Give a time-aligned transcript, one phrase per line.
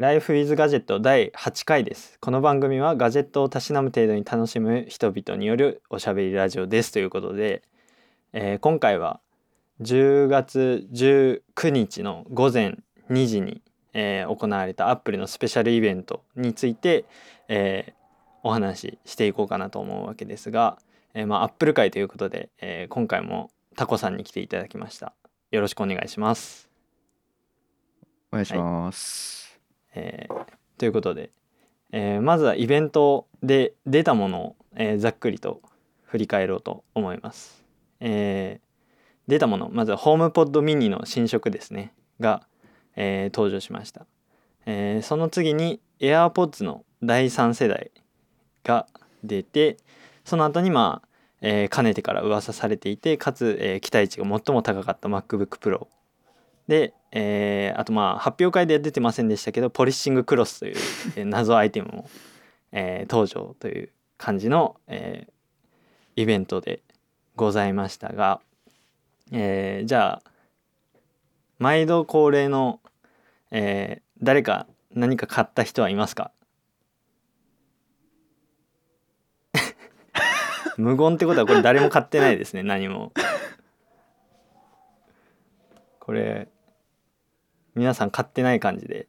[0.00, 2.16] Life with Gadget 第8回です。
[2.20, 7.60] この番組はガジェットをたしなむ程度に楽しむ人々によるおしゃべりラジオですということで、
[8.32, 9.20] えー今回は
[9.82, 12.78] 10月19日の午前
[13.10, 13.60] 2時に、
[13.92, 17.04] えー行われたアップルのスペシャルイベントについて、
[17.48, 17.92] えー
[18.42, 20.78] お話ししていこうかなと思うわけですが、
[21.12, 25.12] えまあアップル会ということで、え今回もタコさんに来ていただきました。
[25.50, 26.70] よろしくお願いします。
[28.32, 29.49] お願いします。
[29.94, 30.44] えー
[30.78, 31.30] ということで、
[31.92, 35.60] えーまずはイベントで出たものを、えーざっくりと
[36.04, 37.64] 振り返ろうと思います。
[38.00, 38.70] えー
[39.26, 41.92] 出たものまずはホームポッドミニの新色ですね。
[42.18, 42.42] が、
[42.96, 44.06] えー登場しました、
[44.66, 47.90] えーその次に AirPods の第3世代
[48.64, 48.86] が
[49.22, 49.76] 出て
[50.24, 51.08] その後にまあ、
[51.42, 55.86] えーかねてから噂されていてかつ、えー期待値が最も高かった MacBookPro
[56.68, 60.76] で、えーあとまあ発表会では出てませんでしたけどポリッシングクロスという、
[61.16, 62.08] えー謎アイテムも、
[62.72, 65.32] えー登場という感じの、えー
[66.16, 66.82] イベントで
[67.36, 68.40] ございましたが、
[69.32, 70.30] えーじゃあ
[71.58, 72.80] 毎度恒例の、
[73.50, 76.30] えー誰か何か買った人はいますか？
[80.76, 83.12] 無言ってことはこれ誰も買ってないですね何も。
[86.00, 86.48] これ
[87.74, 89.08] 皆さん買ってない感じで。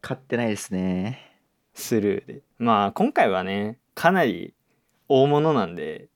[0.00, 1.38] 買ってないですね。
[1.74, 2.42] スルーで。
[2.58, 4.54] まあ今回はねかなり
[5.08, 6.08] 大物なんで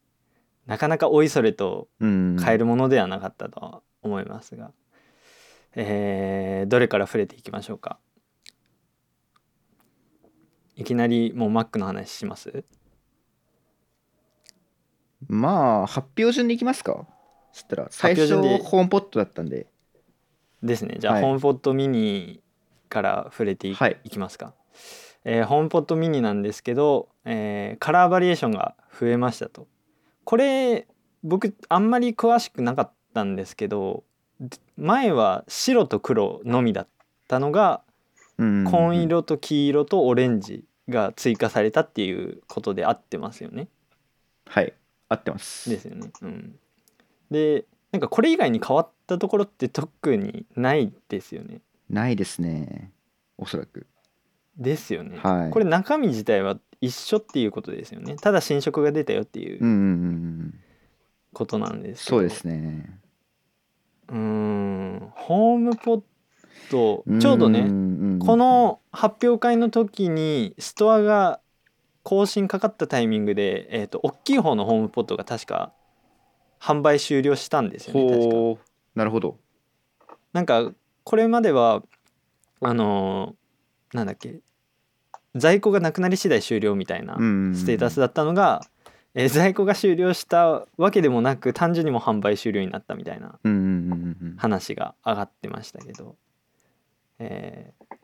[0.66, 2.36] なかなかおいそれとうん。
[2.36, 4.72] 買えるものではなかったとは思いますが、
[5.74, 7.98] えーどれから触れていきましょうか。
[10.74, 12.64] いきなりもう Mac の話します？
[15.28, 17.06] まあ、発表順でいきますか。
[17.52, 19.66] そしたら、最初ホームポットだったんで。
[20.66, 22.40] ですねじゃあ、はいホームポットミニ
[22.88, 24.54] から触れてい,、はいきますか、
[25.24, 29.66] えーホームポットミニなんですけど、えーカラーバリエーションが増えましたと
[30.24, 30.86] これ
[31.22, 34.04] 僕あんまり詳しくなかったんですけど
[34.40, 36.88] で前は白と黒のみだっ
[37.28, 37.82] たのが
[38.38, 38.64] うん。
[38.64, 39.02] 紺。
[39.02, 43.68] 色と黄色とオレンジが追加されたっていうことで合ってますよね
[44.46, 44.74] はい。
[45.08, 45.70] 合ってます。
[45.70, 46.10] ですよね。
[46.22, 46.56] うん、
[47.30, 51.60] でなんかこれ以外に変わったところって特にないですよね。
[51.88, 52.92] ないですね。
[53.38, 53.86] おそらく。
[54.56, 55.18] ですよね。
[55.22, 55.50] はい。
[55.50, 58.16] これ中身自体は一緒っていうことですよね。
[58.16, 60.52] ただ新色が出たよっていう。
[61.32, 62.16] ことなんですけど。
[62.18, 62.98] そうですね。
[64.08, 65.12] うーん。
[65.14, 66.06] ホームポット
[66.70, 71.40] ちょうどね、ねこ、の発表会の時にストアが
[72.02, 75.72] 更新かかったタイミングで、えー、と大きい方のホームポットが確か
[76.60, 78.62] 販売終了したんですよね確か。
[78.96, 79.38] なるほど。
[80.32, 80.72] なんか
[81.04, 81.82] これまでは
[82.60, 84.40] あのーなんだっけ
[85.36, 87.54] 在庫がなくなり次第終了みたいなうん。
[87.54, 88.62] ステータスだったのが、
[89.14, 93.64] えー在庫が終了したわけでもなく単純にもう販売終了になったみたいなうんうんう
[93.94, 94.36] んうん。
[94.36, 96.16] 話が上がってましたけど、
[97.18, 97.96] えー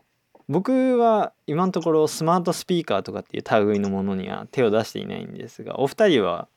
[0.49, 6.49] 僕は今のところスマートスピーカーとかっていう類のものには手を出していないんですがお二人は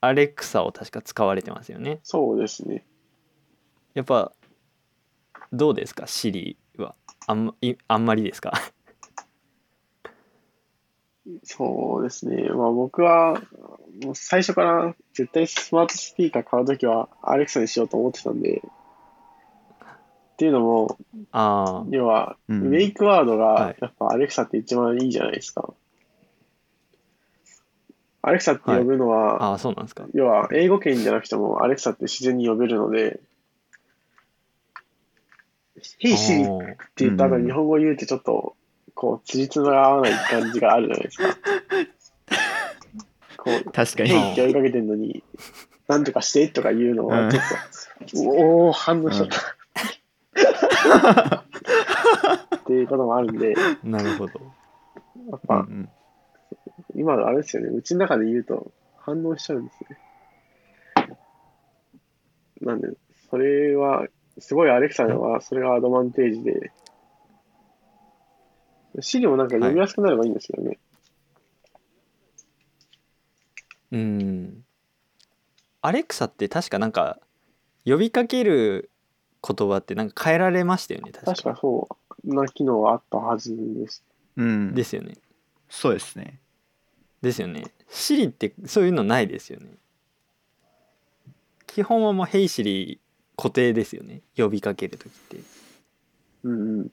[0.00, 2.84] アレクサを確か使われてますよねそうですね。
[3.94, 4.32] やっぱ
[5.52, 6.06] どうですか？
[6.06, 6.94] シリは。
[7.26, 8.52] あんまいあんまりですか？
[11.44, 12.48] そうですね。
[12.48, 13.40] まあ僕は、
[14.02, 20.98] もう最初から絶対スマートスピーカー買うときはアレクサにしようと思ってたんで、っていうのも、
[21.30, 22.70] ああ要は、うん。
[22.70, 23.64] メイクワードはい。
[23.64, 25.72] がやっぱアレクサって一番いいじゃないですか。
[28.22, 30.06] アレクサって呼ぶのは、ああそうなんですか。
[30.14, 33.20] 要は英語圏じゃなくてもアレクサって自然に呼べるので、
[35.98, 38.56] Hey Siri っおーて言った後うんに日本語言うってちょっと、
[38.94, 41.24] こう、辻褄が合わない感じがあるじゃないですか。
[43.42, 44.10] こう、確かに。
[44.10, 45.24] ヘイって追いかけてんのに、
[45.88, 47.42] なんとかしてとか言うのはちょっ
[48.24, 49.56] と、おお反応しちゃった。
[52.56, 54.42] っていうこともあるんで、やなるほどっ
[55.32, 55.88] うんぱうん
[56.94, 59.98] 今のあれですよね、うちの中で言うと反応しちゃうんですね。
[62.60, 62.88] なんで、
[63.30, 64.06] それは、
[64.40, 66.72] すごいアレクサはそれがアドバンテージで、
[69.00, 70.78] 資料もなんか読みやすくなればいいんですよね。
[73.92, 74.64] うん
[75.82, 77.18] アレクサって確かなんか
[77.84, 78.90] 呼びかける
[79.42, 81.88] 言葉ってなんか変えられましたよね確か確かそ
[82.24, 84.04] うな機能があったはずです。
[84.36, 84.74] うん。
[84.74, 85.14] ですよね
[85.68, 86.40] そうですね。
[87.22, 89.66] ですよねシリってそういうのないですよね
[91.66, 93.00] 基本はもう「ヘイシリ」
[93.40, 94.20] 固定ですよね。
[94.36, 95.38] 呼びかける時って。
[96.44, 96.92] うんうん。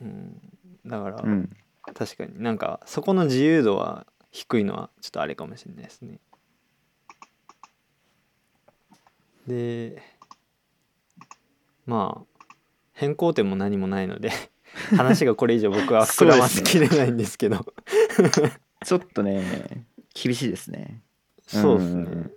[0.00, 0.40] うん、
[0.86, 1.50] だから、うん。
[1.94, 2.42] 確かに。
[2.42, 6.18] なんかそこの自由度は低いのはちょっとあれかもしれないですね。
[9.46, 10.02] で
[11.84, 12.44] まあ
[12.92, 14.30] 変更点も何もないので
[14.96, 17.66] 話がこれ以上僕は膨らませきれないんですけど。
[18.84, 21.02] ちょっとね厳しいですね。
[21.46, 22.02] そうですね。
[22.02, 22.32] ん。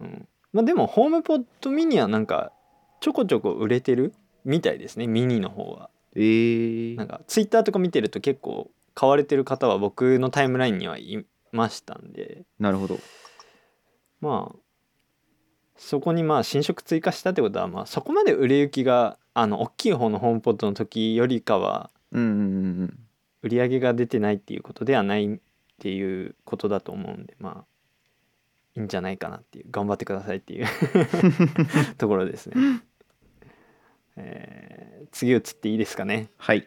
[0.00, 2.52] うん、まあでもホームポッドミニはなんか
[3.00, 4.14] ちょこちょこ売れてる
[4.44, 5.90] みたいですねミニの方は。
[6.14, 6.96] えー。
[6.96, 12.44] なんかツイッターとか見てると結構買われてる方は僕のタイムラインにはいましたんで。
[12.60, 12.98] なるほど。
[14.20, 14.56] まあ
[15.76, 25.38] そこにまあ新色追加したってことはまあそこまで売れ行きがあの大きい方のホームポッドの時よりかは売り上げが出てないっていうことではないっ
[25.80, 27.73] ていうことだと思うんでまあ
[28.76, 30.66] いいんじゃないかなっていう頑張ってくださいっていう
[31.96, 32.56] ところですね。
[34.16, 36.28] えー次移っていいですかね？
[36.38, 36.66] はい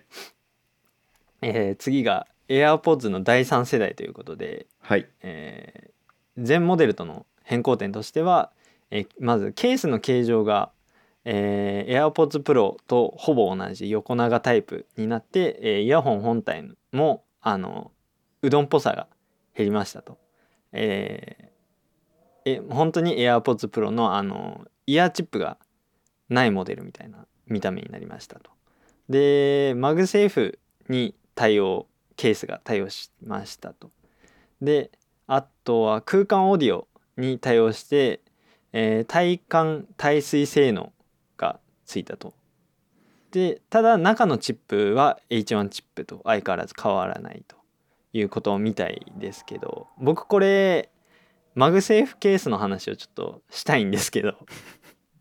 [1.42, 5.92] えー次が AirPods の第3世代ということで、はいえー
[6.40, 8.52] 全モデルとの変更点としては、
[8.92, 10.72] えーまずケースの形状が、
[11.26, 16.64] えー AirPods Pro とほぼ同じ横長タイプになって、えーイヤホン本体
[16.94, 17.92] もあの
[18.44, 19.08] うどんっぽさが
[19.56, 20.18] 減りましたと。
[20.72, 21.48] えー
[22.50, 25.58] え本当に AirPods Pro のあのイヤーチップが
[26.30, 28.52] ないモデルみたいな見た目になりましたと。
[29.10, 30.58] で MagSafe
[30.88, 33.92] に対応ケースが対応しましたと。
[34.62, 34.92] で
[35.28, 38.22] あとは空間オーディオに対応して、
[38.72, 40.94] えー耐汗耐水性能
[41.36, 42.34] がついたと。
[43.32, 47.58] でただ中のチップは H1 チップと相変わらず変わらないと
[48.14, 50.90] いうことみたいですけど僕これ
[51.58, 54.36] MagSafe ケースの話をちょっとしたいんですけど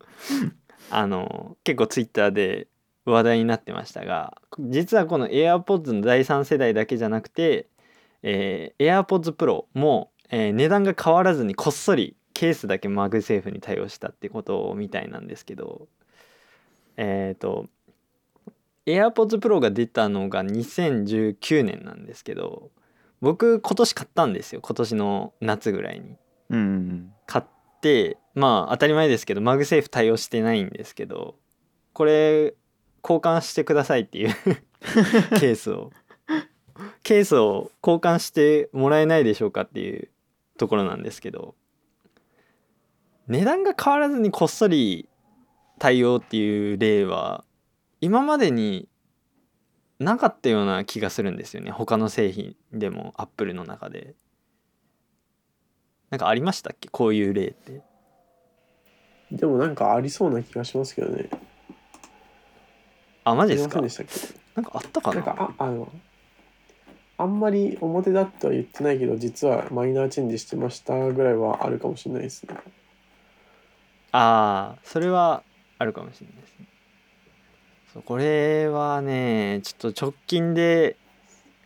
[0.91, 2.69] あの結構ツイッターで
[3.07, 7.69] 話題になってましたが実はこの AirPods の第3世代だけじゃなくて、
[8.23, 15.89] えー AirPods Pro も、えー値段が変わらずにこっそりケースだけ MagSafe に対応したってことみたいなんですけど
[16.99, 17.67] えっ、と
[18.85, 22.71] AirPods Pro が出たのが2019年なんですけど
[23.23, 26.19] 僕今年買ったんですよ今年の夏ぐらいに。
[26.51, 27.45] うんうん買っ
[27.81, 31.37] てまあ当たり前ですけど MagSafe 対応してないんですけど
[31.93, 32.55] これ
[33.03, 34.35] 交換してくださいっていう
[35.39, 35.93] ケースを。
[37.03, 40.11] ケースを交換してもらえないでしょうかっていう
[40.59, 41.55] ところなんですけど
[43.29, 45.09] 値段が変わらずにこっそり
[45.79, 47.45] 対応っていう例は
[48.01, 48.89] 今までに
[49.99, 51.71] なかったような気がするんですよね。
[51.71, 54.15] 他の製品でもアップルの中で。
[56.11, 56.89] なんかありましたっけ？
[56.89, 57.83] こういう例って。
[59.33, 61.29] でもなんかありそうな気がしますけどね。
[63.25, 63.81] あマジですか？
[63.83, 64.41] ませんでしたっけ？
[64.55, 65.17] なんかあったかな？
[65.17, 65.93] なんかああの
[67.19, 72.57] あんまり表だとは言ってないけど実はマイナーチェンジしてましたぐらいはあるかもしれないですね。
[74.13, 75.43] あーそれは
[75.79, 76.67] あるかもしれないですね。
[77.93, 80.97] そうこれはねちょっと直近で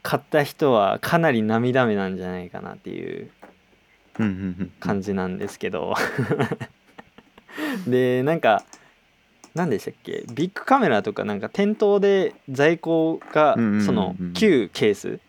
[0.02, 3.30] 買った人はかなり涙目なんじゃないかなっていう
[4.78, 5.94] 感じなんですけど。
[7.86, 8.64] でなんか
[9.54, 10.24] 何でしたっけ？
[10.32, 13.54] ビッグカメラとかなんか店頭で在庫が
[13.84, 15.20] その旧ケース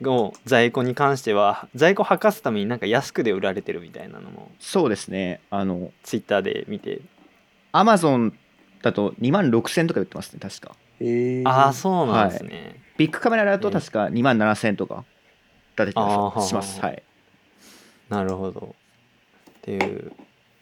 [0.00, 5.40] の在庫に関しては在庫履かすためになんか安くで売られてるみたいなのもそうですね。
[5.50, 7.00] あのツイッターで見て。
[7.72, 8.32] アマゾン
[8.80, 10.74] だと2万6000とか売ってますね確か。
[11.00, 15.04] えー、ああそうなんですね、ビッグカメラだと確か2万7000とか
[15.74, 16.80] だったします。
[16.80, 17.02] はい
[18.08, 18.74] なるほど。
[19.58, 20.12] っていう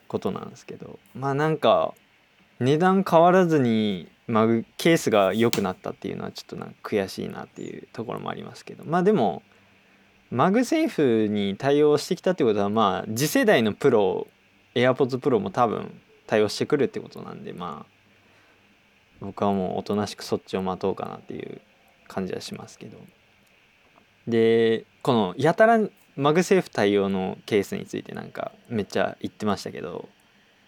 [0.09, 0.99] ことなんですけど。
[1.15, 1.95] まあなんか
[2.61, 8.85] 値段変わらずにマグケースが良くなったっていうのはちょっとなんか悔しいなっていうところもありますけど。
[8.85, 9.43] まあでも
[10.31, 14.27] MagSafe に対応してきたってことはまあ次世代のプロ
[14.75, 17.95] AirPods Pro も多分対応してくるってことなんでまあ
[19.21, 21.61] 僕はもうおとなしくそっちを待とうかなっていう
[22.09, 22.99] 感じはしますけど。
[24.27, 25.79] でこのやたら
[26.17, 30.09] MagSafe 対応のケースについてなんかめっちゃ言ってましたけど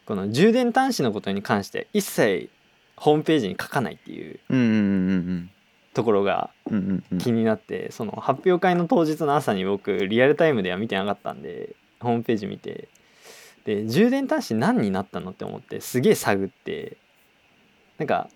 [0.07, 2.51] この充電端子のことに関して一切
[2.97, 5.49] ホームページに書かないっていう
[5.95, 6.51] ところが
[7.19, 12.89] 気になってその発表会の当日の朝に僕リアルタイムでは見てなかったんでホームページ見て。
[13.65, 16.97] で充電端子何になったのって思ってすげえ探って。
[17.99, 18.29] なんか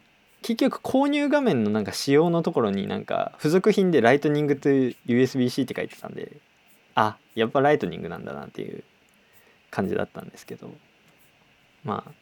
[0.42, 6.32] 結局購入画面のなんか仕様のところになんか付属品でライトニングと USB-C って書いてたんで
[6.94, 8.84] あやっぱ Lightning なんだなっていう
[9.70, 10.70] 感じだったんですけど
[11.84, 12.12] まあ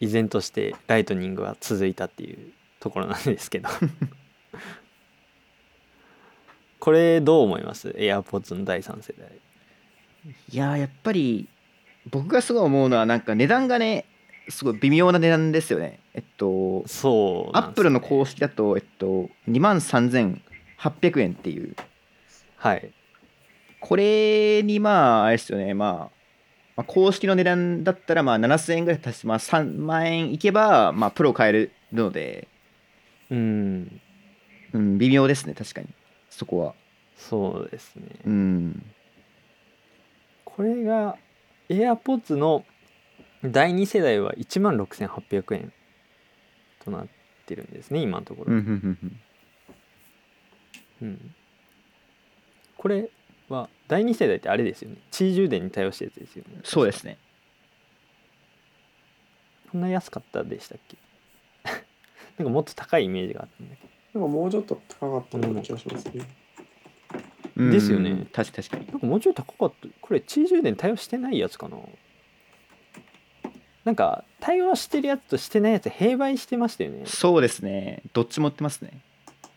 [0.00, 3.68] 依然として Lightning は続いたっていうところなんですけど
[6.78, 9.28] これどう思います ?AirPods の第3世代。
[10.52, 11.48] いやーやっぱり
[12.10, 14.04] 僕がすごい思うのはなんか値段がね
[14.48, 21.76] すごい微妙な値段ですよねえっとそうね、アップルの公式だとえっと2万3800円っていう
[22.56, 22.92] はい。
[23.80, 25.74] これにまああれですよね。
[25.74, 25.98] まあ
[26.76, 32.48] まあ公式の値段だったらまあ7000円ぐらい足してまあ3万円いけばまあプロ買えるので。
[33.30, 34.00] うん。
[34.72, 35.88] うん微妙ですね確かに。
[36.30, 36.74] そこは。
[37.16, 38.02] そうですね。
[38.26, 38.86] うん。
[40.44, 41.16] これが
[41.68, 42.64] AirPods の
[43.44, 45.72] 第2世代は1万6800円
[46.84, 47.06] となっ
[47.46, 49.20] てるんですね今のところ、うん。
[52.76, 53.10] これ
[53.48, 54.96] は第2世代ってあれですよね。
[55.10, 56.60] 地位充電に対応したやつですよね。
[56.64, 57.18] そうですね。
[59.70, 60.96] こんな安かったでしたっけ？
[62.38, 63.82] なんかもっと高いイメージがあったんだけ
[64.14, 64.20] ど。
[64.20, 66.26] なんかもうちょっと高かったような気がしますね。
[67.56, 67.70] うん。
[67.70, 68.26] ですよね。
[68.32, 68.86] 確か確かに。
[68.86, 69.88] なんかもうちょい高かった。
[70.00, 71.76] これ地位充電対応してないやつかな？
[73.84, 77.02] なんか対応してるやつとしてないやつ併売してましたよね。
[77.06, 78.02] そうですね。
[78.12, 79.00] どっちも売ってますね。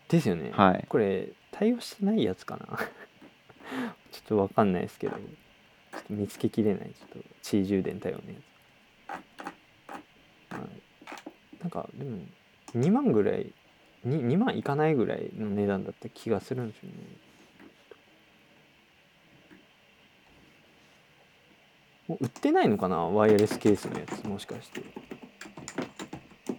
[0.08, 0.50] ですよね。
[0.52, 0.84] はい。
[0.88, 2.78] これ対応してないやつかな？
[4.10, 8.34] ちょっとわかんないですけどちょっと見つけきれないちょっと地位充電対応のや
[10.50, 10.62] つ、はい、
[11.60, 12.18] なんかでも
[12.74, 13.52] 2万ぐらい
[14.06, 16.94] 2, 2万いかないぐらいの値段だった気がするんですよね。
[22.08, 24.82] もう売ってないのかなワイヤレスケースのやつもしかして。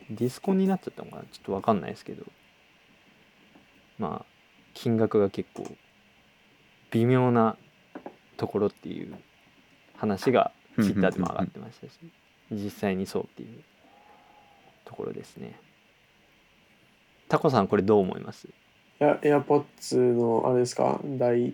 [0.09, 2.25] ディスコンになっちゃったのかなちょっとわかんないですけど。
[3.97, 4.25] まあ
[4.73, 5.67] 金額が結構
[6.91, 7.57] 微妙な
[8.37, 9.13] ところっていう
[9.97, 11.91] 話がツイッターでも上がってましたし
[12.51, 13.59] 実際にそうっていう
[14.85, 15.59] ところですね。
[17.29, 18.47] タコさんこれどう思います？
[18.99, 20.99] エア AirPods のあれですか？
[21.03, 21.53] 第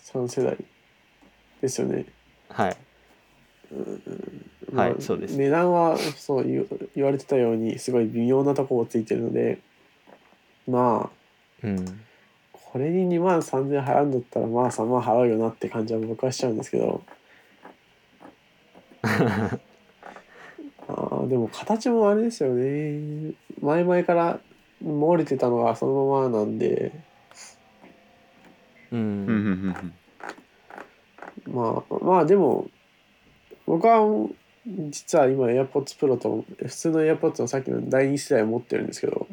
[0.00, 0.56] 3世代
[1.60, 2.06] ですよね。
[2.48, 2.76] はい。
[4.72, 5.36] まあはいそうです。
[5.36, 6.44] 値段はそう
[6.94, 9.60] 言われてたようにすごい微妙なところついてるので
[10.66, 11.10] ま
[11.62, 12.00] あうん
[12.76, 17.02] これに2万3000円払うんだったらまあ3万払うよなって感じは僕はしちゃうんですけど。
[19.02, 23.32] あーでも形もあれですよね。
[23.62, 24.40] 前々から
[24.84, 26.92] 漏れてたのがそのままなんで。
[28.92, 29.74] ううん。
[31.46, 32.68] まあまあでも
[33.64, 34.00] 僕は
[34.66, 39.26] 実は今 AirPods Pro と普通の AirPods のさっきの第2世代を持ってるんですけど。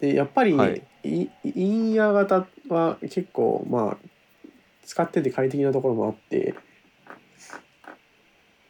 [0.00, 4.08] でやっぱり、はいイインヤー型は結構まあ
[4.84, 6.54] 使ってて快適なところもあって、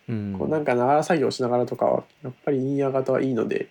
[0.09, 0.37] うん。
[0.39, 3.69] こうなんかながら作業しながらとかはやっぱりインイヤー型はいいので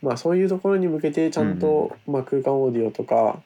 [0.00, 3.42] まあそういうところに向けてちゃんと、まあ、空間オーディオとか、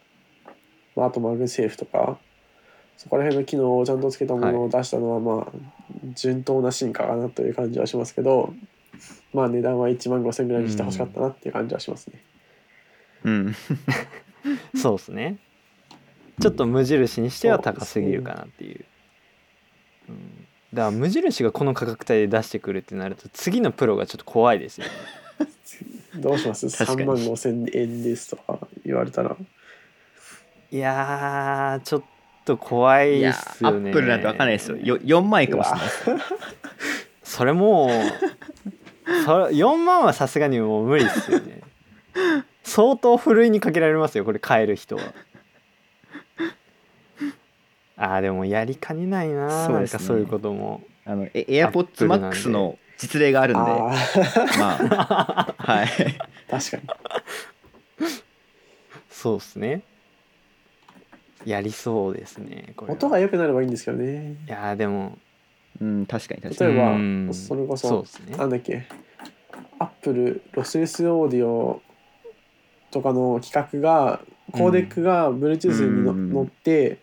[0.94, 2.18] まあ、あと MagSafe とか
[2.96, 5.52] そこら辺の機能をちゃんとつけたものを出したのはまあ
[6.14, 8.54] 順当な進化かなという感じはしますけど
[9.32, 12.22] まあ値段は1万5000円ぐらいにしてほしかったなっていう感じはしますね。
[12.26, 12.31] うん
[14.76, 15.38] そうですね。
[16.40, 18.84] ちょっと無印にしては高すぎるかなっていう。
[20.08, 24.90] うん、だから無印がこの価格帯で出してくるってなると次のプロがちょっと怖いですよね。
[26.20, 26.66] どうします？
[26.76, 29.36] 確かに ?3 万5000円ですとか言われたら。
[30.70, 32.02] いやーちょっ
[32.44, 33.90] と怖いっすよね。
[33.90, 34.76] アップルなんてわかんないですよ。
[34.78, 35.70] よ4万円かもし
[36.06, 36.22] れない
[37.22, 37.90] それもう
[39.24, 41.60] それ4万はさすがにもう無理っすよね
[42.64, 45.02] 相当ふるいにかけられますよこれ買える人は。
[47.96, 49.98] あーでもやりかねないなそうですね。
[49.98, 50.82] なんかそういうことも。
[51.04, 52.26] あのえ AirPods アップルなんで。
[52.36, 53.64] Max の実例があるんであ
[54.58, 55.88] まあはい。
[56.18, 56.28] あ
[56.60, 58.08] 確かに。
[59.10, 59.82] そうっすね。
[61.44, 62.94] やりそうですねこれは。
[62.96, 64.36] 音が良くなればいいんですけどね。
[64.46, 65.18] いやーでも。
[65.80, 66.74] うん確かに確かに。
[66.74, 67.30] 例えばうん。
[67.34, 68.36] それこそそうですね。
[68.36, 68.86] なんだっけ。
[69.78, 71.82] Apple Lossless Audio
[72.92, 74.20] とかの規格が
[74.52, 76.32] コーデックが Bluetooth にの、うん。
[76.32, 76.98] 乗って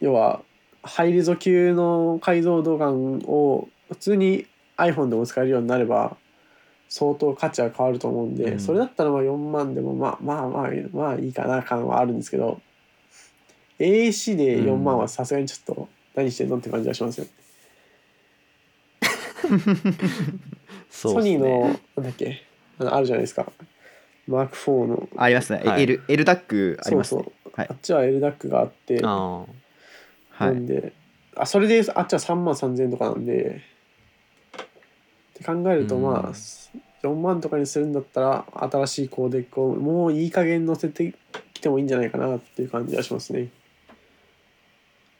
[0.00, 0.40] 要は
[0.82, 6.16] ハイレゾ級の解像度感を普通に iPhone でも使えるようになれば
[6.88, 8.60] 相当価値は変わると思うんで、うん。
[8.60, 12.60] それだったらまあ4万でもまあまあまあまあいいかな感はあるんですけど
[13.78, 17.30] AAC で4万はさすがにちょっと何してんのって感じはしますよ、 ね。
[20.90, 22.42] ソニーのなんだっけ
[22.78, 23.50] あるじゃないですか
[24.26, 25.08] マーク4の。
[25.16, 25.82] ありますね、はい。
[25.82, 27.22] L, L ダックありますね。
[27.22, 27.68] そうそう、はい。
[27.70, 29.00] あっちは LDAC があって。
[29.02, 29.46] あは
[30.40, 30.92] ないんで
[31.34, 33.62] あそれであっちは3万3000円とかなんで。
[34.52, 36.02] って考えるとうん。
[36.02, 36.32] まあ
[37.02, 41.14] 4万とかにするんだったら新しいコーデックをもういい加減乗せて
[41.52, 43.48] きてもいいんじゃないかなっていう感じはしますね。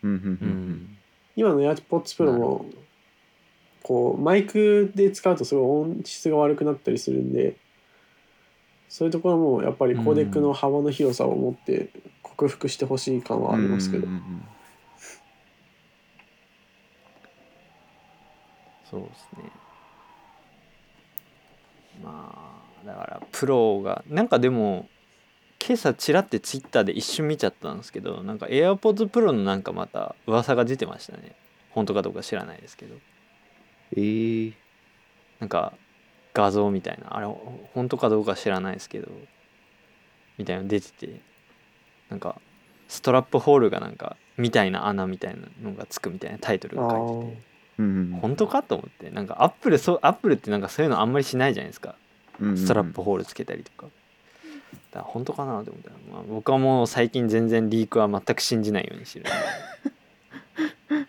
[0.02, 0.48] うんうんうん。
[0.48, 0.98] うん
[1.34, 2.66] 今の AirPods Pro も
[3.82, 7.56] こうマイクで使うとすごい音質が悪くなったりするんで
[8.92, 11.88] そういうところもやっぱりコーデックの幅の広さを持って
[12.22, 14.06] 克服してほしい感はありますけど。
[14.06, 14.42] うんうんうん
[18.84, 19.50] そうですね。
[22.04, 24.86] まあだからプロがなんかでも
[25.66, 31.34] 今朝ちらってツイッターで一瞬見ちゃったんですけどなんか AirPods Pro のなんかまた噂が出てましたね。
[31.70, 32.96] 本当かどうか知らないですけど。
[33.96, 34.52] えー。
[35.40, 35.72] なんか
[36.34, 39.08] 画像みたいなあれほ本当かどうか知らないですけど
[40.38, 41.20] みたいなの出てて
[42.08, 42.40] なんか
[42.88, 47.42] ストラップホールがなんかみたいな穴みたいなのがつくみたいなタイトルが書いてて
[47.78, 51.96] うんうん本当かと思ってなんかアップルそうアップルってなんかそういうのあんまりしないじゃないですか。
[52.56, 53.86] ストラップホールつけたりとか。
[54.90, 55.90] だから本当かなと思った。
[55.90, 59.32] ら、まあ、僕はもう最近全然リークは全く信じないようにしてるんで。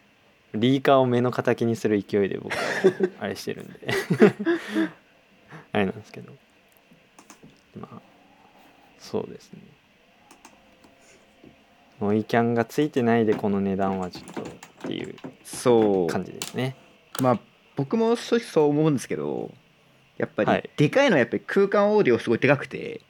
[0.55, 2.61] リーカーを目の敵にする勢いで僕は
[3.19, 3.87] あれしてるんで
[5.73, 6.31] あれなんですけど。
[7.79, 8.01] まあ
[8.99, 9.59] そうですね。
[11.99, 14.45] ノイキャンがついてないでこの値段はちょっとっ
[14.87, 16.75] ていうそう感じですね。
[17.21, 17.39] まあ
[17.75, 19.51] 僕も正直そう思うんですけど
[20.17, 20.63] やっぱはい。
[20.63, 23.01] りでかいのはやっぱり空間オーディオすごいでかくて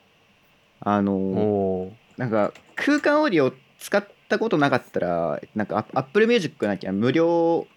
[0.80, 7.68] あのなんか空間オーディオ使ったことなかったらなんか Apple Music なきゃ無料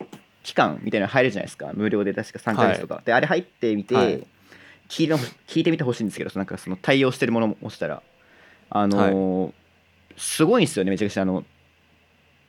[0.42, 1.72] 期間みたいなの入るじゃないですか。
[1.74, 4.26] 無料で確か3ヶ月とか、であれ入ってみて、はい
[4.88, 8.02] 聞いてほ聞いてみてほしいんですけどなんかその対応してるものも押したら。
[8.70, 9.52] あのー
[10.18, 11.44] すごいんですよねめちゃくちゃあの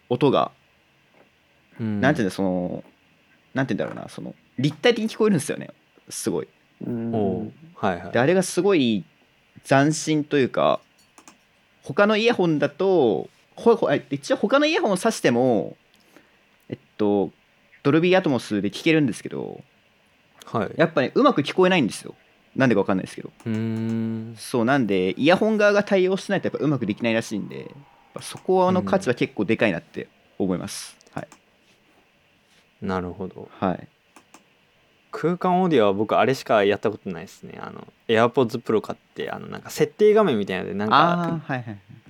[0.10, 0.52] 音が。
[1.80, 2.00] うん。
[2.02, 2.84] なんていうんだその
[3.54, 5.70] なんていうんだろうなその立体的に聞こえるんですよね
[6.10, 6.48] すごい。
[6.86, 7.54] うん。
[7.76, 8.12] はいはい。
[8.12, 9.04] であれがすごい
[9.68, 10.80] 斬新というか
[11.84, 15.76] 他のイヤホンだとほほえ一応他のイヤホンを挿しても
[16.70, 17.32] えっと
[17.84, 19.62] ドルビーアトモスで聞けるんですけど
[20.46, 20.72] はい。
[20.78, 22.16] やっぱねうまく聞こえないんですよ
[22.58, 23.32] なんでかわかんないですけど。
[23.46, 24.36] うーん。
[24.38, 27.72] そうなんでイヤホン側が対応してないとやっぱうまくできないらしいんで
[28.20, 31.28] そこの価値は結構でかいなって思います、はい。
[32.82, 33.50] なるほど。
[33.60, 33.88] はい。
[35.12, 37.60] 空間オーディオは僕あれしかやったことないですね。
[37.62, 41.40] あの AirPods Pro 買ってあのなんか設定画面みたいなのでなんか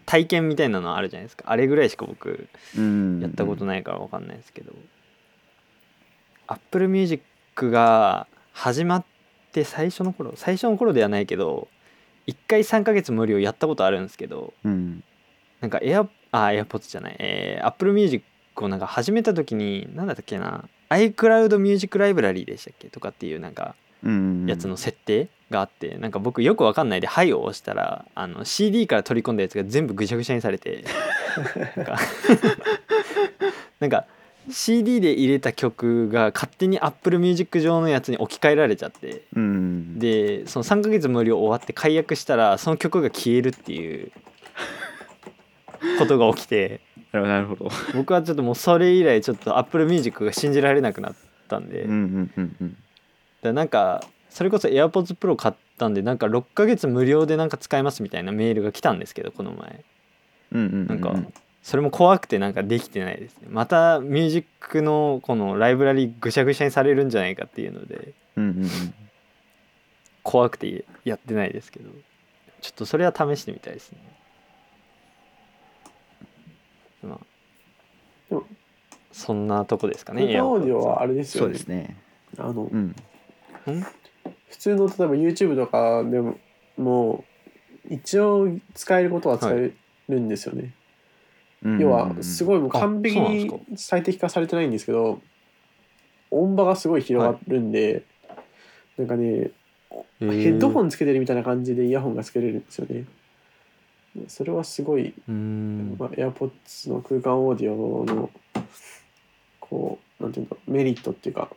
[0.05, 1.43] 体験みたいなのあるじゃないですか。
[1.47, 3.19] あれぐらいしか僕うん。
[3.21, 4.73] やったことないから分かんないですけど、
[6.47, 7.23] Apple Music
[7.69, 9.16] が始まって
[9.63, 11.67] 最初の頃最初の頃ではないけど
[12.27, 15.03] 1回3ヶ月無料やったことあるんですけどうん
[15.61, 18.23] なんか Air あ AirPods じゃない、えー Apple Music
[18.57, 20.67] をなんか始めた時に何だったっけな。
[20.89, 22.87] iCloud Music Library でしたっけ？
[22.89, 30.83] とかっていうなんかうんやつの設定があってなんか僕よくわかんないで「はい」を押したらあの CD から取り込んだやつが全部ぐしゃぐしゃにされて
[31.75, 31.85] なん
[33.89, 34.05] か
[34.49, 39.23] CD で入れた曲が勝手に Apple Music 上のやつに置き換えられちゃって。
[39.35, 39.99] うん。
[39.99, 44.11] でその3ヶ月無料終わって解約したらその曲が消えるっていう
[45.99, 46.81] ことが起きて。
[47.11, 47.69] なるほど。
[47.95, 51.15] 僕はちょっともうそれ以来ちょっと Apple Music が信じられなくなっ
[51.47, 51.81] たんで。
[51.83, 52.69] うんうんうんうん。
[52.69, 52.79] だか
[53.43, 59.83] らなんかそれこそ AirPods Pro 買ったんでなんか6ヶ月無料でなんか使えますみたいなメールが来たんですけどこの前。
[60.51, 60.87] うんうんうん。
[60.87, 61.15] なんか
[61.67, 63.49] それも怖くてなんかできてないですね。
[63.49, 68.69] またミュージックのこのライブラリぐしゃぐしゃにされるんじゃないかっていうのでうんうんうん
[70.23, 71.89] 怖くてやってないですけど
[72.61, 73.97] ちょっとそれは試してみたいですね。
[77.03, 77.19] ま
[78.31, 78.39] あ
[79.11, 81.97] そんなとこですかねオーディオはあれですそうよねですね。
[82.37, 82.95] あのうん？
[83.65, 86.37] 普通の例えば YouTube とかでも
[86.77, 87.25] も
[87.89, 89.73] う一応使えることは使え
[90.07, 90.73] るんですよね、
[91.63, 95.21] 要はすごいもう完璧にで最適化されてないんですけど
[96.29, 98.03] 音場がすごい広がるんで、
[98.97, 99.51] なんかね
[100.19, 103.05] ヘッドホンンつけてるみたいな感じでイヤホンがつけれるんですよね。
[104.27, 108.31] それはすごい、まあ、AirPods の空間オーディオの
[109.59, 111.49] こうなんていうんだメリットっていうか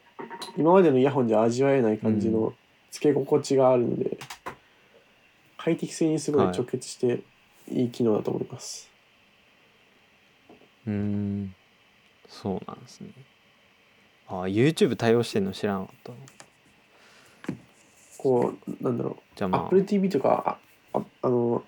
[0.58, 2.52] 今までのイヤホンでは味わえない感じうの
[2.90, 4.18] つけ心地があるので、
[5.56, 6.54] 快適性にすごいはい。
[6.54, 7.20] 直結して
[7.70, 8.89] いい機能だと思います、
[10.90, 11.55] うーん。
[12.29, 13.11] そうなんですね。
[14.29, 16.18] あ YouTube 対応してんの知らなかったな
[18.18, 19.16] こうなんだろう。
[19.35, 19.64] じゃあまあ。
[19.66, 20.59] Apple TV とか
[20.92, 21.64] あああの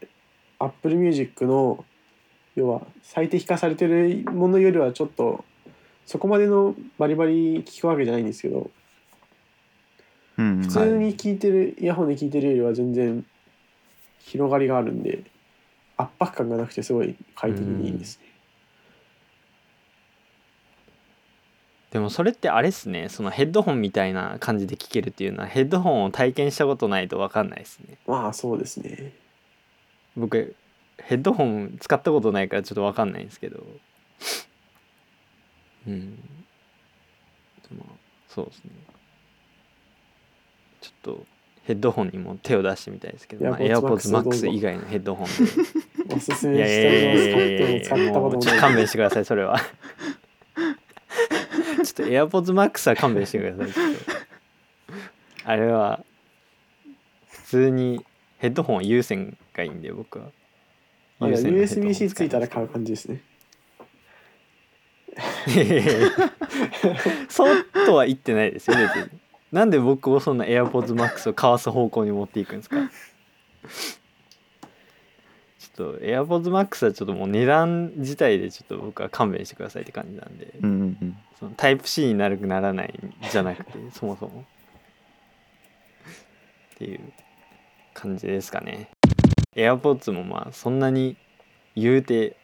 [0.58, 1.84] Apple Music の
[2.54, 5.44] 要は最適化されてるものよりはちょっと
[6.06, 8.70] そこまでのバリバリ聞くわけじゃないんですけど
[10.36, 13.24] 普普通に聞いてる、イヤホンで聞いてるよりは全然
[14.20, 15.24] 広がりがあるんで
[15.96, 18.31] 圧迫感がなくてすごい快適にいいですね。
[21.92, 23.10] でもそれってあれっすね。
[23.10, 27.98] そのヘッドホンみたいな感じで聞けるっていうのはヘッドホンを体験したことないと分かんないですね。
[28.06, 29.12] まあそうですね。
[30.16, 30.56] 僕
[30.96, 33.62] ヘッドホン使ったことないからちょっと分かんないんですけど。
[35.86, 36.16] うん。
[36.16, 36.22] で
[37.76, 37.84] も
[38.26, 38.70] そうですね。
[40.80, 41.26] ちょっと
[41.64, 48.58] ヘッドホンにも手を出してみたいですけど、まあ、AirPods Max 以外のヘッドホンおすすめしたいいやいやのをいやいや使ったこともない。
[48.58, 49.58] 勘弁してくださいそれは。
[49.58, 53.74] ちょっと AirPods Max は勘弁してください。
[55.44, 56.04] あれは
[57.28, 58.04] 普通に
[58.38, 60.26] ヘッドホン有線がいいんで僕は。
[61.20, 63.14] USB-C ついたら使買う感じですね。
[63.14, 63.18] い
[65.16, 66.10] ますいやいやいや
[67.28, 69.10] そうとは言ってないですよ別に。
[69.52, 72.76] なんで僕をそんな AirPods Max を買わす方向に持っていくんですか。
[75.58, 84.44] ちょっと AirPods Max はちょっともう値段自体でちょっと僕は勘弁してくださいって感じなんで、うんうんうんそのタイプ C になるならないんじゃなくて そもそも。
[86.74, 87.00] っていう
[87.94, 88.90] 感じですかね。
[89.56, 91.16] AirPods もまあそんなに
[91.74, 92.36] 言うて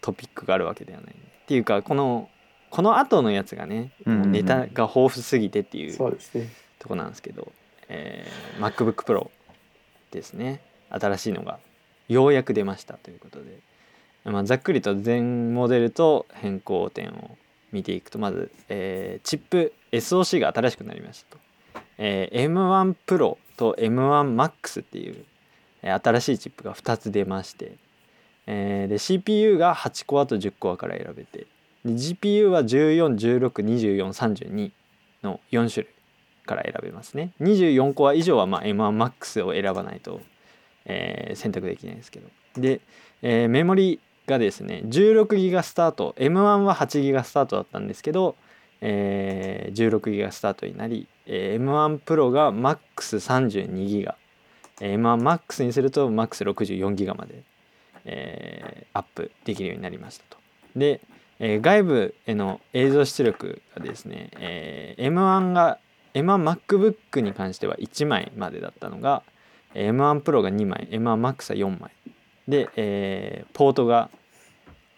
[0.00, 1.14] トピックがあるわけではない。
[1.14, 2.28] っていうかこの
[2.70, 4.22] この後のやつがねうんうんうん。
[4.24, 6.48] もうネタが豊富すぎてっていうそうですね。
[6.80, 7.52] とこなんですけど、
[7.88, 9.30] えー MacBook Pro
[10.10, 10.60] ですね。
[10.88, 11.60] 新しいのが。
[12.08, 13.60] ようやく出ましたということで、
[14.24, 17.36] まあ、ざっくりと全モデルと変更点を
[17.72, 21.42] 見ていくとまず、えーチップ SOC が新しくなりましたと、
[21.98, 25.24] えー M1 Pro と M1Max っていう、
[25.82, 27.72] えー新しいチップが2つ出まして、
[28.46, 31.46] えーで CPU が8コアと10コアから選べて
[31.84, 34.70] で GPU は14162432
[35.22, 35.92] の4種類
[36.46, 37.32] から選べますね。
[37.40, 40.20] 24コア以上はまあ M1MAX を選ばないと、
[40.86, 42.28] えー選択できないですけど。
[42.56, 42.80] で、
[43.22, 48.36] えーメモリがですね16ギガスタート M1 は8ギガスタートだったんですけど、
[48.80, 54.16] えー16ギガスタートになり、えー M1 Pro が MAX32 ギガ
[54.80, 57.42] M1MAX にすると MAX64 ギガまで、
[58.04, 60.38] えーアップできるようになりましたと。
[60.76, 61.00] で、
[61.38, 65.78] えー外部への映像出力がですね、えー M1 が
[66.14, 69.22] M1MacBook に関しては1枚までだったのが
[69.74, 71.90] M1 Pro が2枚 M1Max は4枚
[72.48, 74.10] で、えーポートが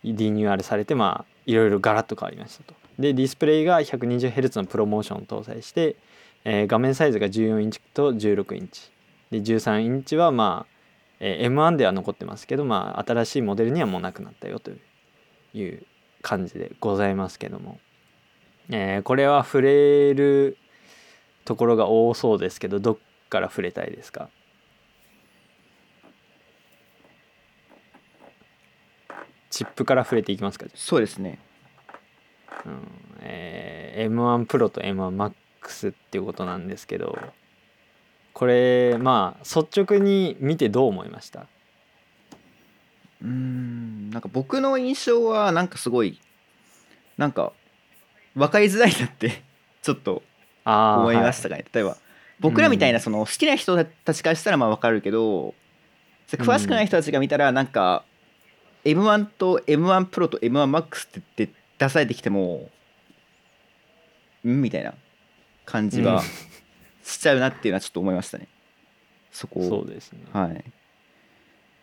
[0.04, 2.74] リニューアルされてまあいろいろガラッと変わりましたと。
[2.98, 5.96] でディスプレイが 120Hz のプロモーションを搭載して、
[6.44, 8.90] えー画面サイズが14インチと16インチ。
[9.30, 10.72] で13インチはまあ、
[11.20, 14.70] えー M1 では残ってますけどまあ新しいモデルにはもうなくなったよと
[15.54, 15.82] いう
[16.20, 17.78] 感じでございますけども、
[18.70, 20.56] えーこれは触れる
[21.44, 24.28] ところが多そうですけどどっから触れたいですか？
[29.52, 31.38] チップから触れていきますか、そうですね。
[32.66, 32.88] うん。
[33.20, 37.16] えー M1 Pro と M1Max っていうことなんですけど
[38.32, 41.46] これまあ率直に見てどう思いました？
[43.22, 46.18] うーんなんか僕の印象はなんかすごい
[47.18, 47.52] なんか
[48.34, 49.42] 分かりづらいなって
[49.82, 50.22] ちょっと
[50.64, 51.96] 思いましたかね、例えば
[52.40, 55.54] 僕らみたいなその好きな人たちからしたらまあ分かるけど
[56.28, 58.04] 詳しくない人たちが見たらなんか
[58.84, 62.68] M1 と M1 Pro と M1MAX って言って出されてきても
[64.44, 64.62] ん？
[64.62, 64.94] みたいな
[65.64, 66.20] 感じはうん。
[67.04, 68.48] しちゃうなっていうのはちょっと思いましたね。
[69.30, 70.20] そこそうですね。
[70.32, 70.64] はい。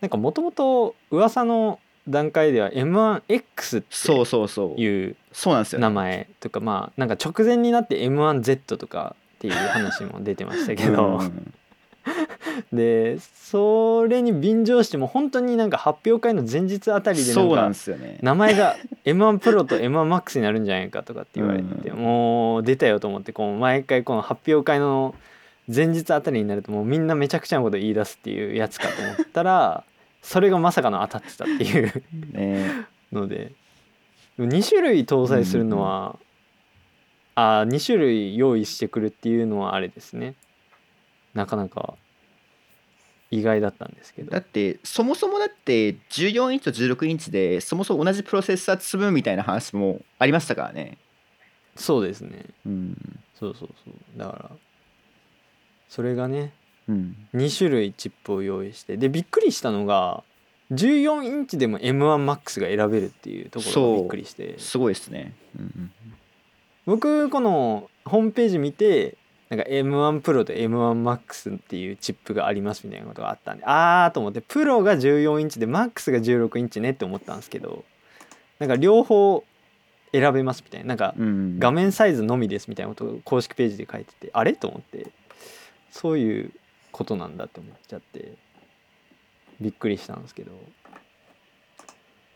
[0.02, 5.16] なんかもともと噂の段階では M1X そうっそうそうていう。
[5.32, 5.84] そうなんですよね。
[5.84, 11.18] 名前とかまあなんか直前になって M1Z とかっていう話も出てましたけど。
[11.18, 11.54] うん
[12.74, 17.72] でそれに便乗しても本当になんか発表会の前日あたりでなんんか
[18.22, 25.16] 名前が M1 プロと M1MAX になるんじゃないかとかって言われて、うもう出たよと思ってこう毎回この発表会の
[25.74, 29.84] 前日あたりになるともうみんなめちゃくちゃなこと言い出すっていうやつかと思ったら
[30.22, 32.86] それがまさかの当たってたっていうね。
[33.12, 33.52] ので。
[34.38, 36.18] 2種類搭載するのは、
[37.36, 40.36] あ2種類用意してくるっていうのはあれですね
[41.40, 41.96] なかなか
[43.32, 44.32] 意外だったんですけど。
[44.32, 50.98] だってそもそもだって14インチと16インチでそもそも同じプロセッサー積むみたいな話もありましたからね。
[51.76, 52.46] そうですね。
[52.66, 53.20] うん。
[53.40, 54.20] そうそうそう。
[54.20, 54.52] だから
[55.88, 56.52] それがね
[56.90, 57.16] うん。
[57.34, 60.24] 2種類チップを用意してでびっくりしたのが
[60.74, 64.60] 14インチでも M1MAX が選べるっていうところがびっくりして。
[64.60, 65.34] すごいですね。
[65.58, 65.92] うん。
[66.86, 69.16] 僕このホームページ見て
[69.50, 77.84] なんか M1 プロと M1MAX っていうチップがありますみたいなことがあったんであーと思ってプロが14インチで MAX が16インチねって思ったんですけど
[78.60, 79.44] なんか両方
[80.12, 80.88] 選べますみたいな。
[80.88, 84.54] なんかうん画面サイズのみですみたいなことを公式ページで書いててあれ？
[84.54, 85.12] と思って。
[85.92, 86.52] そういう
[86.92, 88.34] ことなんだって思っちゃって
[89.62, 90.52] びっくりしたんですけど。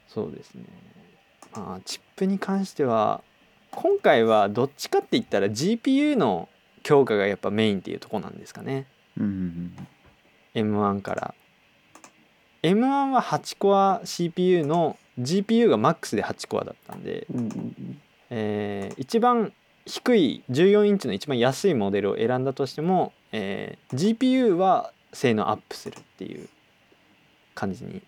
[0.07, 0.63] そうですね。
[1.55, 3.23] まあチップに関しては
[3.71, 6.49] 今回はどっちかって言ったら GPU の
[6.83, 8.87] 強化がやっぱメインっていうとこなんですかね。
[9.17, 9.87] うんうんうん
[10.55, 11.33] M1 から
[12.61, 17.97] M1 は8コア CPU の GPU が MAX で8コアだったんでうん
[18.29, 19.51] えー一番
[19.85, 26.47] 低い14インチの一番安いモデルを選んだとしても、えー GPU は性能アップするっていう
[27.55, 28.01] 感じに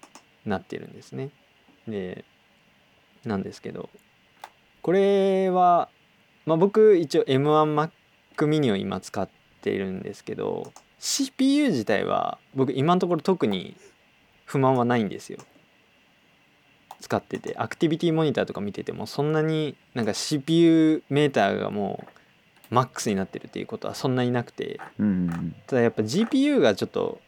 [0.46, 1.30] なってるんですね。
[1.88, 2.24] で
[3.26, 3.90] なんですけど。
[4.86, 5.90] これは、
[6.46, 7.24] まあ、僕一応
[8.36, 9.28] M1Mac mini を今使っ
[9.62, 13.76] ているんですけど CPU 自体は僕今のところ特に
[14.46, 15.40] 不満はないんですよ。
[17.02, 17.56] 使ってて。
[17.58, 22.06] アクティビティモニターとか見ててもそんなになんか CPU メーターがも
[22.72, 24.80] うマックスになってるっていうことはそんなになくて。
[25.68, 27.20] ただやっぱ GPU がちょっと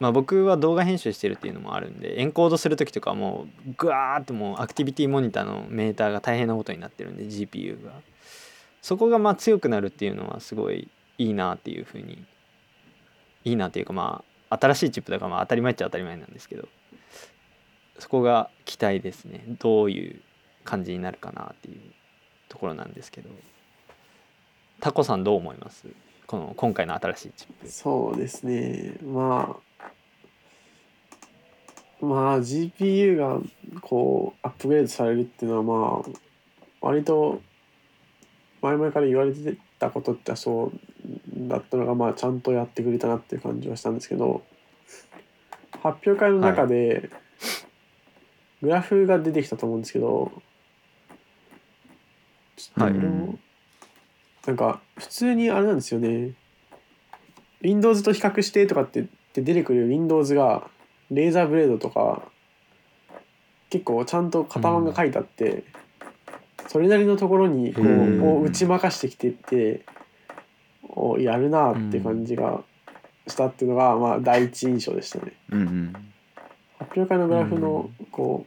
[0.00, 7.92] まあ僕は動画編集してるっていうのもあるんでエンコードする時とかはもうグワーってもうアクティビティモニターのメーターが大変なことになってるんで GPU が
[8.84, 12.22] そこがまあ強くなるっていうのはすごいいいなっていうふうに
[13.42, 16.68] いいなっていうかまあ新しいチップだからまあ当たり前っちゃ当たり前なんですけど
[17.98, 19.42] そこが期待ですね。
[19.58, 20.20] どういう
[20.64, 21.80] 感じになるかなっていう
[22.50, 23.30] ところなんですけど。
[24.80, 25.86] タコさんどう思います？
[26.26, 27.68] この今回の新しいチップ。
[27.70, 28.98] そうですね。
[29.02, 29.56] ま
[32.02, 33.38] あまあ GPU が
[33.80, 36.10] こうアップグレードされるっていうのはまあ
[36.82, 37.40] 割と
[38.64, 44.42] 前々から言われてたことってそうだったのがまあちゃんとやってくれたなっていう感じはしたんですけど
[45.82, 47.10] 発表会の中で
[48.62, 50.32] グラフが出てきたと思うんですけど
[52.56, 52.94] ちょっと
[54.46, 56.32] なんか普通にあれなんですよね。
[57.60, 60.70] Windows と比較してとかって言って出てくる Windows が
[61.10, 62.22] レーザーブレードとか
[63.68, 65.64] 結構ちゃんと型番が書いてあって、
[66.68, 69.84] それなりのところにこうを打ち負かしてきてって
[70.88, 72.62] おやるなって感じが
[73.26, 75.32] したっていうのがまあ第一印象でしたね。
[75.50, 75.92] うんうん。
[76.78, 78.46] 発表会のグラフのこ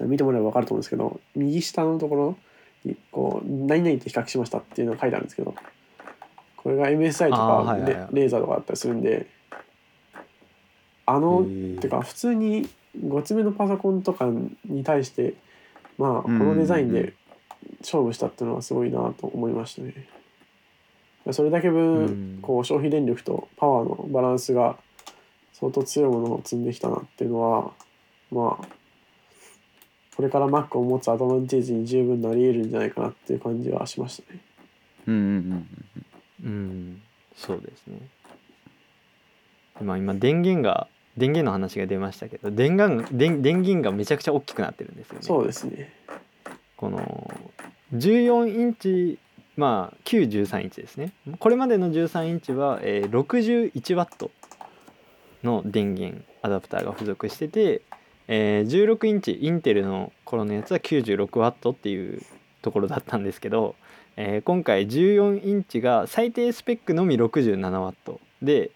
[0.00, 2.36] う見てもらえば分かると思うんですけど右下のところ
[2.84, 5.54] にこう何々と比較しましたっていうのが書いてあるんですけど
[6.56, 9.26] これが MSI とかあーレレーザーとかだったりするんで
[11.06, 11.80] あのへー。
[11.80, 12.68] てか普通に
[12.98, 14.26] 5つ目のパソコンとか
[14.64, 15.34] に対して
[15.98, 17.14] まあこのデザインで
[17.80, 19.94] 勝負したっていうのはすごいなと思いましたね。
[21.32, 24.76] それだけうん分こう消費電力とパワーのバランスが
[25.52, 27.72] 相当強いものを積んできたなっていうのは
[28.30, 28.68] まあ
[30.16, 34.40] これから Mac を持つアドバンテージに十分なり得るんじゃないかなっていう感じはしましたね。
[35.08, 35.66] うんうんうん
[36.44, 37.02] うん
[37.36, 37.98] そうですね
[39.80, 45.92] 今今電源が電源の話が出ましたけど電源電電源がめちゃくちゃ大きくなってるんですよねそうですね。
[46.76, 47.30] この
[47.94, 49.18] 14インチ
[49.56, 51.12] まあ旧13インチですね。
[51.38, 54.30] これまでの13インチは、えー、61ワット
[55.42, 57.82] の電源アダプターが付属してて、
[58.28, 62.22] えー16インチインテルの頃のやつは96ワットっていう
[62.62, 63.76] ところだったんですけど、
[64.16, 68.70] えー今回14インチが最低スペックのみ67ワットで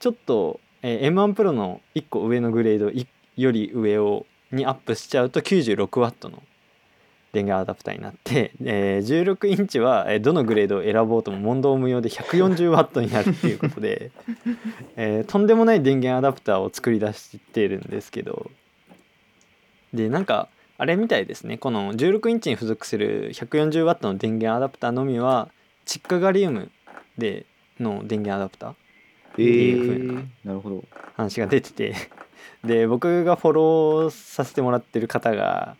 [0.00, 2.90] ちょっと、えー M1 プロの1個上のグレード
[3.36, 6.42] より上をにアップしちゃうと96ワットの
[7.32, 14.10] 電源アダプターになって、えー16インチはえーどのグレードを選ぼうとも問答無用で140ワットになるっていうことで、
[14.96, 18.50] えーとんでもない電源アダプターを作り出してるんですけど。
[19.94, 21.58] でなんかあれみたいですね。
[21.58, 25.48] この16インチに付属する140ワットの電源アダプターのみは
[25.86, 26.70] 窒化ガリウム
[27.16, 27.46] で
[27.80, 28.74] の電源アダプター
[29.38, 30.84] えいう風なー、なるほど。
[31.14, 31.94] 話が出てて。
[32.64, 35.76] で僕がフォローさせてもらってる方が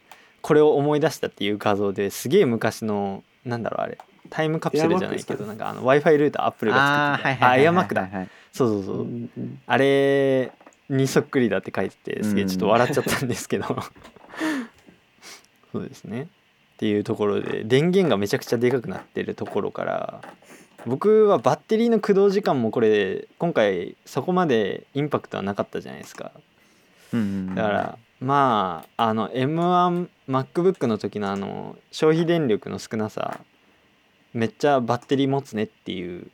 [0.46, 3.98] これを思い出したっていう画像ですげえ昔のなんだろうあれ。
[4.30, 5.54] タイムカプセルじゃないけどな？
[5.54, 7.50] んかあの w i f i ルーターアップルが作ってた。
[7.50, 8.02] あエアマックだ。
[8.02, 10.52] はいそうそうそう、うんうんあれ
[10.88, 13.64] にそっくりだって書いててすげえちょっと笑っちゃったんですけど、
[15.72, 16.22] そうですね。
[16.22, 16.26] っ
[16.76, 20.20] ていうところで電源がめちゃくちゃでかくなってるところから
[20.86, 26.30] 僕はバッテリーの駆動時間もこれ今回そこまでインパクトはなかったじゃないですか。
[27.12, 33.38] だからまああの M1MacBook の時のあの消費電力の少なさ
[34.34, 36.26] めっちゃバッテリー持つねっていう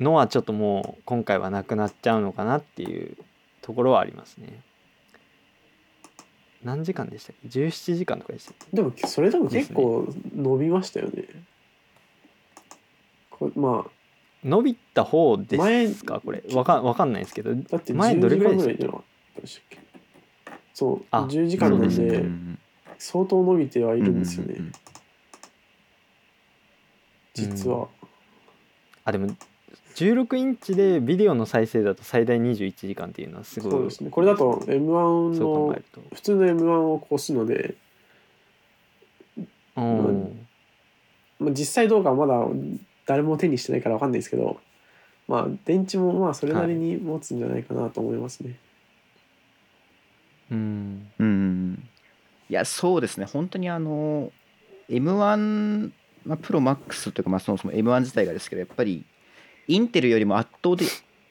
[0.00, 3.18] のはちょっともう今回はなくなっちゃうのかなっていう
[3.60, 4.62] ところはありますね。
[6.64, 8.76] 何時間でしたっけ？17時間とかでしたっけ？
[8.76, 11.24] でもそれでも結構伸びましたよね。
[13.30, 13.90] こまあ
[14.42, 16.22] 伸びた方で前すか？
[16.24, 16.42] これ。
[16.54, 17.54] わかわかんないですけど。
[17.54, 18.66] だって前10どれぐらいでし
[19.56, 19.89] たっけ？
[20.74, 22.58] そうあ10時間なんそうでうん
[22.98, 24.72] 相当伸びてはいるんですよね、うんうんうん
[27.32, 27.88] 実は、
[29.04, 29.34] あでも
[29.94, 34.10] 16インチでビデオの再生だと最大21時間っていうのはすごいそうですね。
[34.10, 36.00] これだと m 1のそう考えると。
[36.14, 37.74] 普通の m 1を越すので、
[39.76, 40.46] うん
[41.38, 42.46] まあ、実際どうかはまだ
[43.06, 44.60] 誰も手にしてないから分かんないですけど
[45.26, 48.56] まあ電池もまあそれなりに持つんじゃないかなと思いますね、
[50.50, 51.10] うん。
[51.18, 51.88] うん。
[52.48, 53.26] いやそうですね。
[53.26, 54.32] 本当にあの
[54.88, 55.90] M1、
[56.26, 59.04] まあ、プロマックスというか、まあ、そもそも M1 自体がですけどやっぱり
[59.68, 60.76] インテルよりも圧倒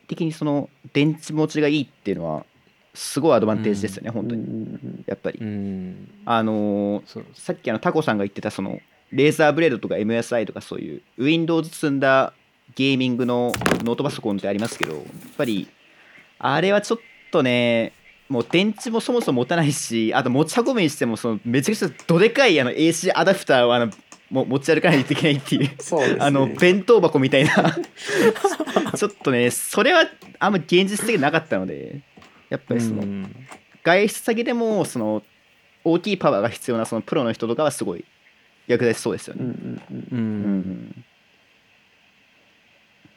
[0.07, 2.45] 的にその電池持ちがいいっていうのは
[2.93, 4.61] すごいアドバンテージですよね、本当にうんうん。
[4.61, 6.09] うんやっぱり、うん。
[6.25, 7.03] あの
[7.33, 8.79] さっきあのタコさんが言ってたその
[9.11, 12.33] レーザーブレードとか MSI とかそういう Windows 積んだ
[12.75, 13.51] ゲーミングの
[13.83, 15.03] ノートパソコンってありますけどやっ
[15.37, 15.67] ぱり
[16.37, 16.99] あれはちょっ
[17.31, 17.93] とね
[18.29, 23.91] もう電池もそもそも持たないしあと持ち運ぶにしてもそのめちゃくちゃどでかいあの AC アダプターをあの
[24.29, 25.75] も持ち歩かないといけないっていうね。
[26.19, 27.51] あの弁当箱みたいな。
[28.95, 30.05] ちょっとねそれは
[30.37, 32.01] あんま現実的になかったので
[32.49, 33.35] やっぱりその、うん。
[33.83, 35.23] 外出先でもその
[35.83, 38.05] 大きいパワーが必要なそのプロの人とかはすごい
[38.67, 39.53] 役立ちそうですようんうね。
[39.53, 39.97] んうん。
[39.97, 41.05] ううんん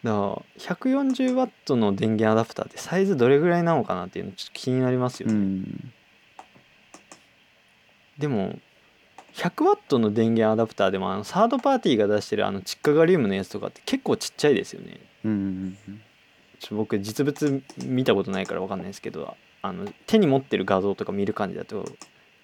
[0.04, 5.92] だから 140W の電源アダプターってサイズどれぐらいなのかなっていうのちょっと気になりますようね、ん。
[8.18, 8.58] でも
[9.34, 15.00] 100W の電源アダプターでもあのサードパーティーが出してるあのチッカガリウムのやつとかって結構ちっちゃいですよね。
[15.24, 15.76] うん
[16.58, 21.84] ちょ僕実物見たことないから分かんないですけどあの手に持ってる画像とか見る感じだと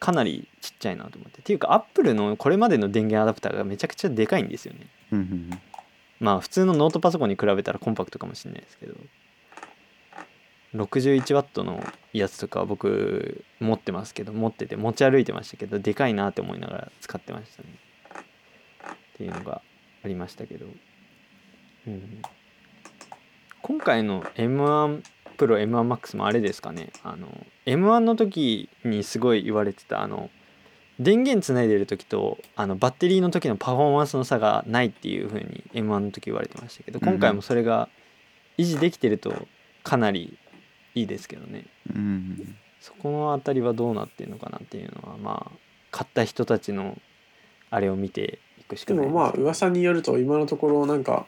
[0.01, 1.41] かなりちっちゃいなと思って。
[1.41, 4.87] っていうかアップルのこれまでの電源アダプターがめちゃくちゃでかいんですよね。
[5.13, 5.51] うん
[6.21, 8.95] まあ普通のノートパソコンに比べたらコンパクトかもしれないですけど
[10.75, 17.69] 61W のやつとか僕持ってますけど持ってて持ち歩いてましたけどでかいなって思いながら使ってましたね。
[19.15, 19.63] っていうのが
[20.05, 20.67] ありましたけど、
[21.87, 22.23] うん、
[23.63, 25.03] 今回の M1
[25.37, 26.91] プロ M1MAX もあれですかね。
[27.03, 27.29] あの
[27.67, 30.31] M1 の時にすごい言われてたあの
[30.99, 37.89] 電源つないでる時とあのバッテリーの時のパフォーマンスの差がないっていう風に M1 の時言われてましたけど今回もそれが
[38.57, 39.47] 維持できてると
[39.85, 40.37] かなり
[40.95, 41.67] いいですけどね。
[41.95, 45.59] うんそこのあたりはどうなってるのかなっていうのはまあ
[45.91, 46.97] 買った人たちの
[47.71, 51.27] あれを見ていくしかないでもまあ噂によると今のところなんか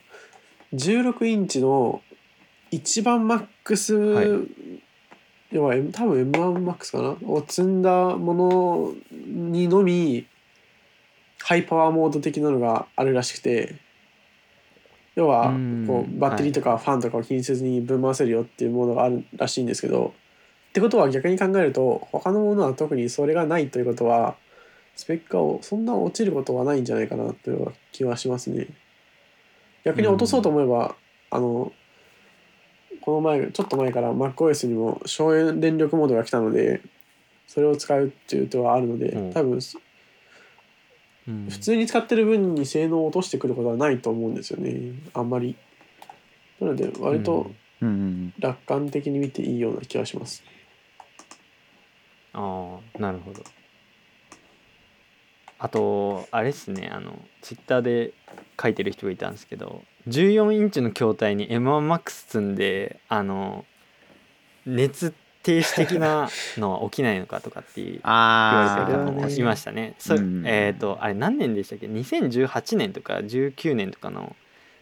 [0.75, 2.03] 16インチの
[2.71, 4.47] 一番マックス、
[5.51, 7.29] はい要は M- 多分 M1MAX かな？
[7.29, 10.27] を積んだものにのみ
[11.41, 13.77] ハイパワーモード的なのがあるらしくて。
[15.17, 20.15] 要はうんこうバッテリーとかファンとかを気にせずにぶん回せるよっていうものがあるらしいんですけど。
[20.71, 24.37] ってことは逆に考えると他のものは特にそれがないということは
[24.95, 28.69] スペックがそんな落ちることはないんじゃないかなという気はしますね。
[29.83, 30.95] 逆に落とそうと思えば、
[31.31, 31.73] あの
[33.03, 36.81] この前ちょっと前から MacOS にも省電力モードが来たので
[37.47, 39.33] それを使うっていう手はあるので、うん。
[39.33, 39.59] 多分
[41.29, 41.47] うん。
[41.51, 44.93] 普通に使ってる分に性能を落としてくることはないと思うんですよね。
[45.15, 45.57] あんまり。
[46.61, 47.51] なので割と
[47.83, 48.33] うん。
[48.39, 50.45] 楽観的に見ていいような気がします。
[52.33, 53.43] ああなるほど
[55.63, 58.13] あとあれっすねあのツイッターで
[58.61, 63.67] 書いてる人がいたんですけど14インチの筐体に M1MAX 積んであの
[64.67, 69.95] 熱停止的なのは起きないのかとかっていう 言われてる方もいましたね。
[70.47, 74.35] えっ、とあれ何年でしたっけ？2018年とか19年とかの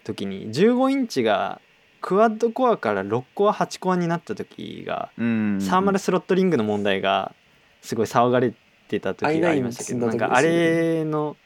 [0.04, 1.60] 時に15インチが
[2.00, 7.34] クワッドコアから6コア8コアになった時がうんサーマルスロットリングの問題が
[7.82, 8.56] すごい騒がれて
[9.00, 11.36] た時がありましたけどな i9 んかあれの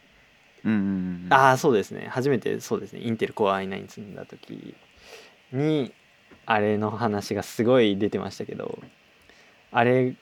[0.64, 4.74] うんああそうですね初めてそうですねインテルコア i9 積んだ時
[5.52, 5.92] に
[6.46, 8.78] あれの話がすごい出てましたけど
[9.72, 10.14] あれ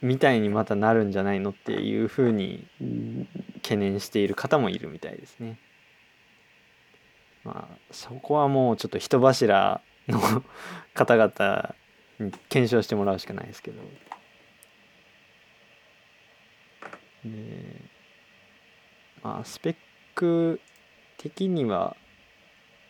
[0.00, 3.28] みたいにまたなるんじゃないのっていうふうにうん
[3.62, 5.58] 懸念している方もいるみたいですね。
[7.44, 10.20] まあそこはもうちょっと人柱の
[10.94, 11.74] 方々
[12.18, 13.80] に検証してもらうしかないですけど。
[17.24, 17.30] で
[19.22, 19.76] まあスペッ
[20.14, 20.60] ク
[21.18, 21.96] 的には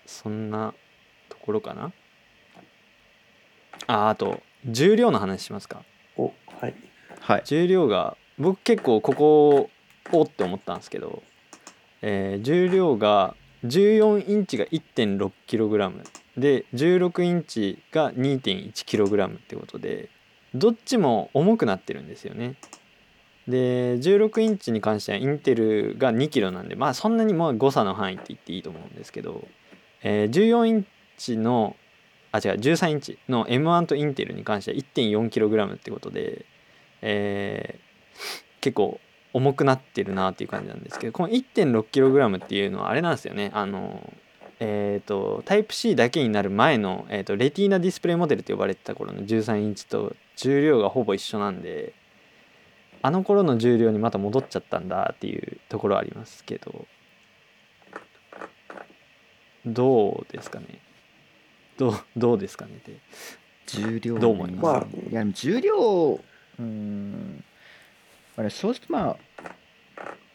[0.07, 0.75] そんな
[1.29, 1.93] ところかな？
[3.87, 5.83] ああと重量の話しますか？
[6.17, 6.75] おはい。
[7.21, 7.43] はい。
[7.45, 9.71] 重量が僕結構ここ
[10.13, 11.23] おって思ったんですけど、
[12.01, 16.03] えー重量が14インチが 1.6kg
[16.37, 20.09] で16インチが 2.1kg ってことで
[20.55, 22.57] どっちも重くなってるんですよね。
[23.49, 29.47] で16インチに関してはインテルが 2kg なんでまあそんなにもう誤差の範囲って言っていいと思うんですけど、
[30.03, 30.87] えー14イン
[31.17, 31.77] チの
[32.31, 36.47] あ違う13インチの M1 とインテルに関しては 1.4kg ってことで、
[37.03, 37.93] えー
[38.61, 39.01] 結構
[39.33, 43.51] 重くなってるなっていう感じなんですけどこの 1.6kg っていうのはあれなんですよね。
[43.55, 44.13] あの
[44.61, 51.95] えっ、とタイプ C だけになる前の、えー、とレティーナディスプレイモデルと呼ばれてた頃の13インチと重量がほぼ一緒なんで
[53.03, 56.87] あの頃の重量にまた戻っちゃったんだっていうところはありますけど
[59.67, 60.81] どうですかね？
[61.79, 62.73] どうどうですかね？
[62.77, 62.93] って。
[63.67, 64.63] 重量ねどう思います？
[64.63, 65.11] まあ。
[65.11, 67.45] いや重量うーん
[68.37, 69.17] あれ正直まあ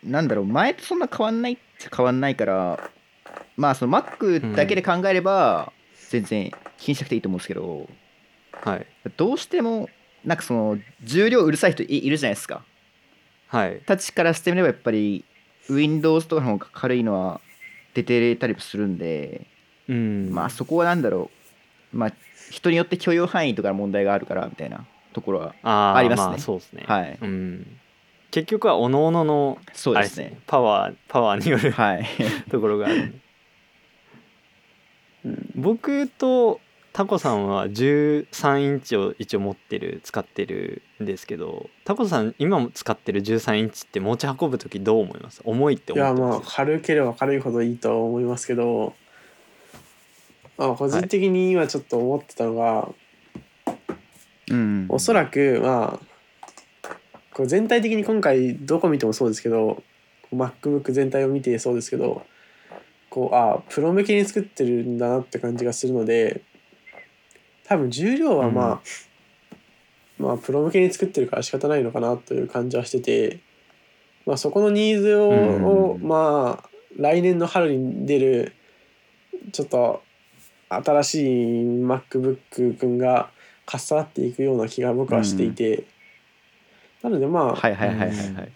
[0.03, 2.89] なんだろう前とそんな変わんないっちゃ変わんないから
[3.55, 5.73] まあその Mac だけで考えれば
[6.09, 7.89] 全然気にしなくていいと思うんですけど、
[8.61, 8.85] はい。
[9.17, 9.89] どうしても
[10.27, 12.61] なんかその重量うるさい人いいるじゃないですか。
[13.47, 13.79] はい。
[13.85, 15.23] たちからしてみればやっぱり
[15.69, 17.39] Windows とかの方が軽いのは
[17.93, 19.47] 出てたりもするんで、
[19.87, 20.29] うん。
[20.29, 21.31] まあそこはなんだろ
[21.93, 21.97] う。
[21.97, 22.13] まあ
[22.51, 26.35] 人によって許容範囲とかの問題があるからみたいなところはありますね。
[26.35, 26.83] あそうですね。
[26.85, 27.17] はい。
[27.21, 27.79] うん。
[28.29, 30.37] 結局はおのののあれそうですね。
[30.45, 32.05] パワーパワーによるはい。
[32.51, 33.13] ところがある
[35.23, 36.59] うん僕と
[36.97, 45.39] タコさんは13インチを一応持ってる使ってるんですけどタコさん今も使ってる13インチって持ち運ぶ時どう思います？
[45.45, 48.95] 重いっていやまあ思ってます軽ければ軽いほどいいとは思いますけど、
[50.57, 52.89] まあ、個人的に今ちょっと思ってたのが、
[54.49, 54.87] うん。
[54.89, 56.95] おそらくまあ
[57.31, 59.83] これ全体的に今回どこ見てもそうですけど
[60.33, 62.23] MacBook 全体を見てそうですけど
[63.11, 66.41] こうあプロ向けに作ってるんだなって感じがするので
[67.67, 68.81] 多分重量はまあ、
[70.17, 73.39] まあプロ向けに作ってるから仕方ないのかなという感じはしてて、
[74.25, 76.07] まあ、そこのニーズを,、うん。
[76.07, 78.53] まあ来年の春に出る
[79.51, 80.01] ちょっと
[80.69, 83.29] 新しい MacBook 君が
[83.65, 85.85] かっさらっていくような気が僕はしていて、
[87.03, 88.51] なのでまあ、はいはいはいはいはい。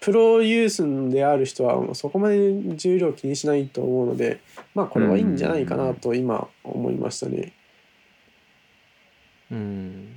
[0.00, 4.40] プロユースである人はもうそこまで重量気にしないと思うので
[4.74, 7.52] まあこれはいいんじゃないかなと今思いましたね。
[9.50, 10.16] うん。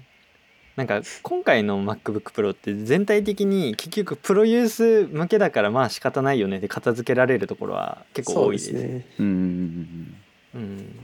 [0.75, 8.73] なんか今回の MacBookPro って全体的に結局プロユース向けだからまあ仕方ないよねで片付けられるところは結構多いです。
[8.73, 9.05] ですね。
[9.19, 10.15] うんうん
[10.55, 10.99] うん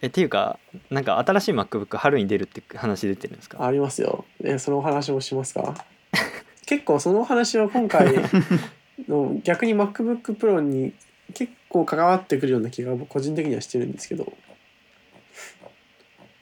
[0.00, 0.60] えっていうか
[0.90, 3.64] なんか新しい MacBook 春に出るって話出てるんですか？
[3.66, 4.24] ありますよ。
[4.44, 5.74] えそのお話もしますか？
[6.66, 8.14] 結構そのお話は今回
[9.08, 10.92] の逆に MacBook Pro に
[11.34, 14.32] 結構関わってくるような気が個人的にはしてるんですけど。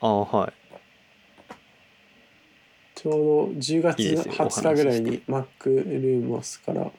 [0.00, 0.52] ああはい
[2.96, 6.90] ちょうど10月いいですよ20日ぐらいに Mac ルーモスから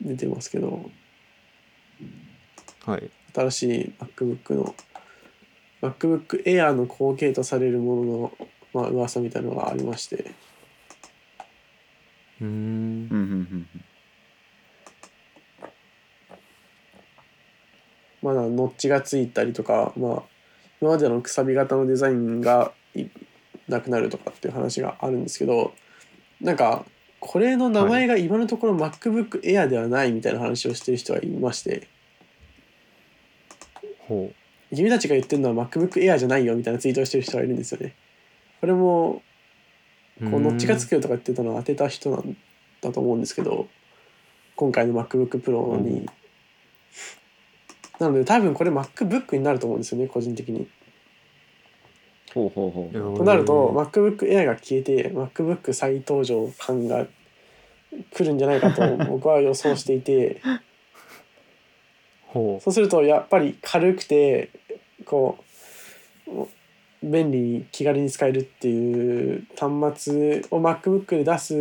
[0.00, 0.90] 出てますけど。
[2.84, 3.08] はい。
[3.32, 4.74] 新しい MacBook の
[5.80, 8.32] MacBook Air の後継とされるものの、
[8.74, 10.32] まあ噂みたいなのがありまして。
[12.40, 13.66] うーん。
[18.22, 20.22] まだノッチがついたりとか、まあ、
[20.80, 23.06] 今までのくさび型のデザインがい
[23.68, 25.74] なくなるとかっていう話があるんですけど
[26.40, 26.84] なんか
[27.20, 31.88] これの名前が今のところ MacBook Air ではないみたいな話をしてる人がいまして。
[34.06, 34.30] ほ
[34.72, 37.94] 君たちが言ってるのは MacBook Air じゃないよみたいなツイートをしてる人がいるんですよね。
[38.60, 39.22] これも
[40.20, 42.36] うこうノッチがつくくとか言ってたのは当てた人なん
[42.80, 43.68] だと思うんですけど
[44.56, 46.06] 今回の MacBook Pro に、うん。
[47.98, 50.68] なので多分これ MacBook になると思うんですよね個人的に。
[52.36, 53.16] ほうほうほう。
[53.16, 57.06] となると MacBook Air が消えて MacBook 再登場感が
[58.14, 60.42] 来るんじゃないかと僕は予想していて。
[62.28, 64.50] ほそうするとやっぱり軽くて
[65.06, 65.38] こ
[66.26, 66.46] う
[67.02, 71.54] 便利に気軽に使えるっていう端末を MacBook で出す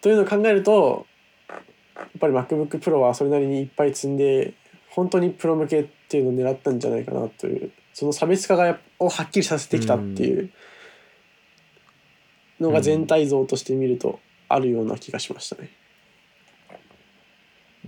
[0.00, 1.06] というのを考えると
[1.48, 1.56] や
[2.04, 4.54] っぱり MacBook Pro はそれなりにいっぱい積んで
[4.90, 10.50] 本当にプロ向けっていうのを狙ったんじゃないかなというその差別化がやをはっきりさせてきたっていう
[12.60, 15.70] のが全体像として見るとあるような気がしましたね。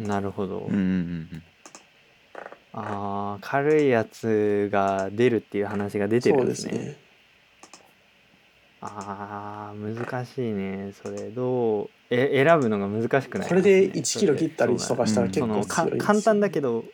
[0.01, 0.83] うなるほど、うんうんう
[1.37, 1.43] ん
[2.73, 6.47] あー軽いやつが出るっていう話が出てるそんでね。
[6.47, 6.97] うですすね。
[8.81, 10.93] あー難しいね。
[11.05, 16.85] それどうえ選ぶのが難しくないこれで1キロ切ったりとかしたら結構そのか強いです簡単だけど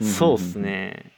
[0.00, 0.06] うん。
[0.06, 1.12] そうっすね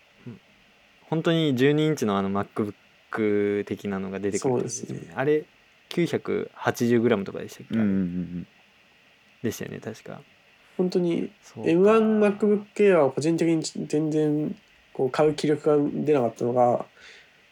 [1.12, 5.12] 本当に12インチのあの MacBook 的なのが出てくるんですよそうですね。
[5.14, 5.44] あれ
[5.90, 8.46] 980g とかでしたっけ、うんうんうん
[9.42, 10.22] でしたよね確か。
[10.78, 11.70] 本当にそうか。
[11.70, 14.56] M1MacBook Air は個人的に全然
[14.94, 16.86] こう買う気力が出なかったのが、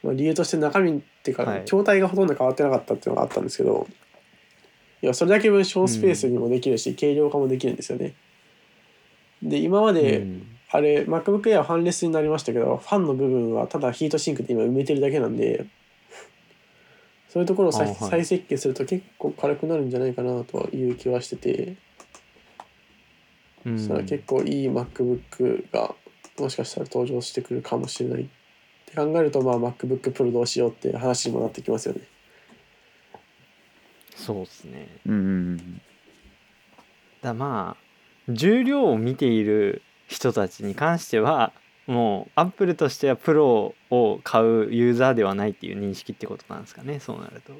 [0.04, 1.61] まあ、理由として中身っていうか、はい。
[1.64, 3.86] 筐体がほとんど変わってなかったっていうのがあったんですけど
[5.02, 8.14] いやそれだけ分小スペースにもできるし、軽量化もできるんですよね。
[9.42, 15.66] で今まで、うんあれ MacBook Air はファンレスになりましたけどファンの部分はただヒートシンクで今埋めてるだけなんで
[17.28, 21.76] そういうところを再,、あはい再設計すると結構軽くなるんじゃないかなという気はしてて。
[23.66, 25.94] うんそしたら結構いい MacBook が
[26.38, 28.26] もしかしたら登場してくるかもしれないっ
[28.86, 32.00] て考えるとまあ MacBook Pro どうしようっていう話にもなってきますよね。
[34.16, 35.80] そうっすねうんうんうん
[37.22, 41.52] だまあ重量を見ている人たちに関しては
[41.86, 46.98] もうアップルとしてはプロを買うユーザーではないっていう認識ってことなんですかね。
[46.98, 47.52] そうなると。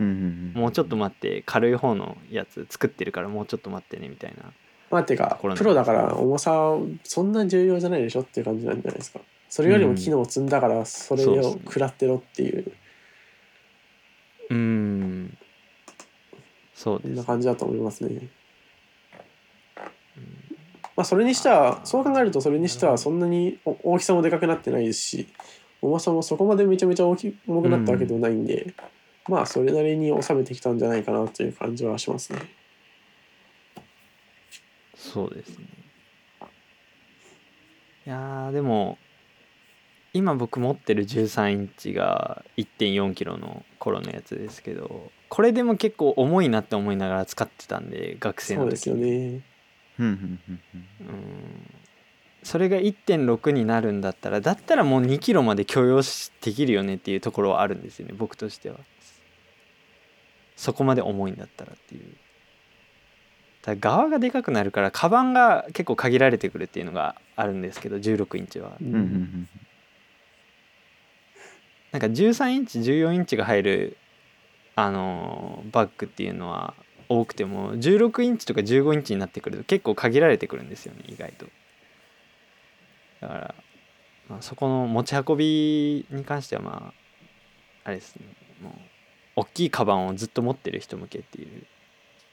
[0.00, 4.52] うんうんうんもうちょっと待って軽い方のやつ作ってるからもうちょっと待ってねみたいな。
[4.90, 5.58] まあてかこれね。
[5.58, 9.20] プロだから重さそんな重要じゃないでしょっていう感じなんじゃないですか。
[9.48, 12.72] それよりも機能を積んだからそれを食らってろっていう。
[14.50, 15.38] うーん
[16.74, 18.28] そうそんですな感じだと思いますね。
[20.96, 25.26] まあそれにしてはそう考えるとそれにしてはそんなにお大きさもでかくなってないですし
[25.80, 28.72] 重さもそこまでめちゃめちゃ大き重くなったわけではないんで、
[29.28, 32.38] まあそれなりに収めてきたんじゃないかなという感じはしますね。
[34.96, 35.66] そうですね
[38.06, 38.98] いやーでも
[40.12, 49.40] 今僕持ってる13インチが1.4キロの頃のやつですけどこれでも結構重いなって思いながら使ってたんで学生のそうですよね。
[49.98, 50.38] うん。
[52.42, 58.78] それが1.6になるんだったらだったらもう2キロまで許容しできるよねっていうところはあるんですよね僕としては。
[60.56, 62.14] そこまで重いんだったらっていう。
[63.62, 68.76] ただ側がでかくなるからカバンが結構限られてくるっていうのがあるんですけど16インチは。
[68.80, 69.48] ううん
[71.92, 73.96] なんか13インチ14インチが入る
[74.74, 76.74] あのーバッグっていうのは
[77.20, 81.46] 多くても16インチとか15インチになってくると結構限られてくるんですよね意外と。
[83.20, 83.54] だから、
[84.28, 86.92] まあ、そこの持ち運びに関してはま
[87.84, 88.26] ああれですね。
[88.60, 88.72] もう
[89.36, 91.66] 大きいカバンをずっと持ってる人向けっていう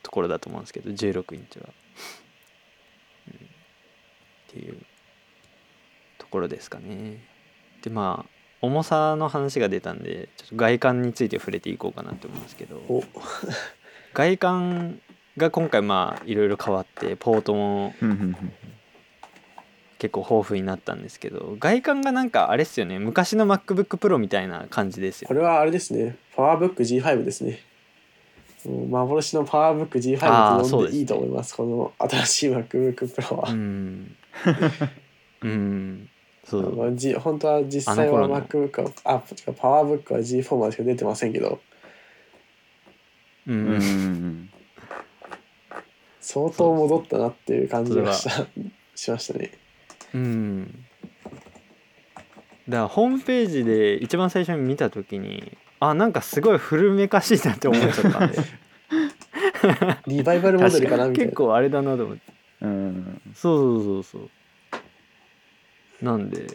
[0.03, 1.69] ところだと思うんですけど16インチは、
[3.27, 3.39] うん、っ
[4.47, 4.77] ていう
[6.17, 7.23] ところですかね。
[7.81, 12.81] でまあ重さの話が出たんでちょっと外観について触れていこうかなと思うんですけど。
[14.19, 14.99] 外観
[15.37, 17.93] が今回まあいろいろ変わってポートも
[19.97, 26.17] 結構豊富になったんですけど外観がなんかあれっすよね昔の MacBookPro みたいな感じですよこれはあれですね。
[26.35, 27.59] パワーブック G5 ですね。
[28.65, 31.55] 幻のパワーブック G5 あーそうですねと呼んでいいと思います。
[31.55, 31.63] こ
[31.97, 33.49] の新しい MacBook Pro は。
[33.49, 34.15] うん
[35.43, 36.09] うん
[36.43, 41.61] そう本当は実際は MacBook はあてかパワーブックは G4 までしか出てませんけど
[43.49, 44.49] ううん
[46.21, 48.45] 相当戻ったなっていう感じがした
[48.95, 49.51] しましたね。
[50.13, 50.85] うん。
[52.67, 58.37] だからホームページで一番最初に見た時にあなんかすごい古めかしいなって思っちゃったんで。
[60.07, 61.31] リバイバルモデルかなみたいな。
[61.31, 62.21] 結構あれだなと思って。
[62.61, 63.21] うん。
[63.33, 64.29] そうそうそうそ
[66.01, 66.05] う。
[66.05, 66.45] なんで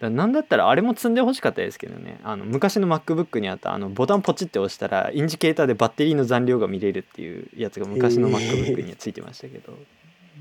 [0.00, 2.18] だなんだったらあれも積んでほしかったですけどね。
[2.24, 9.78] あの昔の MacBook にあったあのボタンポチって押したらインジケーターでバッテリーの残量が見れるっていうやつが昔の MacBook にはついてましたけど。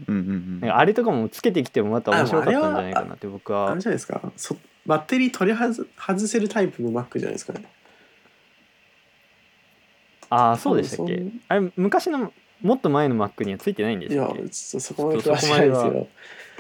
[0.08, 3.72] うんうんなんかあれとかもつけてきてもまた面白かったんじゃないかなって僕は。
[3.72, 4.32] あれじゃないですか。
[4.38, 4.56] そ
[4.86, 7.66] バッテリー取り外外せるタイプの Mac じゃないですかね。
[10.30, 11.22] ああそうでしたっけ？
[11.50, 12.32] あれ昔の
[12.62, 14.50] もっと前の Mac にはついてないんでいやしたっけ？
[14.50, 16.08] ちょっとそこまで詳しいですけど。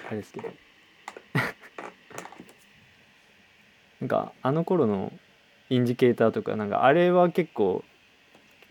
[0.09, 0.49] あれですけど
[4.01, 5.11] なんかあの頃の
[5.69, 7.83] インジケーターとかなんかあれは結構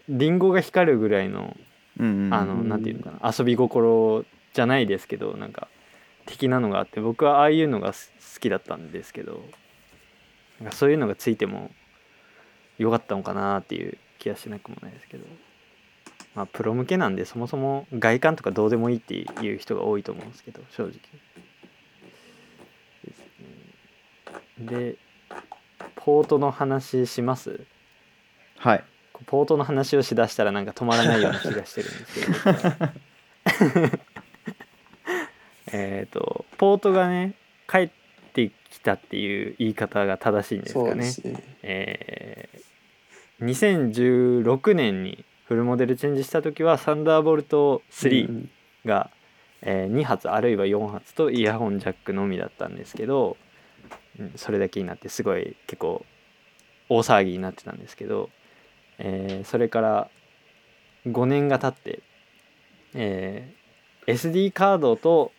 [0.09, 1.57] リンゴが光るぐらいの
[1.99, 4.25] あのなんていうのかな遊び心
[4.55, 5.69] じゃないですけどなんか
[6.27, 9.43] 的なのがあって僕はああいうのがす好きだったんですけど
[10.61, 11.71] なんかそういうのがついても
[12.79, 15.25] よかったのかなっていう気がしなくもないですけど
[16.35, 20.93] まあプロ向けなんでそもそも外観とかどうでもいいっていう人が多いと思うんですけど正直。
[24.61, 24.97] で
[25.97, 27.61] ポートの話します？
[28.59, 28.85] はい。
[29.27, 33.99] ポートの話をしだしたらなんか止まらないような気がしてるんですけど。
[35.73, 37.35] えっとポートがね
[37.69, 37.91] 帰っ
[38.33, 40.95] てきたっていう言い方が正しいんですかね。
[40.95, 41.13] ね。
[41.63, 42.59] えー
[43.41, 48.51] 2016年にフルモデルチェンジした時はサンダーボルト3うん
[48.85, 49.11] が、
[49.63, 53.48] えー2発あるいは4発とイヤホンジャックのみだったんですけど、うん
[54.37, 56.05] それだけになってすごい結構
[56.89, 58.31] 大騒ぎになってたんですけど、
[58.99, 60.11] えーそれから
[61.07, 62.01] 5年が経って、
[62.95, 63.59] えー
[64.09, 65.33] SD カードと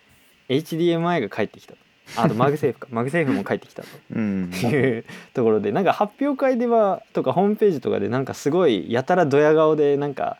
[0.48, 1.80] HDMI が返ってきたと。
[2.18, 2.88] ああと MagSafe か。
[2.94, 3.88] MagSafe も返ってきたと。
[4.12, 4.52] うん。
[4.54, 10.38] いうところでなんか発表会ではとかホームページとかでなんかすごいやたらドヤ顔でなんか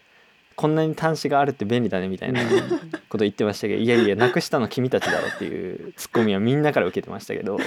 [0.60, 2.42] こんなに端子があるって便利だねみたいな
[3.08, 7.58] こと言ってましたけどいやいやなくしたの君たちだろっていうツッコミはみんなから受けてましたけど。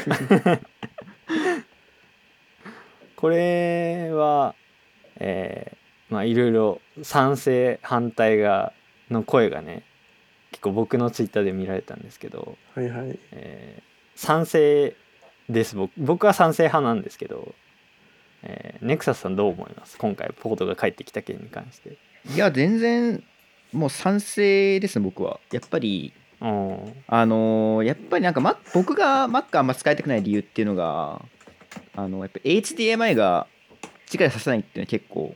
[3.17, 4.55] これは
[5.17, 8.75] えーまあいろいろ賛成反対が
[9.11, 9.85] の声がね
[10.51, 13.19] 結構僕のツイッターで見られたんですけどはいはい。
[13.31, 13.83] えー
[14.15, 14.95] 賛成
[15.49, 15.77] です。
[15.77, 17.55] 僕僕は賛成派なんですけど、
[18.43, 19.97] えーネクサスさんどう思います？
[19.97, 21.97] 今回ポートが帰ってきた件に関して
[22.35, 23.23] いや全然
[23.73, 25.41] もう賛成ですね僕は。
[25.51, 26.95] やっぱりうん。
[27.07, 31.23] あのーやっぱりなんか、Mac- 僕が Mac あんま使いたくない理由っていうのが
[31.95, 33.47] あのやっぱ HDMI が
[34.13, 35.35] 直でさせないっていうのは結構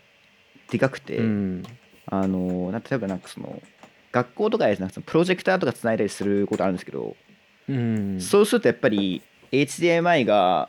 [0.70, 1.62] でかくて、うん。
[2.08, 3.60] あの例えばなんかその
[4.12, 7.16] 学校とかでなんかそのプロジェクターとかつないだりすることあるんですけど、
[7.68, 8.20] うん。
[8.20, 9.22] そうするとやっぱり
[9.52, 10.68] HDMI が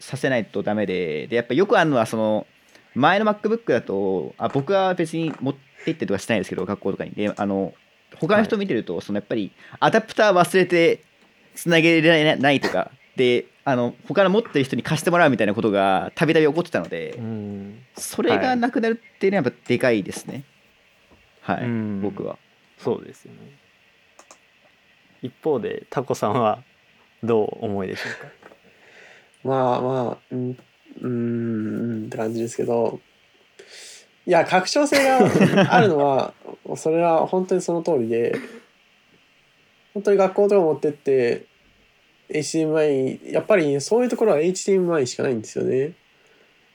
[0.00, 2.46] させないとダメででやっぱよくあるのはその
[2.94, 7.10] 前の MacBook だとあ僕は別に持って行ってとかしないですけど学校とかに。
[7.12, 7.74] であの
[8.16, 11.02] 他の人見てると、そのやっぱりアダプター忘れて
[11.54, 12.90] つなげられないとか。
[13.16, 17.78] であの他の持ってる人に貸してもらうみたいなことがたびたび起こってたので、うん。
[17.96, 20.44] それがなくなるっていうのはやっぱでかいですね。
[21.40, 22.00] はい、うん。
[22.02, 22.38] 僕は。
[22.78, 23.38] そうですよね。
[25.22, 26.62] 一方でタコさんは
[27.22, 28.28] どう思いでしょうか？
[29.48, 30.58] まあまあうん
[31.00, 33.00] うーんうんって感じですけど。
[34.26, 36.32] いや拡張性があるのは
[36.76, 38.34] それは本当にその通りで
[39.92, 41.44] 本当に学校とか持ってって
[42.30, 45.92] HDMI やっぱりそういうところは HDMI しかないんですよね。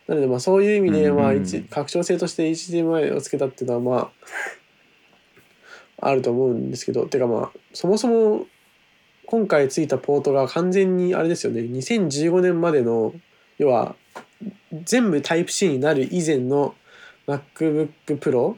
[0.08, 1.34] なのでまあそういう意味でまあ
[1.70, 4.12] 拡張性として HDMI をつけたっていうのはま
[6.02, 7.08] ああると思うんですけど。
[7.08, 8.46] てかまあそもそも
[9.26, 11.62] 今回ついたポートが完全にあれですよね。
[11.62, 13.14] 2015年までの
[13.58, 13.96] 要は
[14.84, 16.76] 全部タイプ C になる以前の
[17.28, 17.90] MacBook
[18.20, 18.56] Pro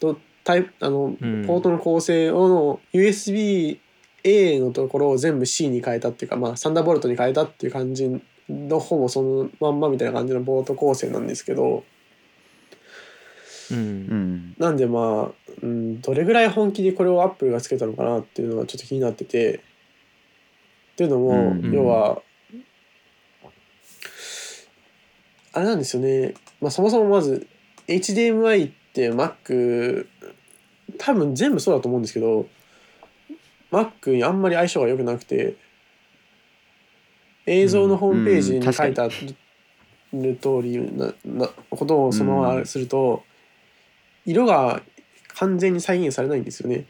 [0.00, 1.44] とタイプあの、うん。
[1.46, 11.84] ポートの構成をの USB-A のところを全部 C に変えたっていうかまあサンダーボルトに変えたっていう感じのほぼそのまんまみたいな感じのポート構成なんですけど
[13.70, 13.80] ううん。
[13.80, 19.56] んなんでまあ、うん、どれぐらい本気でこれをアップルがつけたのかなっていうのがちょっと気になってて
[20.92, 21.72] っていうのも、うん。
[21.72, 22.22] 要は
[25.58, 27.48] あれなんですよね、まあ、そもそもまず
[27.88, 30.06] HDMI って Mac
[30.98, 32.46] 多分全部そうだと思うんですけど
[33.72, 35.56] Mac にあんまり相性が良くなくて
[37.46, 39.08] 映像のホームページにうん書いてあ
[40.12, 43.24] る通りななことをそのまますると、
[44.26, 44.82] 色が
[45.34, 46.84] 完全に再現されないんですよね。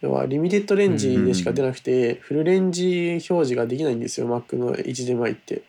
[0.00, 5.62] 要はリミテッドレンジでしか出なくて、フルレンジ表示ができないんですよ Mac の HDMI って。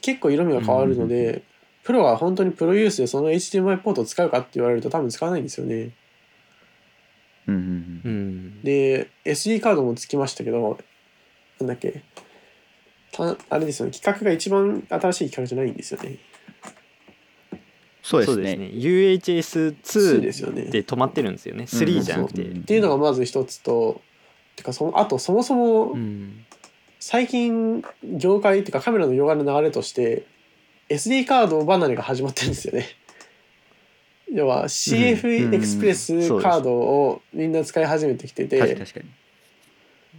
[0.00, 1.42] 結構色味が変わるので、
[1.82, 5.90] プロが本当にプロユースでその HDMI ポートを使うかって言われると多分使わないんですよね。
[7.46, 8.62] うんうんうん。
[8.62, 10.78] で SD カードもつきましたけど
[11.58, 12.02] なんだっけ。
[13.12, 13.92] たあれですよね。
[13.92, 16.18] 規格が一番新しい規格じゃないんですよね。
[18.02, 18.56] そうですね。
[18.56, 18.66] ね。
[18.66, 21.64] 2 UHS2 で止まってるんですよね。
[21.64, 22.42] 3じゃなくて。
[22.42, 24.00] うんっていうのがまず一つと
[24.56, 26.44] てかそのあとそもそもうん
[27.00, 30.26] 最近業界っていうかカメラの業界の流れとして
[30.90, 32.86] SD カード離れが始まってるんですよね。
[34.32, 39.06] 要は CF エクスプレスカードをみんな使い始めてきてて、確かに確か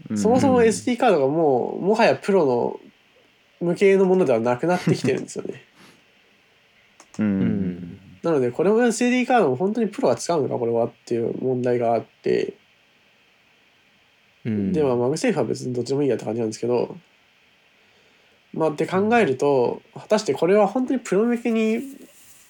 [0.10, 0.18] に。
[0.18, 2.80] そもそもうん SD カードがもうもはやプロの
[3.62, 5.64] 向けのものではなくなってきてるんですよね。
[7.20, 7.26] うん。
[7.26, 7.42] うん。
[7.42, 12.54] うんなのでこれも SD カードも本当にプロが使うのかこれはっていう問題があって、
[14.46, 14.72] うん。
[14.74, 16.98] でまあ MagSafe は別にどっちでもいいやって感じなんですけど。
[18.54, 21.80] まあって考えると果たしてこれは本当にプロ向けに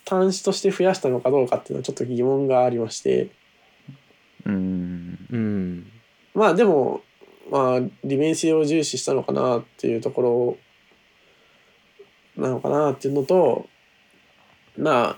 [0.07, 3.29] 端子として増やしたのかどうかっていうのはちょっと疑問がありまして。
[4.45, 5.19] うん。
[5.31, 5.91] うん。
[6.33, 7.01] まあでも
[7.51, 10.57] まあ利便性を重視したのかなっていうとこ
[12.35, 13.67] ろなのかなっていうのと
[14.77, 15.17] ま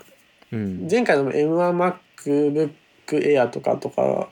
[0.52, 0.86] うん。
[0.90, 2.74] 前回の M1 MacBook
[3.06, 4.28] Air とかとか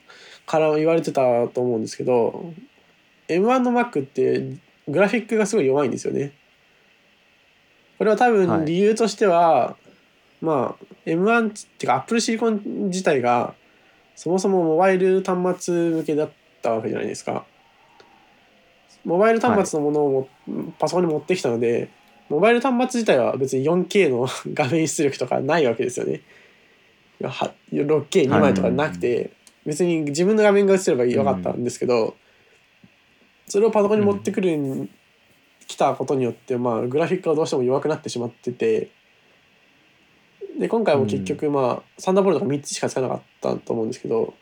[0.47, 2.53] から言われてたと思うんですけど
[3.28, 4.57] M1 の Mac って
[4.88, 6.32] グラフィックがすごい弱いんですよね。
[7.99, 9.76] これは多はい分理由としては、
[10.40, 13.55] まあ M1 っていうか Apple シリコン自体が
[14.16, 16.30] そもそもモバイル端末向けだっ
[16.62, 17.45] たわけじゃないですか。
[19.05, 20.11] モバイル端末のものを
[20.47, 21.90] も、パソコンに持ってきたので
[22.28, 26.22] モバイル端末自体は別に 4K の 画面出力とかないわけですよね。
[27.22, 29.30] は 6K2 枚とかなくて、
[29.64, 32.16] 別に自分の画面が映ればよかったんですけど、
[33.46, 34.88] それをパソコンに持ってくるに
[35.66, 38.90] 来たことによって、まあ、グラフィックがどうしても弱くなってしまってて
[40.58, 44.34] で今回も結局、まあサンダーボルトが3つしか使えなかったと思うんですけど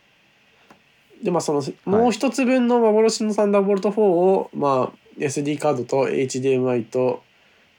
[1.22, 7.22] でまあそのもう一つ分の幻のサンダーボルト4を、まあ、SD カードと HDMI と、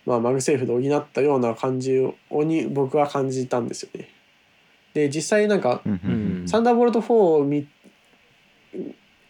[0.06, 4.08] まあ、マグセーフで補ったような感じをに僕は感じたんですよね。
[4.94, 5.82] で実際なんか
[6.46, 7.68] サンダーボルト4をみ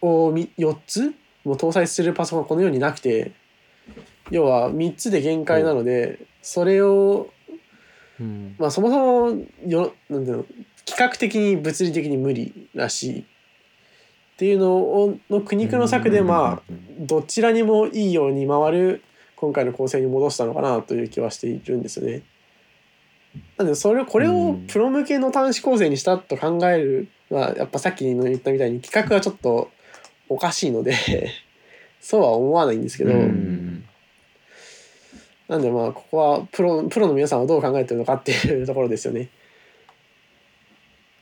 [0.00, 1.12] をみ4つ？
[1.44, 3.32] も搭載するパソコンがこの世になくて
[4.30, 7.30] 要は3つで限界なのでそれを
[8.20, 8.54] うん。
[8.58, 10.44] まあそもそもよなんていうの？
[10.84, 13.24] 規格的に物理的に無理らしいっ
[14.36, 19.02] ていうのをの苦肉の策でまあどちらにもいいように回る
[19.36, 22.22] 今回の構成に戻したのかなという気はしているんですよね。
[23.56, 29.70] なんでそれこれをプロ向けの端子構成にしたと考えるのはやっぱさっきの言ったみたいに企画がちょっと
[30.28, 30.94] おかしいので
[32.00, 33.84] そうは思わないんですけど、うん。
[35.48, 39.28] なんでまあここはプロプロの皆さんはどう考えてるのかっていうところですよね。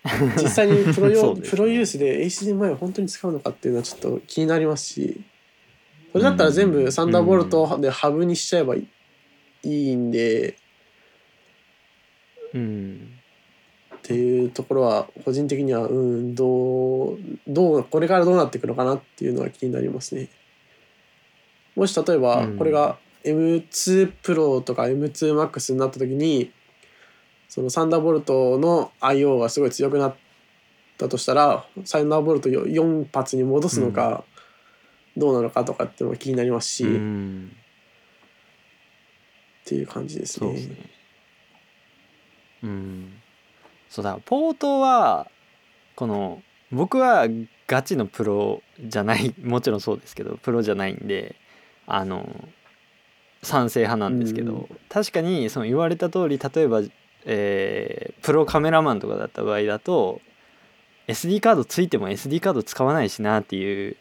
[0.40, 1.48] 実際にプロそ用、ね。
[1.48, 5.20] プロユースで HDMI を本当に使うのかっていうのはちょっと気になりますし
[6.12, 8.86] それだったら全部サンダーボルトでハブにしちゃえばい
[9.62, 10.56] いんで
[12.54, 13.20] うん。
[13.96, 20.28] っていうところは個人的にはうんどうどうこれからどうなっていくのかなっていうのは気になりますね。
[21.76, 22.58] もし例えばうん。
[22.58, 26.50] これが M2 Pro とか M2MAX になった時に
[27.48, 30.14] そのサンダーボルトの IO がすごい強くなっ
[30.96, 34.24] たとしたらサンダーボルト4発に戻すのか
[35.16, 37.52] どうなのかとかっていうのが気になりますし、うっん
[39.64, 40.99] ていう感じですね。
[42.60, 43.12] そうん
[43.88, 45.28] そうだポートは
[45.96, 47.26] この僕は
[47.66, 51.36] ガチのプロじゃないもちろんそうですけどプロじゃないんで
[51.86, 52.48] あの
[53.42, 56.82] 賛成派なんですけど、うん確かにその言われた通り例えば、
[57.24, 60.20] えープロカメラマンとかだった場合だと
[61.08, 63.96] SD カードついても SD カード使わないしなっていう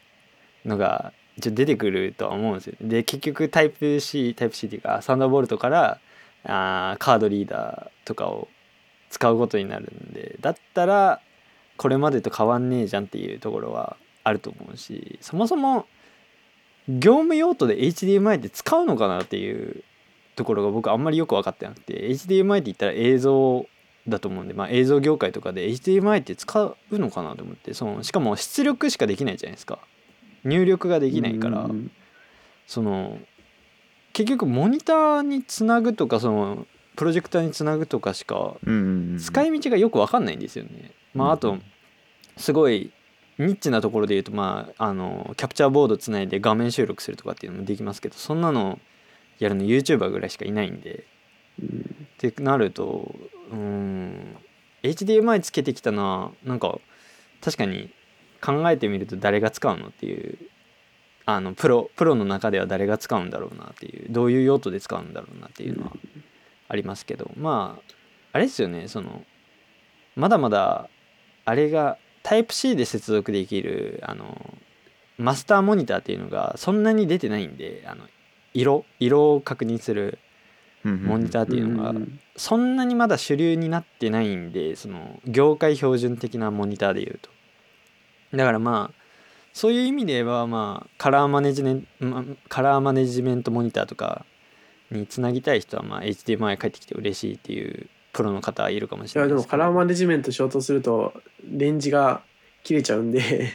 [0.64, 2.74] のが一応出てくるとは思うんですよ。
[2.80, 6.00] で結局タイプ C タイプ C っていうかサンダーボルトから
[6.44, 8.48] あーカードリーダーとかを
[9.10, 11.20] 使うことになるんでだったら
[11.76, 15.86] これまでと変わんねえじゃんっていうところはあると思うしそもそも
[16.88, 19.84] 業務用途で HDMI って使うのかなっていう
[20.36, 23.66] ところが僕あんまりよく分かってなくて HDMI って言ったら映像
[24.08, 29.78] だと思うんで、まあ、映像業界とかで HDMI って使うのかなと思ってそのしかも出力しかできないじゃないですか。
[30.44, 31.90] 入力ができないから、うん。
[32.66, 33.18] その
[34.12, 40.92] 結局モニターにつなぐとかそのプロジェクターにつなぐとかしかうん使い道がよく分かんないんですよね。
[41.14, 41.58] まああと
[42.36, 42.92] すごい
[43.38, 48.78] ニッチなところで言うとまああのキャプチャーボードつないで画面収録するとかっていうのもできますけどそんなの
[49.38, 51.06] やるの YouTuber ぐらいしかいないんで。
[51.62, 53.14] うんってなると
[53.50, 54.36] うーん
[54.82, 56.78] HDMI つけてきたのはなんか
[57.40, 57.90] 確かに
[58.42, 60.38] 考えてみると誰が使うのっていう
[61.36, 65.92] あのプロプロの中では誰が使うんだろうなっていうどういう用途で使うんだろうなっていうのは
[66.68, 67.94] ありますけどまあ
[68.32, 69.24] あれですよねその
[70.16, 70.88] まだまだ
[71.44, 74.54] あれがタイプ C で接続できるあの
[75.18, 78.04] マスターモニターっていうのがそんなに出てないんであの
[78.54, 80.18] 色色を確認する
[80.84, 82.20] モニターっていうのがうん。
[82.36, 87.30] そんなにまだ主流になってないんでその業界標準的なモニターでいうと。
[88.34, 88.99] だからまあ
[89.52, 94.24] そういう意味で言えばまあカラーマネジメント、まカラーマネジメントモニターとか
[94.90, 99.58] につなぎたい人はまあ HDMI 返ってきて嬉しいっていうプロの方はいるかもしいやでもれないですけど。
[99.58, 102.22] カラーマネジメントしようとするとレンジが
[102.64, 103.48] 切れちゃうんで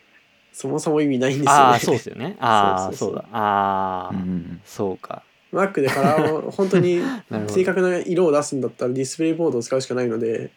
[0.52, 1.58] そもそも意味ないんですよね。
[1.60, 2.36] ああそうですよね。
[2.40, 3.08] ああそうそうそう。
[3.10, 3.38] そうだ。
[3.38, 5.22] ああ、うんそうか。
[5.52, 6.98] Mac でカラーを本当に
[7.30, 7.48] なるほど。
[7.48, 10.50] 正確な色を出すんだったらディスプレイボードを使うしかないので、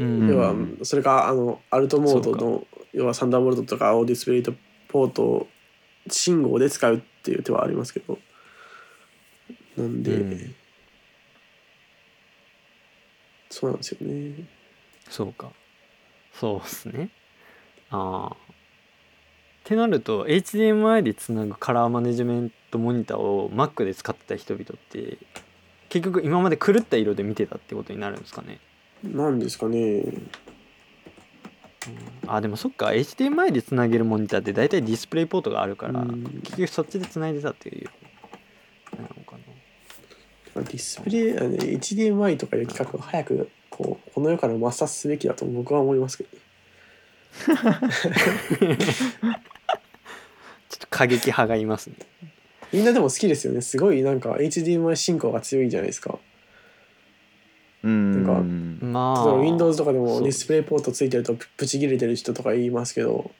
[0.00, 4.52] うん要はそれかあのアルトモードその要はサンダーボルトとかをディスプレイと
[4.88, 5.46] ポート
[6.08, 8.18] 信号で使うっていう手はありますけど。
[9.76, 10.54] なんで、うん。
[13.50, 14.44] そうなんですよね。
[15.08, 15.50] そうか。
[16.32, 17.10] そうっすね。
[17.90, 18.36] ああっ
[19.64, 25.18] てなると HDMI でつなぐカラーマネジメントモニターを Mac で使ってた人々って
[25.88, 28.58] 結局今まで狂った色で見てたってことになるんですかね。
[29.02, 30.04] なんですかね
[32.26, 36.24] あでもそっか HDMI でつなげるモニターって大体ディスプレイポートがあるから、うん。
[36.44, 37.88] 結局そっちでつないでたっていう
[38.96, 39.36] なのか
[40.54, 40.62] な。
[40.62, 46.38] ディスプレイあの HDMI とかいう企画を早くこうこの世から抹殺すべきだと僕は思いますけどね。
[50.68, 51.96] ちょっと過激派がいますね。
[52.72, 53.62] みんなでも好きですよね。
[53.62, 56.12] すごいなんか HDMI 進行が強いじゃないですか。
[56.12, 56.29] うん
[57.82, 59.24] なんかまあ。
[59.26, 63.30] 例えば Windows とかでもディスプレイポートついてるとププチ切れてる人とか言いますけど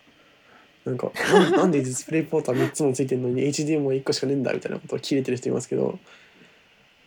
[0.84, 5.98] なんかなん なんでディスプレイポートは3つもついてるのに HDMI は1個しかねえんだみたいなことを切れてる人いますけど、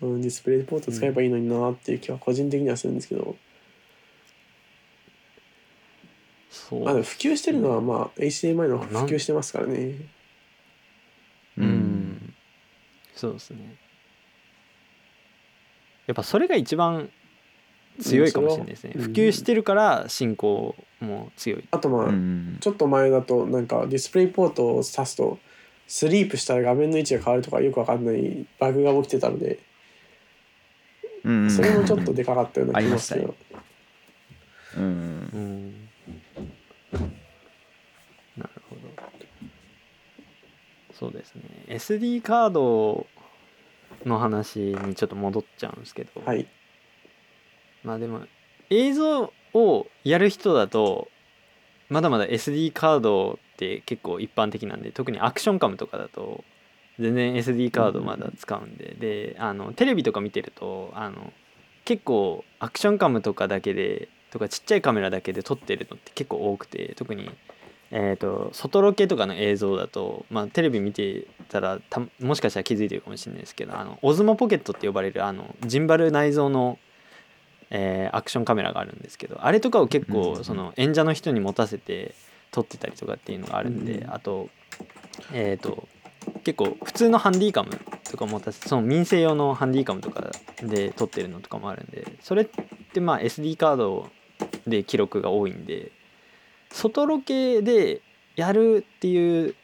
[0.01, 3.35] うん、ディスプレイポート使えばいいのになっていう気は個人的にはするんですけど、
[6.51, 6.83] そう。
[6.83, 9.95] まあでも普及してるのはまあ HDMI の普及してますからね。
[11.57, 12.33] うん、
[13.15, 13.75] そうですね。
[16.05, 17.09] やっぱそれが一番
[17.99, 19.01] 強いかもしれないですね、うん。
[19.01, 21.63] そ普及してるから進行も強い。
[21.71, 22.57] あとまあ、うん。
[22.59, 25.39] ちょっと前だとなんかディスプレイポートを挿すと
[25.87, 29.59] スリープしたら画面の位置が変わるとかよくわかんないバグが起きてたので
[31.23, 33.35] うんそれもちょっとでかかったような気がするけど、
[34.77, 34.83] うん。
[34.83, 35.73] うん。
[38.37, 38.81] なるほど。
[40.93, 41.43] そうですね。
[41.67, 43.05] SD カード
[44.05, 46.47] の話にちょっと戻っちゃうんですけど、はい
[47.83, 48.21] まあでも
[48.69, 51.09] 映像をやる人だと
[51.89, 56.43] まだまだ SD カードって結構一般的なんで特にアクションカムとかだと
[56.99, 61.33] 全然 SD カードまだ使うんで、であのテレビとか見てるとあの
[61.85, 67.29] 結構アクションカムとかだけでとかちっちゃいカメラだけで撮ってるのって結構多くて特に、
[67.91, 76.79] えー、と外ロケとかの映像だと、まあ、テレビ見てたらたもしかしたら気づいてるかもしれないですけどあのオズモポケットって呼ばれるあのジンバル内蔵の、
[77.73, 82.15] えーアクションカメラがあるんですけどあれとかを結構その演者の人に持たせて
[82.51, 84.49] 撮ってたりとかっていうのがあるんで、あと
[85.33, 85.87] えっ、と
[86.43, 87.71] 結構普通のハンディカム
[88.09, 92.47] とか持たせその民生用のハンディカムとかで撮ってるのとかもあるんでそれっ
[92.93, 94.09] てまあ SD カード
[94.67, 95.91] で記録が多いんで
[96.71, 98.01] 外ロケで
[98.35, 99.55] やるっていう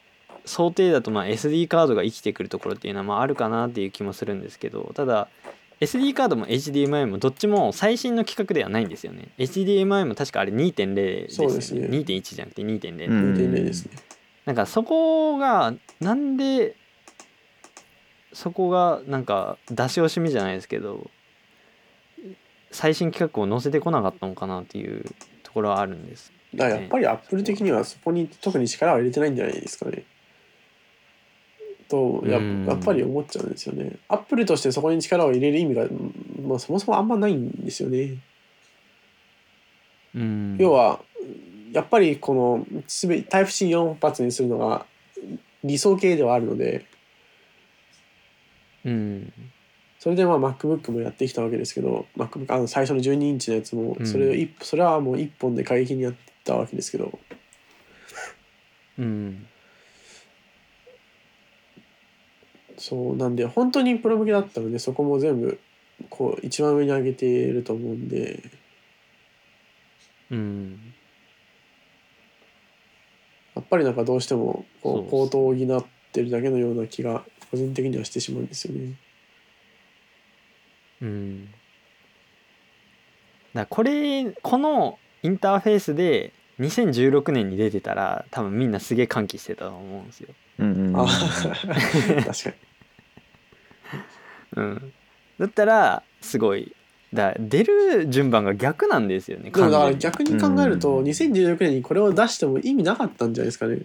[0.44, 5.28] 想定だとまあ SD カードが生きてくるところっていうのはまああるかなっていう気もするんですけどただ
[5.80, 9.28] SD カードも HDMI もどっちも最新の規格ではないんですよね。
[9.38, 11.50] HDMI も確かあれ2.0ですよね。
[11.50, 11.86] そうですね。
[11.88, 13.92] 2.1じゃなくて2.0、うん2.0ですね。
[14.44, 16.76] なんかそこがなんで
[18.32, 21.10] そこがなんか出し惜しみじゃないですけど
[22.70, 25.04] 最新規格を載せてこなかったのかなっていう
[25.42, 26.32] ところはあるんです。
[26.54, 30.04] だからやっぱりアップル的にはそこに特に力を入れてないんじゃないですかね
[31.90, 32.66] とやうん。
[32.66, 33.98] やっぱり思っちゃうんですよね。
[34.08, 35.84] アップルとしてそこに力を入れる意味が、
[36.42, 38.16] まあ、そもそもあんまないんですよね。
[40.14, 40.56] うん。
[40.58, 41.00] 要は
[41.72, 44.86] やっぱりこのすべタイプ C4 発にするのが
[45.64, 46.86] 理想形ではあるので。
[48.84, 49.32] うん。
[49.98, 54.06] それでまあ MacBook もやってきたわけですけど MacBook あの最初の12インチのやつもうん。
[54.06, 56.14] それを一それはもう一本で過激にやっ
[56.44, 57.18] たわけですけど。
[58.98, 59.46] うん
[62.80, 65.60] そうなんで本当にプロ向けだったのでそこも全部
[66.08, 68.42] こう一番上に上げていると思うんで。
[70.30, 70.80] うん。
[73.54, 78.94] やっぱりなんかどうしてもこそううポートを補ってるだけのような気が個人的にはしてしまうんですよね。
[81.02, 81.44] うん。
[81.46, 81.60] だか
[83.54, 90.28] らこれこのインターフェースで2016年に出てたら多分みんなすげえ歓喜してたと思うんですよ。
[90.60, 92.69] うんうんあ確かに
[94.56, 94.92] うん、
[95.38, 96.74] だったらすごい。
[97.12, 101.04] だ出る順番が逆なんですよねでもだから逆に考えるとうん。
[101.06, 103.80] 2016年にこれを出しても意味なかったんじゃないですかね。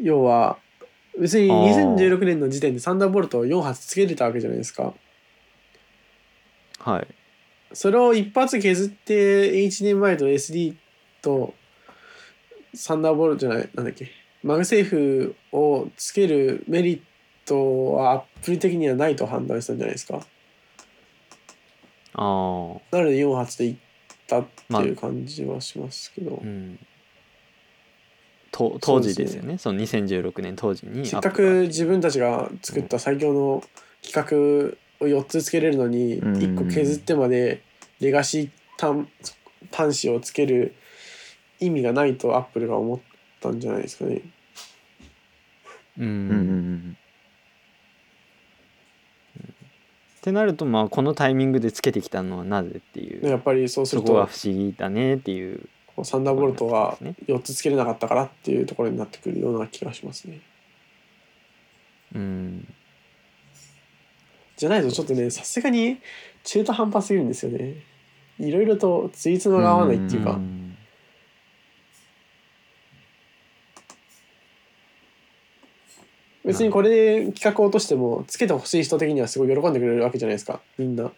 [0.00, 0.56] 要は
[1.18, 1.96] 別にあー。
[1.96, 4.94] 2016年の時点でサンダーボルトを4発つけれたわけじゃないですか。
[6.78, 7.06] はい。
[7.72, 10.74] それを一発削って HDMI と SD
[11.20, 11.54] と
[12.74, 14.10] サンダーボルトじゃないなんだっけ。
[14.42, 17.00] マグセーフをつけるメリッ
[17.50, 20.20] トはアップル的にはないと判断したんじゃないですか？
[22.14, 23.76] ああなので4発でいっ
[24.26, 26.36] たっていう感じはしますけど。
[26.36, 26.78] うん。
[28.52, 29.58] と当時ですよね。
[29.58, 33.62] その2016年当時にせっかく自分たちが作った最強の
[34.02, 36.32] 企画を4つつけれるのにうん。
[36.36, 37.62] 1個削ってまで
[38.00, 39.08] レガシー端
[39.72, 40.74] 端子をつける
[41.60, 43.00] 意味がないとアップルが思っ
[43.40, 44.22] たんじゃないですかね。
[45.98, 46.96] うん、うんうんうん
[50.20, 53.26] ってなるとまあこのタイミングでつけてきたのはなぜっていう。
[53.26, 55.66] やっぱりそうするそこがと不思議だねっていう。
[56.02, 60.40] サンダーボルトがそうです4つつけれなかったからっていうところになってくるような気がしますね。
[62.14, 62.68] うん。
[64.56, 65.98] じゃないとちょっとねさすがに
[66.44, 67.76] 中途半端すぎるんですよね。
[68.38, 70.59] いろいろとついつまが合わないっていうか、うん
[76.44, 80.60] 別にこれで企画を落としてもつけてほしい人的にはすごい喜んでくれるわけじゃないですか。
[80.78, 81.10] みんな。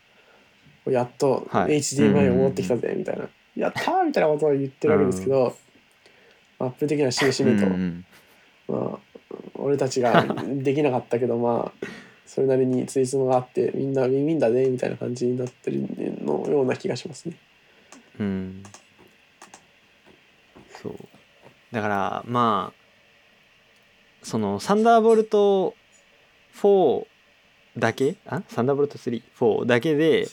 [0.86, 1.78] やっとはい。
[1.78, 5.56] HDMI を持ってきたぜみたいな、やったーみたいなことを言ってるわけですけど、
[6.58, 8.04] アップル的にはしめしめと、うん
[8.68, 9.12] まあ
[9.54, 11.86] 俺たちができなかったけど まあ
[12.26, 15.86] それなりについつまがあってみんなウィンウィンだねみたいな感じになってる
[16.22, 17.36] のような気がしますね。
[18.18, 18.62] うん。
[20.82, 20.94] そう。
[21.72, 22.81] だからまあ
[24.22, 25.74] そのサンダーボルト
[26.54, 27.06] 4
[27.78, 28.16] だけ？
[28.26, 28.42] あ？
[28.48, 30.28] サンダーボルト34だけで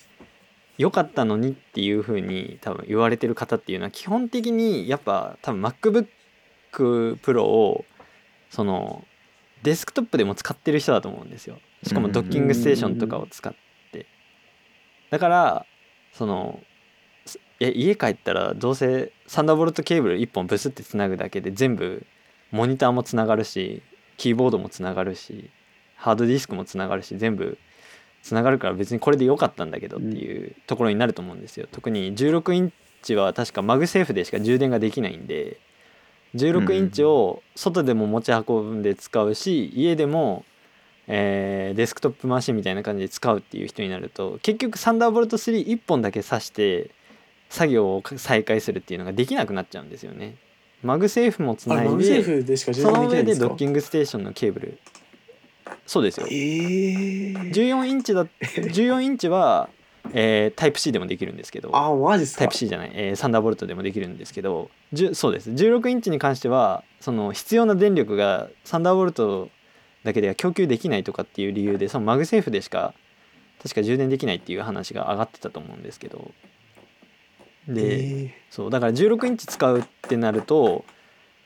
[0.77, 6.07] 良かったのにっていう風に多分言われてる方っていうのは基本的にやっぱ多分 MacBook
[7.19, 7.85] Pro を
[8.49, 9.05] その
[9.63, 11.59] デスクトップでも使ってる人だと思うんですよ。
[11.83, 13.53] しかもドッキングステーションとかを使っ
[13.91, 14.05] て
[15.09, 15.65] だから
[16.13, 16.59] その
[17.59, 22.05] え家帰ったらどうせサンダーボルトケーブル1本ブスってつなぐだけで全部
[22.51, 23.81] モニターもつながるし
[24.17, 25.49] キーボードもつながるし
[25.95, 27.57] ハードディスクもつながるし全部
[28.21, 35.59] つながるから別にこれで良かったんだけどっていうところになると思うんですよ特に16インチは確かマグセーフでしか充電ができないんで
[36.35, 40.45] 16インチを外でも持ち運んで使うし家でも
[41.07, 46.91] えーデスクトップマシンみたいな感じで使うっていう人になると結局サンダーボルト31本だけ挿して
[47.49, 50.35] 作業を再開するっていうのができなくなっちゃうんですよね。
[50.81, 53.53] マグセーフもつあないれマグセーでフでしか充そ電での上でドきないんですか？
[53.53, 54.77] ッキングステーションのケーブル。
[55.85, 56.27] そうですよ。
[56.29, 56.31] え。
[56.33, 59.69] ー、14インチだ 14インチは、
[60.13, 61.75] えータイプ C でもできるんですけど。
[61.75, 62.39] あマジっすか？
[62.39, 64.69] タイプ C じゃない、えーサンダーボルトでもできるんですけど。
[64.93, 65.51] じゅそうです。
[65.51, 69.49] 16インチに関してはその必要な電力がサンダーボルト
[70.03, 72.93] だけでは供給できないとかっていう理由でそのマグセーフでしか
[73.61, 76.31] 確か充電できないっていう話が上がってたと思うんですけど
[77.67, 80.85] で、えそうだから16インチ使うってなると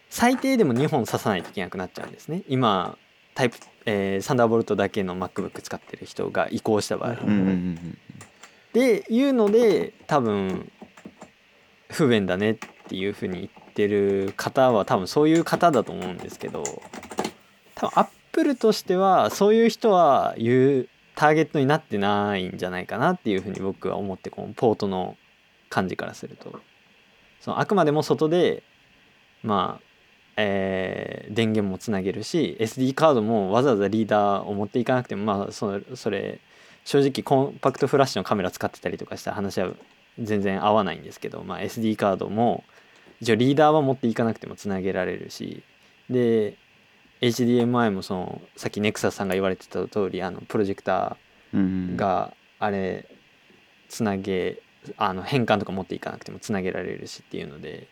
[0.09, 2.43] 最低でも2本刺さないといけなくなっちゃうんですね。
[2.47, 2.97] 今
[3.36, 7.97] タイプ、えーサンダーボルトだけの MacBook 使ってる人が移行した場合、なるほうんうんうん。
[8.74, 10.72] でいうので多分
[11.89, 12.57] 不便だねっ
[12.88, 16.64] ていうふうに言ってる方は多分そういう方だと思うんですけど
[17.76, 25.16] 多分アップルとしてはそういう人は言うターゲットになってないんじゃないかなっていうふうに僕は思ってこのポートの
[25.74, 26.59] 感じからすると。
[27.41, 28.63] そのあくまでも外で
[29.41, 29.84] まあ
[30.38, 36.39] えー電源もつなげるし SD カードもわざわざリーダーを持っていかなくてもまあそれそれ
[36.86, 39.71] 正直コンパクトフラッシュのカメラ使ってたりとかしたら話は
[40.19, 42.63] 全然合わないんですけど、まあ、SD カードも
[43.19, 45.63] 一応リーダーは持っていかなくてもつなげられるし
[46.09, 46.57] で
[47.21, 53.07] HDMI もそのさっきネクサスさんが言われてた通りあのプロジェクターがあれ
[53.88, 54.59] つなげ
[54.98, 57.88] あの変換とか持っていかなくてもつなげられるしっていうので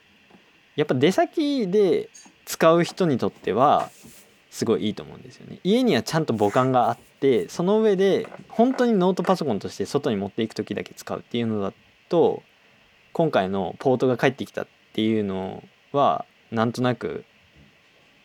[0.76, 2.10] やっぱ出先で
[2.46, 3.90] 使う人にとっては
[4.50, 5.60] すごいいいと思うんですよね。
[5.64, 11.74] 家にはちゃんと母艦があってその上で本当にノートパソコンとして外に持っていく時だけ使うっていうのだ
[12.10, 12.44] と
[13.14, 17.24] 今回のポートが返ってきたっていうのはなんとなく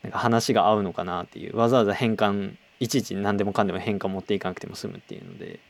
[0.02, 5.60] なんか話が合うのかなっていうわざわざ変換いちいち何でもかんでも変換持っていかなくても済むっていうので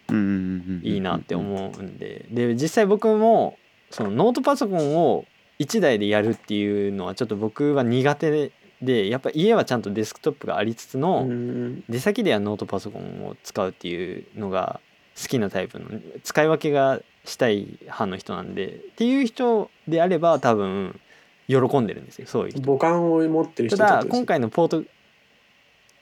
[0.88, 2.26] いいなって思うんで。
[2.30, 3.58] で実際僕も
[3.90, 5.24] そのノートパソコンを
[5.58, 8.52] 1台でやるっていうのはちょっと僕は苦手で
[8.82, 14.80] でやっぱ家はちゃんとデスクトップがありつつー、の、うん出先ではノートパソコンを使うっていうのが
[15.20, 15.88] 好きなタイプの
[16.22, 21.00] 使い分けがしたい派の人なんでっていう人であれば多分
[21.48, 22.60] 喜んでるんですよそういう人。
[22.60, 24.84] 母艦を持ってるた人ってことですだ今回のポート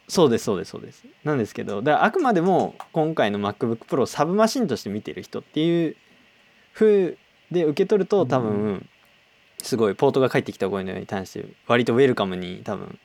[0.08, 0.70] そうですそうです。
[0.70, 5.96] そうですなんですけどだからあくまでも今回の MacBookPro をサブマシンとして見てる人っていう
[6.74, 7.16] 風
[7.50, 8.88] で受け取ると多分
[9.62, 12.98] すごいポートが返ってきた声のに対して割とウェルカムに多分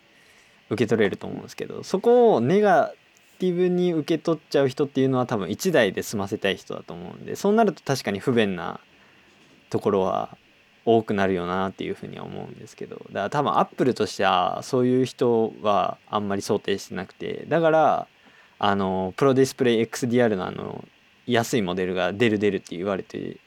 [0.70, 2.93] 受け取れると思うんですけどそこをネガ
[3.39, 8.82] ティブに受け取っちゃう人っていうのは多分1台で済ませたい人だと思うんでそうなると確かに不便な
[9.70, 10.38] ところは
[10.98, 12.96] 多くなるよなっていうふうには思うんですけど。
[12.96, 17.46] だから多分アップルとしてはそういう人はあんまり想定してなくて。
[17.48, 18.08] だから
[18.58, 20.84] あのプロディスプレイ XDR のあの
[21.28, 23.38] 安いモデルが出る出るって言われて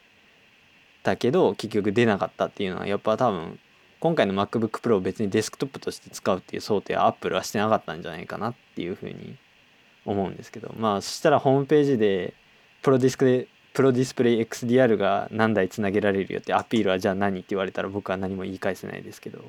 [1.03, 3.59] たけど結局出なかったっていうのはやっぱ多分
[3.99, 9.37] 今回の MacBookPro を別にデスクトップとして使うっていう想定は Apple はしてなかったんじゃないかなっていうふうに
[10.05, 10.73] 思うんですけど。
[10.77, 12.33] まあそしたらホームページで
[12.81, 19.39] プロディスクでプロディスプレイ XDR が何台つなげられるよってアピールはじゃあ何って言われたら僕は何も言い返せないですけど。
[19.39, 19.41] っ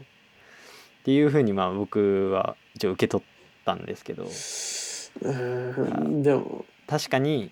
[1.05, 4.27] ていうふうにまあ僕は一応受け取ったんですけど。
[6.23, 6.65] でも。
[6.87, 7.51] 確かに、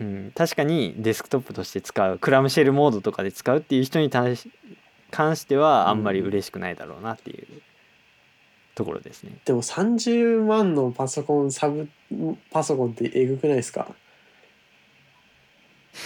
[0.00, 4.50] うん、確かにデスクトップとして使うクラムシェルモードとかで使うっていう人に対し
[5.10, 7.46] 関してはあんまり嬉しくないだろうなっていう
[8.74, 9.38] ところですね。
[9.44, 11.88] でも30万のパソコンサブ
[12.50, 13.94] パソコンってえぐくないですか？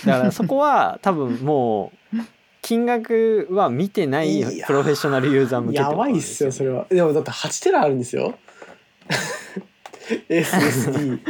[0.05, 2.17] だからそこは多分もう
[2.63, 6.81] 金額は見てないプロフェッショナルユーザー向けやばいっすよそれは。
[6.81, 8.35] はでもだって8テラあるんですよ。
[10.29, 11.21] SSD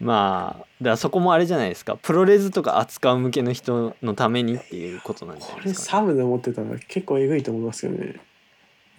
[0.00, 1.96] まあだからそこもあれじゃないですか。
[2.00, 8.20] プロレスとか扱う向けの人のためにっていうことなんじゃなこいですか、ね、れサブで持ってたら結構えぐいと思いますけどね。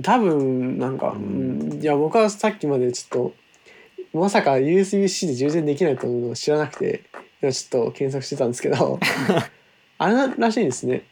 [0.01, 3.33] 多分なんか、ううんいや僕はさっきまでちょっ
[4.11, 7.03] とまさか USB-C で充電できないというのを知らなくて。
[7.09, 8.99] 今ちょっと検索してたんですけど
[9.97, 11.03] あれらしいんですね。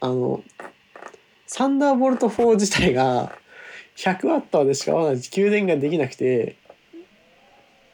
[0.00, 0.42] あの
[1.46, 3.32] サンダーボルト4自体が
[3.96, 6.56] 100W でしかまだ給電ができなくて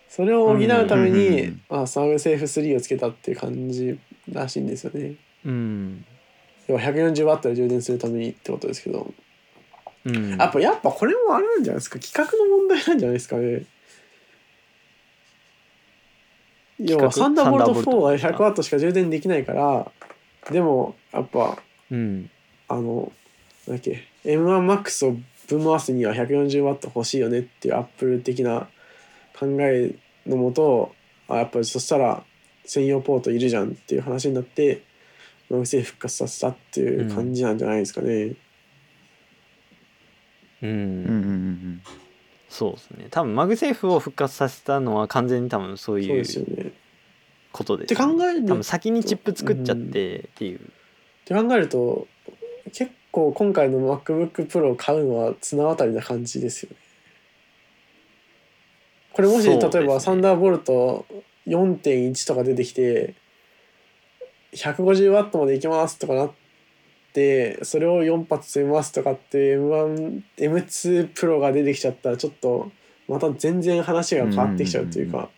[0.08, 3.98] それを補うためにんまあサムセーフ3をつけたっていう感じ
[4.30, 5.14] らしいんですよね。
[5.44, 6.04] うん、
[6.68, 9.12] 要は 140W で充電するためにってことですけど。
[10.06, 11.98] うん、やっぱやっぱこれもあれなんじゃないですか？
[11.98, 13.64] 規格の問題なんじゃないですかね？
[16.78, 19.90] 要はサンダーボルトサンダー4はボルト 100W しか充電できないから
[20.50, 21.58] でもやっぱ
[21.90, 22.30] うん。
[22.68, 23.12] あの
[23.66, 25.16] なんだっけ M1MAX を
[25.48, 28.68] ぶん回すには 140W 欲しいよねっていうアップル的な
[29.38, 29.94] 考え
[30.26, 30.94] のもと
[31.28, 32.24] あやっぱりそしたら
[32.64, 34.82] 専用ポートいるじゃんっていう話になって
[35.50, 38.34] マグセーフ復活させたっていう感じなんじゃないですかね。
[40.62, 41.82] うんうんうんうん
[42.54, 46.70] そうですね多分マグセーフを復活させたのは完全に多分そうそういうですよね。
[47.50, 50.62] ことです、って考える多分先にチップ作っちゃってっていう、っ
[51.24, 52.06] て考えると
[52.66, 56.76] 結構今回の MacBookPro を買うのは綱渡りな感じですよね。
[59.12, 61.06] これもし、そうですね例えばサンダーボルト
[61.48, 63.16] 4.1とか出てきて
[64.52, 66.32] 150W までいきますとかなっ
[67.14, 72.70] てそれを4発積みますとかって M1 M2 Pro が出てきちゃったらちょっと
[73.08, 75.30] また全然話が変わってきちゃうというか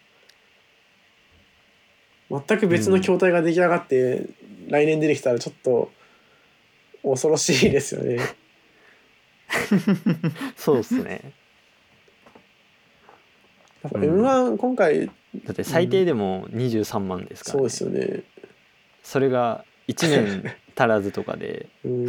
[2.30, 4.26] 全く別の筐体が出来上がって
[4.68, 5.90] 来年出てきたらちょっと
[7.04, 8.18] 恐ろしいですよね。
[10.56, 11.32] そうですね
[13.82, 15.12] やっぱうん M1 今回だ
[15.52, 18.22] って最低でも23万ですから、ねそうですよね。
[19.02, 21.68] それが1年 足らずとかで。
[21.84, 22.08] うん、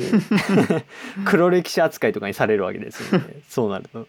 [1.25, 3.41] 黒歴史扱いとかにされるわけですよね。
[3.47, 4.07] そうなると。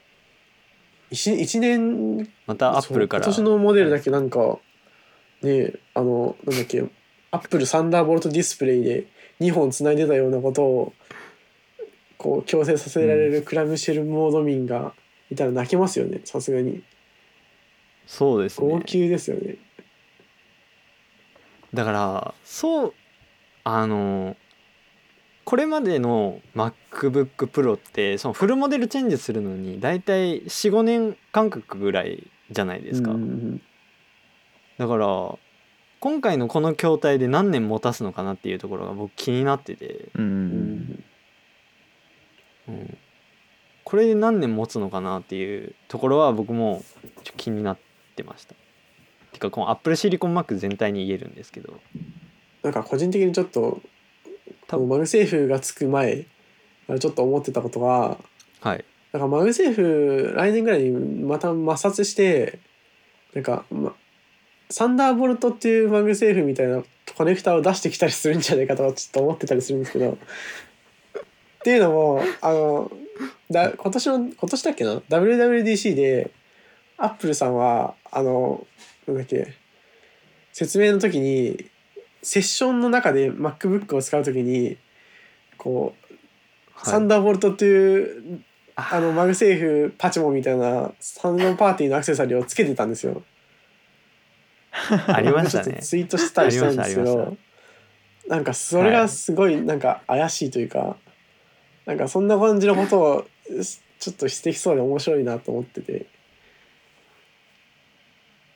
[1.10, 3.24] 一一年またアップルから。
[3.24, 4.58] 今年のモデルだけなんか
[5.42, 6.84] ねあのなんだっけ
[7.30, 9.06] アップルサンダーボルトディスプレイで
[9.40, 10.92] 2本つないでたようなことを
[12.16, 14.92] こう強制させられるクラムシェルモード民が
[15.30, 16.20] いたら泣けますよね。
[16.24, 16.82] さすがに。
[18.06, 18.68] そうですね。
[18.68, 19.56] 号泣ですよね。
[21.74, 22.94] だからそう
[23.62, 24.36] あの
[25.48, 33.62] これまでの MacBookPro ってそのフルモデルチェンジするのに大体45年間隔ぐらいじゃないですか、うん
[34.76, 35.38] だから
[36.00, 40.26] 今回のこの筐体で何年持たすのかなっていうところが僕気になってて、うんう
[42.68, 42.74] うん。
[42.74, 42.98] んうん、
[43.84, 47.78] これで何年持つのかなっていうところは僕もちょっと気になっ
[48.14, 48.54] てました。
[49.32, 51.80] てかこの Apple シリコン Mac 全体に言えるんですけど。
[52.62, 53.80] なんか個人的にちょっと
[54.66, 56.26] 多分マグセーフがつく前
[57.00, 58.18] ちょっと思ってたことが
[58.60, 58.84] はい。
[59.12, 62.58] なんかマグセーフ来年ぐらいにまた抹殺して
[63.34, 63.94] なんか、ま、
[64.70, 66.82] サンダーボルトっていうマグセーフみたいな
[67.16, 70.18] コネクタを出してきたりするんじゃないかとかちょっと思ってたりするんですけど っ
[71.64, 72.90] ていうのもあの
[73.50, 76.30] だ今年の今年だっけな？WWDC で
[76.98, 78.66] アップルさんはあの
[79.06, 79.54] なんだっけ
[80.52, 81.70] 説明の時に
[82.22, 84.76] セッションの中で MacBook を使う時に
[85.56, 86.14] こう、
[86.74, 86.90] はい。
[86.90, 88.40] サンダーボルトっていう
[88.76, 93.22] ああのマグセーフパチモンみたいなサードパーティーのアクセサリーをつけてたんですよ。
[95.08, 95.80] ありましたね。
[95.82, 97.36] ツイートしたりしたんですけど
[98.28, 100.96] なんかそれがすごいなんか怪しいというか、
[101.86, 103.26] なんかそんな感じのことを
[103.98, 106.06] ちょっとしてきそうで面白いなと思ってて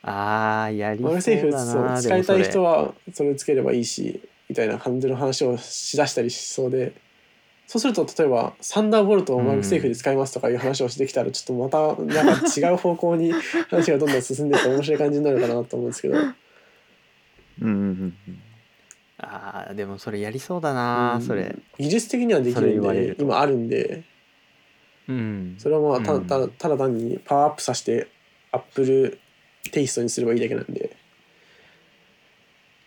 [0.03, 6.93] あーやりそうマグセーフだそうな使いたい人ははそれつければいいしみたいな感じの話をしだしたりしそうで。
[7.65, 13.31] そうすると例えばサンダーボルトをマグセーフで使いますとかいう話をしてきたらちょっとまたなんか違う方向に
[13.69, 16.17] 話がどんどん進んでいって面白い感じになるかなと思うんですけど。
[16.17, 16.33] うん
[17.61, 18.13] うんうん。
[19.17, 21.55] あーでもそれやりそうだな、それ。
[21.79, 24.03] 技術的にはできるんで今あるんで。
[25.07, 25.55] うん。
[25.57, 26.25] それはまあたうん。
[26.25, 28.07] たただ単にパワーアップさせて
[28.51, 29.19] アップル
[29.71, 30.95] テイストにすればいいだけなんで。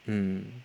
[0.08, 0.62] うん。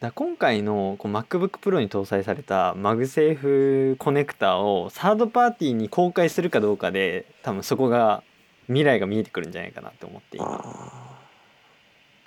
[0.00, 8.22] だ今回のこう MacBook Pro に搭載されたマグセーフコネクタをサードパーティーに公開するかどうかで多分そこが
[8.66, 10.48] 未来が見えてくるんじゃないかなって思っていこ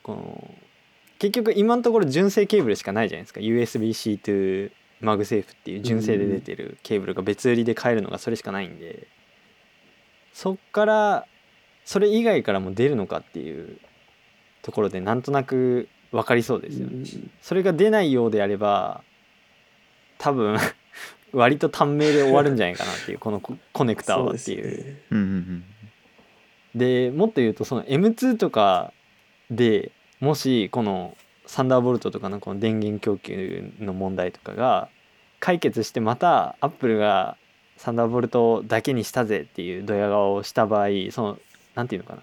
[0.07, 0.53] の
[1.19, 3.39] 結局今のところ純正ケーブルしかないじゃないですか。
[3.39, 9.07] USB-C to マグセーフっていう純正で出てるケーブルが別売りで買えるのがそれしかないんで。
[10.33, 11.27] そっから
[11.87, 13.79] それ以外からも出るのかっていう
[14.61, 17.05] ところでなんとなく分かりそうですよね。
[17.41, 19.01] それが出ないようであれば
[20.17, 20.57] 多分
[21.31, 24.97] 割と短命で終わるんじゃないかなっていうこのコ コネクターはっていう。
[26.75, 28.91] でもっと言うとその M2 とか
[29.49, 31.15] でもしこの
[31.45, 34.89] サンダーボルトとかのこの電源供給の問題とかが
[35.39, 37.37] 解決してまたアップルが
[37.77, 41.39] サンダーボルトだけにしたぜっていうドヤ顔をした場合その
[41.77, 42.21] なんていうのかな。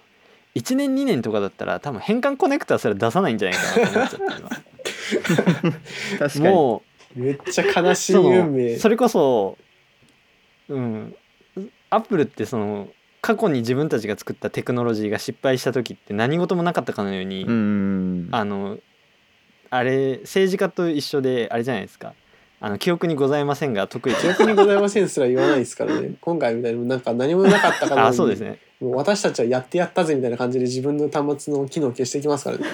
[0.55, 6.55] 1年2年とかだったら多分変換コネクタすら出さないんじゃないかなと思っちゃって 確か今に。
[6.55, 6.83] も
[7.17, 8.73] うめっちゃ悲しいそ運命。
[8.75, 9.59] のそれこそ
[10.69, 11.15] うん。
[11.91, 12.89] アップルってその
[13.21, 17.47] 過去に自分たちが作ったテクノロジーが失敗した時って何事もなかったかのように、
[18.33, 18.79] あの
[19.71, 22.13] あれ政治家と一緒であれじゃないですか
[22.65, 26.13] あの記憶にございませんが得意記憶にございませんすら言わないですからね。
[26.19, 28.59] 今回みたいになんか何もなかったかのようあにそうですね。
[28.81, 32.65] もう私たちはやってやったぜみたいな感じで自分の端末の機能を消していきますからね。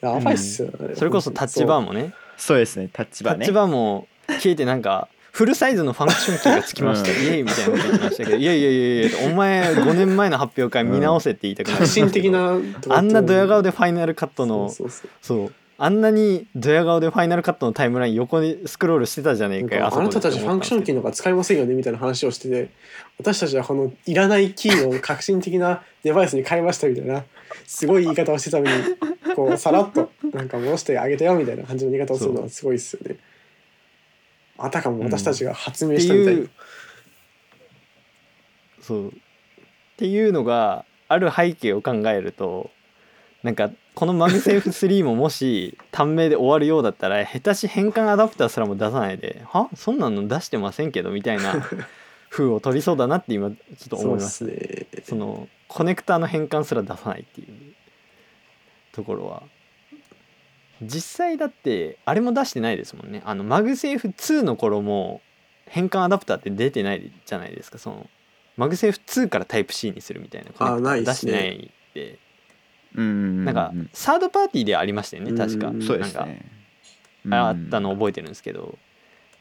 [0.00, 2.12] やばいっすよ、あそれこそタッチバーももね。
[2.36, 2.58] そう。
[2.58, 3.38] ですねタッチバーね。
[3.38, 7.16] タッチバーも消えてなんかフルサイズのファンクションキーがつきました、うん。
[7.24, 11.78] イエイみたいなこと言ってましたけどいやいやいやいやお前5年前の発表会見直せって言いたくなる。
[11.78, 12.58] 革新的な
[12.88, 14.68] あんなドヤ顔でファイナルカットの。
[14.68, 15.10] そうそう。
[15.22, 15.52] そう
[15.84, 22.70] あんなにドヤ顔でファイナルカットのタイムライン横にスクロールしてたじゃねえかよあなたたちファンクションキーって思っなんか使いませんよねみたいな話をしてて
[23.18, 27.24] 私たちはこのいらないキーを革新的なデバイスに変えましたみたいな
[27.66, 28.70] すごい言い方をしてたのに
[29.34, 33.16] こうさらっとなんか戻してあげたよみたいな感じの言い方をするのはすごいですよね。
[34.58, 36.40] あたかも私たちが発明したみたいな。
[36.42, 36.50] いう
[38.80, 39.12] そうっ
[39.96, 42.70] ていうのがある背景を考えると
[43.42, 49.68] なんかこのマグセーフ3ももし短命で終わるようだったら下手したら変換アダプターすらも出さないで「は？
[49.74, 51.54] そんなの出してませんけど」みたいな
[52.30, 53.56] 風を装いそうだなって今ちょ
[53.86, 54.44] っと思います。
[54.44, 54.86] ね。
[55.04, 57.48] そのコネクターの変換すら出さないっていう
[58.92, 59.42] ところは。
[60.80, 63.22] 実際だってあれも出してないですもんね。
[63.24, 65.20] あのマグセーフ2の頃も
[65.66, 67.78] 変換アダプターって出てないじゃないですか。
[67.78, 68.08] その
[68.56, 70.52] マグセーフ2からタイプ C にするみたいな。
[70.52, 72.02] コネクター出してないで。
[72.02, 72.18] うんうん
[72.94, 76.44] なんかサードパーティーでありましたよね確かうんそうですね。
[77.30, 78.78] あったの覚えてるんですけど。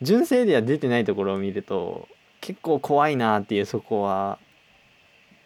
[0.02, 2.08] 純正では出てないところを見ると
[2.42, 4.40] 結構怖いなっていうそこは。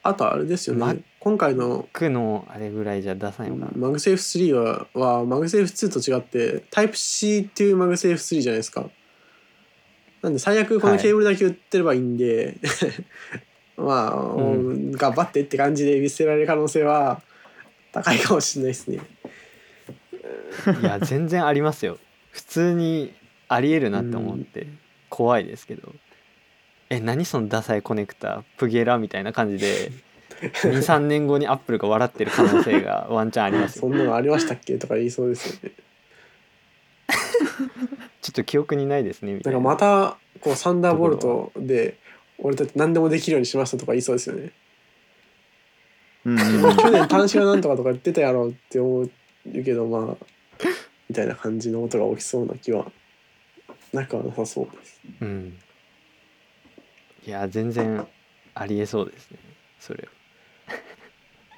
[0.02, 3.72] あとあれですよね、ま今回の区のあれぐらいじゃ出さないのか。
[3.72, 8.90] なマグセーフ3ははマグセーフ2と違ってタイプ C っていうマグセーフ3じゃないですか。
[10.22, 12.58] なんで最悪このケーブルだけ売ってればいいんで、
[13.78, 14.92] まあ、ん。
[14.92, 17.22] 頑張ってって感じで見捨てられる可能性は
[17.96, 19.00] 高いかもしれないですね。
[20.82, 21.98] いや全然ありますよ
[22.32, 23.14] 普通に
[23.48, 24.68] ありえるなって思って
[25.10, 25.94] 怖いですけど
[26.90, 29.92] え何そのダサいコネクタープゲラみたいな感じで
[30.42, 35.72] 23年後にアップルが笑ってる可能性がワンチャンありますよそんなのありましたっけとか言いそうですよね。
[38.22, 41.98] ちょっと記憶にないですねみたないんなかまたこうサンダーボルトで
[42.40, 44.52] 俺たち何でもできるようにしましたとか言いそうですよね。
[46.26, 46.38] うん。
[46.38, 49.12] 去年端子がなんとかとか言ってたやろうって思う
[49.64, 50.26] けどまあ
[51.08, 52.92] みたいな感じのことが起きそうな気は
[53.94, 55.02] なくはなさそうです。
[55.22, 55.58] うん。
[57.26, 58.06] いや全然
[58.54, 59.38] ありえそうですね。
[59.80, 60.10] それは。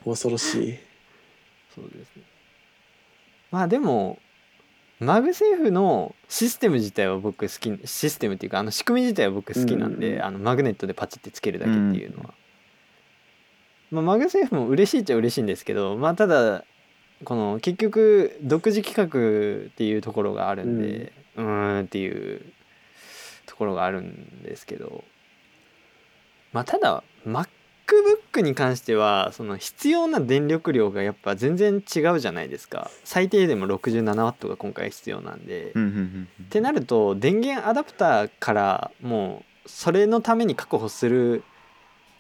[0.03, 0.77] 恐ろしい。
[1.73, 2.23] そうですね。
[3.51, 4.19] まあでも
[4.99, 10.23] マグセーフのシステム自体は僕好きシステムっていうかあの仕組み自体は僕好きなんで、うん。
[10.23, 12.33] あのマグネットでパチってつけるだけっていうのは、
[13.91, 16.65] まあ、マグセーフも嬉しいっちゃ嬉しいんですけどまあただ
[17.23, 22.41] この結局独自規格っていうところがあるんでうーんっていう
[23.45, 25.03] ところがあるんですけど
[26.53, 32.91] まあただ MacBook に関してはその必要な電力量がやっぱ全然違うじゃないですか。
[33.03, 35.71] 最低でも 67W が今回必要なんで。
[35.71, 41.43] ってなると電源アダプターからもうそれのために確保する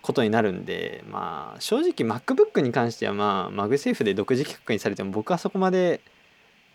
[0.01, 6.01] ことになるんでまあ正直 MacBook に関してはまあマグセーフで独自規格にされても僕はそこまで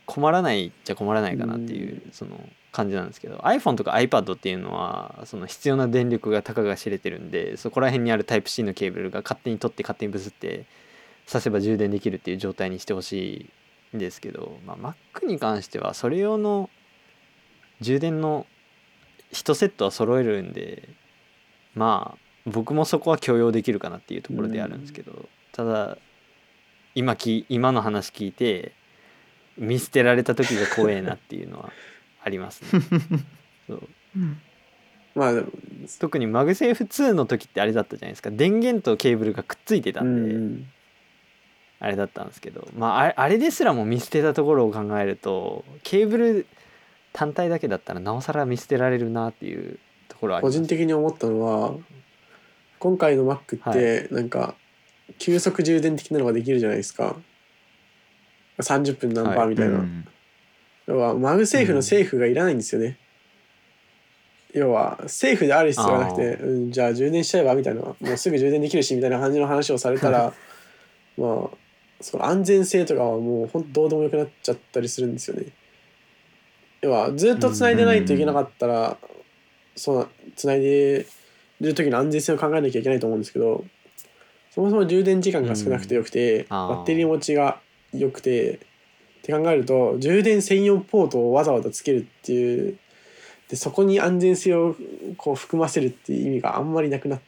[0.07, 2.39] 困らないっちゃ困らないかなっていうその
[2.73, 10.67] 感じなんですけど iPhone とか iPad っていうのはその必要な電力がたかが知れてるんでそこら辺にある Type-C のケーブルが勝手に取って勝手にブスって
[11.27, 13.51] 挿せば充電できるっていう状態にしてほし
[13.93, 16.71] いんですけど、まあ、Mac に関してはそれ用の
[17.81, 18.47] 充電の
[19.33, 20.89] 1セットは揃えるんで
[21.75, 25.99] まあ僕もそこは許容できるかなっていうところであるんですけど、ただ
[26.95, 28.73] 今き今の話聞いて
[29.57, 31.73] 見捨てられた時が怖えなっていうのは
[32.23, 32.83] ありますね。
[33.69, 33.89] そう。
[35.15, 35.33] まあ
[36.01, 38.31] 特にマグセーフ2の時ってあれだったじゃないですか。
[38.31, 40.67] 電源とケーブルがくっついてたうんで、ん。
[41.81, 42.69] あれだったんですけど。
[42.77, 46.47] まああれあれですらも見捨てたところを考えるとケーブル
[47.13, 49.79] 単体だけだったらなおさら見捨てられるなっていう
[50.09, 50.59] ところはあります。
[50.59, 51.75] 個人的に思ったのは
[52.83, 54.57] 今回の Mac ってなんか
[55.17, 57.15] 急速充電的なのができるじゃないですか。
[58.59, 60.05] 30分何パーみたいな、うん
[60.89, 62.99] 要はマグセーフのセーフがいらないんですよね、
[64.53, 67.83] 要はセーフである必要がなくてあうん、じゃあ充電しちゃえばみたいな。
[67.83, 70.35] もうすぐ充電できるしみたいな感じの話をされたら
[71.17, 71.57] まあ
[72.01, 75.47] その安全性とかはもう本当どうでもよくなっちゃったりするんですよね。
[76.81, 78.99] 要はずっと繋いでないといけなかったら、
[79.77, 81.07] そう繋いで
[81.69, 83.65] る時の安全性を考えなきゃいけないと思うんですけど
[84.51, 87.59] そもそも充電時間が少なくてよくて、バッテリー持ちが
[87.95, 88.59] 良くてっ
[89.23, 92.79] て考えると充電専用ポートをわざわざつけるっていう
[93.49, 94.75] でそこに安全性を
[95.17, 97.21] こう含ませるっていう意味があんまりなくなっ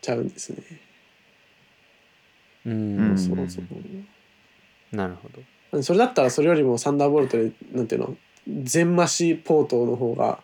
[0.00, 0.62] ちゃうんですね。
[2.66, 4.96] うん、うんそうそう。
[4.96, 5.28] なるほ
[5.72, 5.82] ど。
[5.82, 8.16] それだったらそれよりもサンダーボルトでなんていうの
[8.62, 10.40] 全増しポートの方が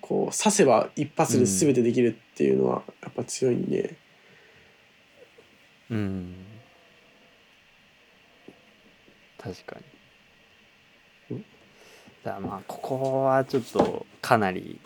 [0.00, 3.96] こう刺せば一発で全てできるっていうのはやっぱ強いんで、
[5.90, 6.34] うん。
[9.38, 9.76] 確か
[11.28, 11.44] に。
[12.22, 14.78] だまあここはちょっとかなり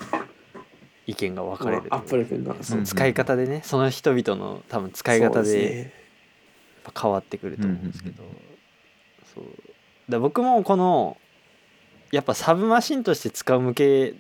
[1.06, 5.92] 意見が分かれるまあアップル君がその使い方でねその人々の多分使い方で
[6.98, 8.22] 変わってくると思うんですけど、
[9.34, 9.44] そう。
[10.08, 11.16] だ僕もこの
[12.12, 14.14] やっぱサブマシンとして使う向け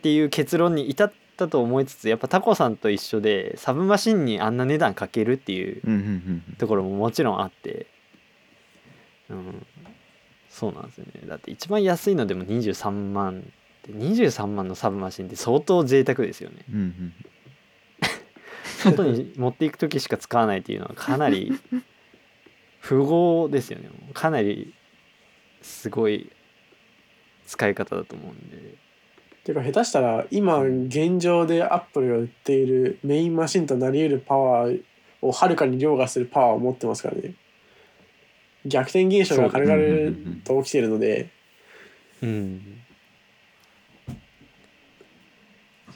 [0.00, 5.82] っていう結論に至ったと思いつつやっぱタコさんと一緒でサブマシンにあんな値段かけるっていう
[6.56, 7.86] ところももちろんあって、
[9.28, 9.66] うん、
[10.48, 11.26] そうなんですよね。
[11.26, 13.40] だって一番安いのでも23万。
[13.40, 13.42] っ
[13.82, 16.64] て23万のサブマシンって相当贅沢ですよね。
[16.70, 17.14] うんうん。
[18.78, 21.52] 外に持っていく時しか使わないっていうのはかなり
[22.86, 23.90] 富豪ですよね。
[24.14, 24.74] かなり
[25.62, 26.30] すごい
[27.46, 28.74] 使い方だと思うんで
[29.44, 34.82] ていうか下手したら今現状でアップルが売っているメインマシンとなり得るパワー
[35.22, 37.34] をはるかに凌駕するパワーを持ってますからね。
[38.66, 41.30] 逆転現象が軽々と起きているので。
[42.22, 42.82] うん。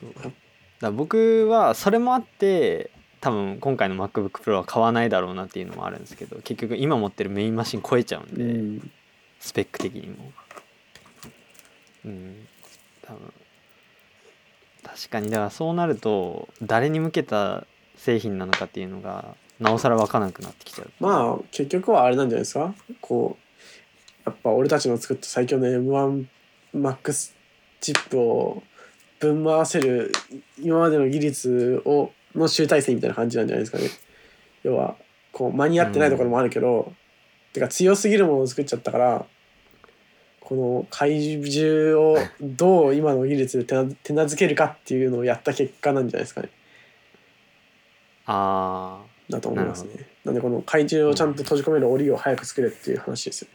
[0.00, 0.32] そう
[0.80, 2.90] だ僕はそれもあって
[3.20, 8.90] 多分今回の MacBookPro は買わないだろうなっていうのもあるんですけど結局今持ってるメインマシン超えちゃうんうで、ん。
[9.40, 10.32] スペック的にも。
[12.06, 12.48] うん
[13.06, 13.32] 多分
[14.82, 17.66] 確かにだからそうなると誰に向けた
[17.96, 20.90] 製品なのかっていうのがなおさら分からなくなってきちゃう。
[21.00, 22.74] まあ結局はあれなんじゃないですか。
[23.00, 27.34] こうやっぱ俺たちの作った最強の M1MAX
[27.80, 28.62] チップを
[29.20, 30.12] ぶん回せる
[30.60, 33.84] 今までの技術をの集大成みたいな感じなんじゃないですかね。
[34.64, 34.96] 要は
[35.32, 36.92] こう間に合ってないところもあるけど、
[37.52, 39.26] てか強すぎるものを作っちゃったから
[40.44, 46.50] この怪獣をどう今の技術で手な手なずけるかっていうのをやった結果なんじゃないですかね。
[48.26, 50.06] あだと思いますね。
[50.24, 53.48] なんでこの怪獣をちゃんと閉じ込める檻を早く作れっていう話ですよ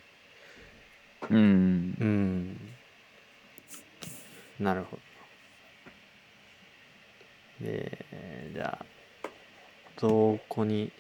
[1.30, 1.96] うん。
[2.00, 2.58] ーうん。
[4.60, 5.02] なるほど。
[7.66, 8.06] で
[8.54, 8.86] じゃあ
[10.02, 10.92] どこに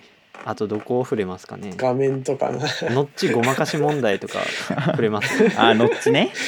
[0.45, 1.73] あとどこを触れますかね？
[1.75, 4.39] 画面とかノッチごまかし問題とか
[4.87, 5.59] 触れます。
[5.59, 6.31] あノッチね。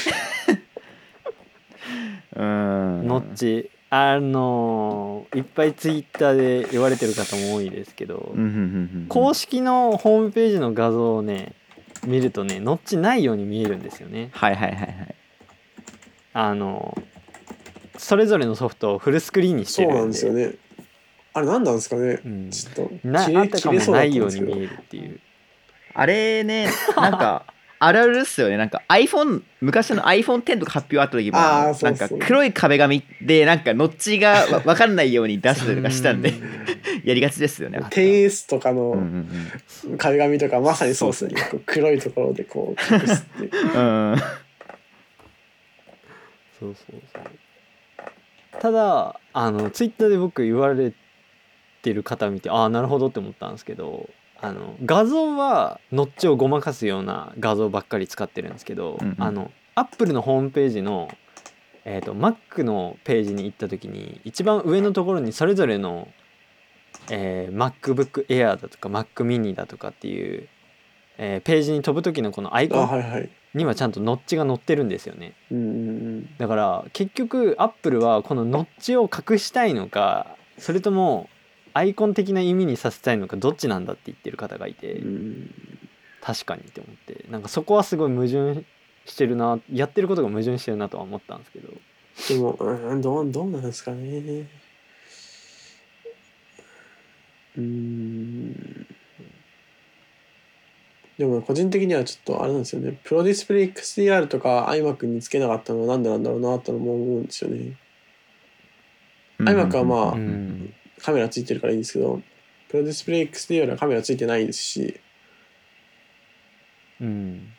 [2.36, 3.08] うん。
[3.08, 3.70] ノッチ。
[3.94, 8.34] あのいっぱいツイッターで言われてる方も多いですけど、
[9.10, 11.52] 公式のホームページの画像をね
[12.08, 14.30] 見るとねノッチないように見えるんですよね。
[14.32, 15.16] はいはいはいはい。
[16.34, 16.98] あの
[17.98, 20.00] それぞれのソフトをフルスクリーンにしてそうるんで。
[20.00, 20.54] なんですよね
[21.34, 22.50] あれ何なんですかねうん。
[22.50, 23.08] ちょっと。
[23.08, 25.20] な切れあたかもないように見えるっていう。
[25.94, 27.46] あれねなんか
[27.84, 28.58] あるあるっすよね。
[28.58, 36.32] なんか iPhone 昔の iPhone10 とか発表あった時もなんか黒い壁紙でなんかノッチがわ 分かんないように出したりとかしたんで
[37.04, 39.28] やりがちですよね 10S とかのん
[39.98, 41.36] 壁紙とかまさにそうですね。
[41.66, 43.74] 黒いところでこう隠すっていう。
[43.74, 44.18] う んうん。
[44.18, 44.30] そう
[46.60, 46.76] そう
[47.12, 47.24] そう。
[48.62, 50.94] ただあのツイッターで僕言われ
[51.82, 54.10] てる方見てああなるほどって思ったんですけど
[54.42, 59.16] あの画像はノッチをごまかすような画像ばっかり使ってるんですけど、うんうん。
[59.20, 61.10] あのアップルのホームページの、
[61.86, 66.08] えー、と Mac のページに行った時に一番上のところにそれぞれの、
[67.10, 70.50] えー MacBook Air だとか Mac mini だとかっていう、
[71.18, 73.30] えーページに飛ぶ時のこのアイあコンはいはい。
[73.54, 75.36] にはちゃんとノッチが載ってるんですよね。
[75.52, 76.38] うんうんうん。
[76.38, 81.30] だから結局アップルはこのノッチを隠したいのかそれとも
[81.74, 85.56] アイコン的な意味にさせたいのかどっちなんだって言ってる方がいて、うん
[86.22, 87.26] 確かにって思って。
[87.30, 88.64] なんかそこはすごい矛盾
[89.06, 91.70] してるなやってることが矛盾してるなとは思ったんですけど。
[92.30, 94.48] でもうんどうどうなんですかね。
[97.58, 98.88] うん。
[101.18, 103.00] でも個人的にはちょっとあれなんですよね。
[103.04, 107.78] プロディスプレイ XDR とか iMac につけなかったのはなんでなんだろうなとも思うんですよね。
[109.40, 112.22] iMac はまあうんカメラついてるからいいんですけど
[112.70, 115.00] プロディスプレイ XDR はカメラついてないですし
[117.00, 117.54] うん。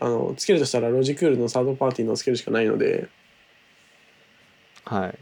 [0.00, 3.08] あのつけるとしたらロジクールのサードパーティーのをつけるしかないので
[4.84, 5.18] はい。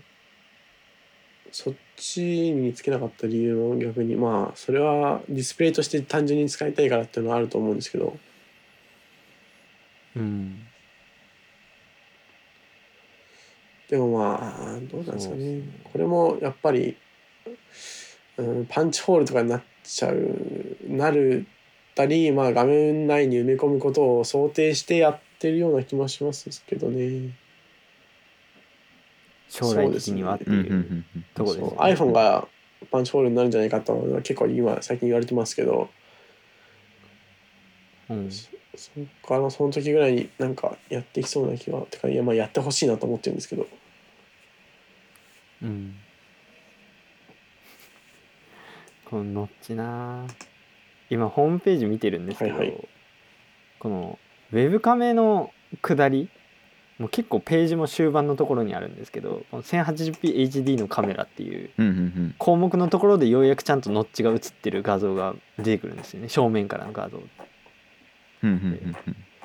[1.52, 8.16] そっちにつけなかった理由も逆にまあそれはディスプレイとして単純に使いたいからっていうのはあると思うんですけど。
[10.16, 10.66] うん。
[13.88, 15.56] でもまあどうなんですかね。
[15.56, 15.62] ね。
[15.92, 16.97] これもやっぱり、
[18.40, 20.36] うん、パンチホールとかになっちゃう
[20.88, 21.46] なる
[21.94, 27.30] たり、まあ、画面内に埋め込むことを想定してやってるような気もしますけどね。
[29.48, 32.46] 将来的にはっていううんうんうんうんところですそう iPhone が
[32.90, 35.90] パンチホールになるんじゃないかと結構今最近言われてますけど。
[38.08, 38.30] うん。
[38.30, 43.66] そっからその時ぐらいになんかやってきそうな気はてかいやまあやってほしいなと思ってるんですけど。
[45.62, 45.96] うん
[49.10, 50.24] このノッチな。
[51.10, 52.88] 今ホームページ見てるんですけど、はいはい。
[53.80, 54.18] この
[54.52, 55.50] ウェブカメの
[55.82, 56.30] 下り
[56.98, 61.70] もう結構ページも終盤のところにあるんですけどこの 1080pHD のカメラっていう
[62.36, 66.28] 項目のところでようやくちゃんとノッチが映ってる画像が出てくるんですよね。
[66.28, 67.22] 正面からの画像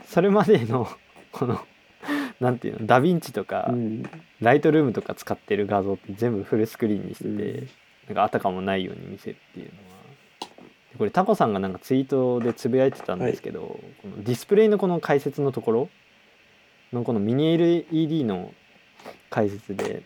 [0.05, 0.87] それまでの
[1.31, 1.59] この
[2.39, 4.03] なんていうのダヴィンチとか、うん。
[4.41, 7.69] ライトルームとか使ってる画像って全部フルスクリーンにしてて、うん
[8.07, 9.95] なんかあたかもないように見せるっていうのは。
[10.97, 15.89] これタコさんがなんかツイートでつぶやいてたんですけど、このディスプレイのこの解説のところ
[16.93, 18.53] のこのミニ LED の
[19.29, 20.03] 解説で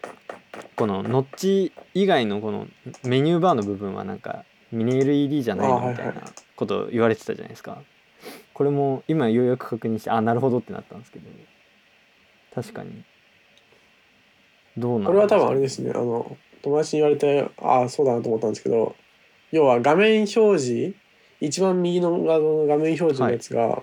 [0.76, 2.68] このノッチ以外のこの
[3.04, 6.14] メニューバーの部分はなんかミニ LED じゃないのみたいな
[6.56, 7.84] ことを言われてたじゃないですか。
[8.54, 11.30] これも今ようやく確認してあなるほどってなったんですけど。
[12.56, 13.04] 確かに。
[14.76, 15.92] どうなんこれは多分あれでですね。
[15.92, 18.96] あの友達に言われてああそうだなと思ったんですけど
[19.52, 20.94] 要は画面表示
[21.42, 23.82] 一番右の画像の画面表示のやつが、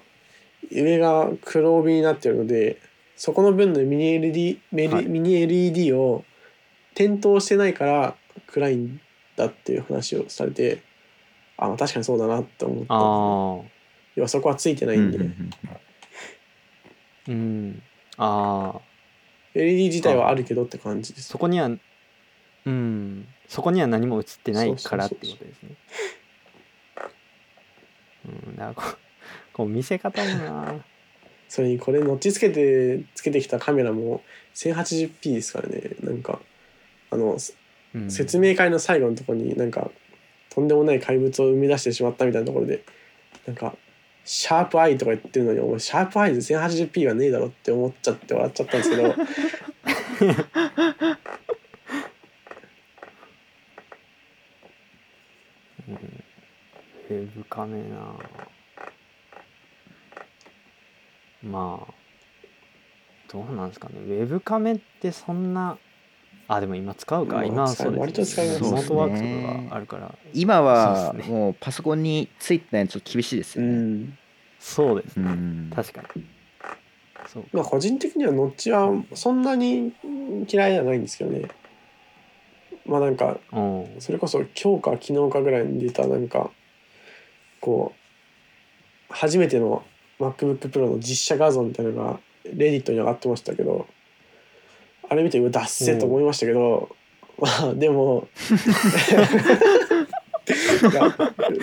[0.71, 2.79] 上が黒帯になってるので
[3.17, 5.07] そこの分のミニ LED, はい。
[5.07, 6.25] ミニ LED を
[6.95, 8.17] 点灯してないから
[8.47, 9.01] 暗いん
[9.37, 10.83] だっていう話をされて
[11.57, 12.95] あ確かにそうだなって思った
[14.17, 15.51] 要はそこはついてないんで、うんうん
[17.29, 17.83] うん
[18.19, 18.81] ああ
[19.55, 21.29] LED 自体はあるけどって感じです。
[21.29, 21.71] そこには
[22.67, 23.29] うん。
[23.49, 25.77] そこには何も映ってないからってことですね。
[28.27, 28.97] うんだからこう
[29.53, 30.75] こう見せ方もな
[31.49, 34.23] それにこれノッチつけてつけてきたカメラも
[34.55, 35.81] 1080p ですからね。
[36.03, 36.41] なんか
[37.11, 37.39] あの、
[37.95, 38.11] うん。
[38.11, 39.91] 説明会の最後のところになんか
[40.51, 42.85] とんでもない怪物を生み出してしまったみたいなところで
[43.47, 43.77] なんか
[44.25, 49.15] シャープアイとか言ってるのにお前シャープアイで 1080p はねえだろって思っちゃって笑っちゃったんですけど
[55.89, 58.15] ウェブカメな。
[61.43, 61.95] まあ
[63.33, 63.95] どうなんですかね。
[64.01, 65.79] ウェブカメってそんな
[66.49, 70.15] あでも今使うか、まあ今はそうです割と使いますリモートワークとかがあるから。
[70.33, 73.75] 今はもうパソコンについてないのちょっと厳しいですうよね。
[73.77, 74.19] ん
[74.59, 75.31] そうですね。
[75.31, 75.73] うん。
[75.75, 76.25] 確かに。
[77.27, 77.45] そう。
[77.53, 79.93] まあ個人的にはノッチはそんなに
[80.49, 81.49] 嫌いじゃないんですけどね
[82.87, 83.39] まあなんか
[83.99, 86.51] それこそ今日か昨日かぐらいに出たなんか
[87.61, 89.85] こう初めての
[90.21, 93.87] MacBookPro の実写画像みたいなのがレディットに上がってましたけど
[95.09, 96.95] あれ見てうわダッセーと思いましたけど
[97.39, 98.29] まあでも
[100.91, 101.17] いや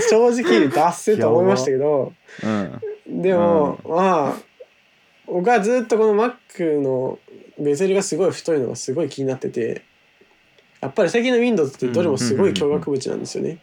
[0.10, 2.14] 正直ダッセーと思いましたけど
[2.44, 2.82] うん
[3.22, 4.54] でも、まあ
[5.28, 7.20] 僕はずっとこの Mac の
[7.60, 9.84] ベゼルがすごい太いのがすごい気になってて
[10.84, 13.60] やっぱり最近の Windows ってどれもすごい驚愕物なんですよね。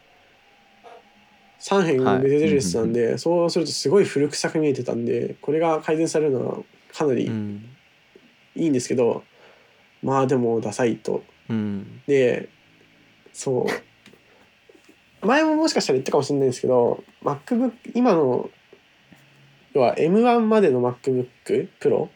[1.59, 6.57] 3辺ベゼルレスなんで、そうするとすごい古臭く見えてたんでこれが改善されるのは
[6.91, 7.65] かなりうん
[8.55, 9.23] いいんですけど、
[10.01, 11.23] まあでもダサいと。
[11.47, 12.49] うんで
[13.33, 13.67] そ
[15.21, 18.49] う前ももしかしたら言ったかもしれないんですけど MacBook 今の
[19.73, 22.09] 要は M1 までの MacBook Pro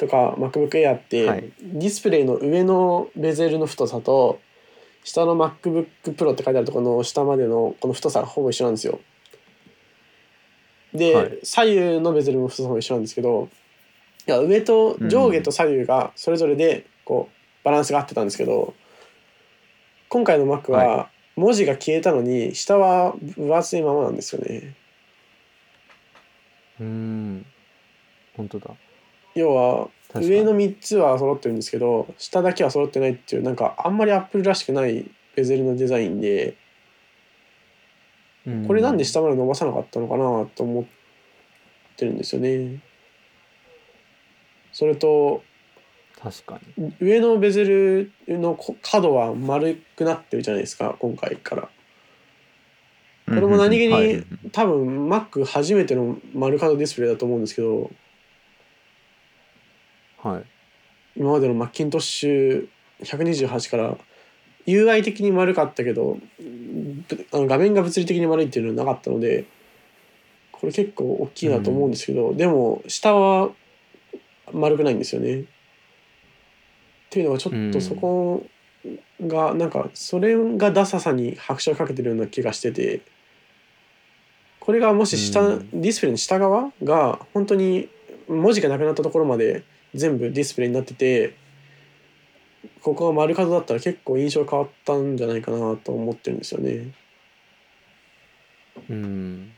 [0.00, 1.52] とか MacBook Air って、はい。
[1.60, 4.40] ディスプレイの上のベゼルの太さと
[5.04, 5.86] 下の MacBook
[6.16, 8.98] Pro って書いてあるところの下までのこの太さがほぼ一緒なんですよ。
[10.94, 11.38] で、はい。
[11.42, 13.48] 左右のベゼルの太さも一緒なんですけど
[14.26, 18.74] いや上と上下と左右がそれぞれでこうバランスが合ってたんですけど
[20.08, 24.74] 今回の Mac は文字が消えたのに下は分厚いままなんですよね。
[26.80, 27.46] うん。
[28.36, 28.70] 本当だ
[29.34, 36.56] 要は上の3つは揃ってるんですけど下だけは揃ってないっていうなんかあんまりアップルらしくないベゼルのデザインで
[38.66, 40.84] これなんで下まで伸ばさなかったのかなと思っ
[41.96, 42.82] てるんですよね。
[44.72, 45.42] それと
[46.22, 46.94] 確かに。
[47.00, 51.68] 上のベゼルのこ角は丸くなってるじゃないですか今回から。
[53.26, 54.24] これも何気に、はい。
[54.52, 57.90] 多分 Mac 初めての丸角ディスプレイだと思うんですけど
[60.22, 60.44] はい。
[61.16, 62.68] 今までのマッキントッシュ
[63.02, 63.96] 128から
[64.66, 66.18] UI 的に丸かったけど
[67.08, 69.46] ぶあの画面が物理的に丸いっていうのはなかったので
[70.52, 73.50] これ結構大きいなと思うんですけど、でも下は
[74.52, 75.40] 丸くないんですよね。
[75.40, 75.44] っ
[77.08, 78.46] ていうのはちょっとそこ
[79.26, 83.00] がなんかそれがダサさに拍車をかけてるような気がしてて
[84.60, 85.80] これがもし下、うん。
[85.80, 87.88] ディスプレイの下側が本当に
[88.28, 89.64] 文字がなくなったところまで
[89.94, 91.36] 全部ディスプレイになってて
[92.82, 96.92] ここが丸角だったら結構印象変わったんじゃないかなと思ってるんですよね。
[98.88, 99.52] うん。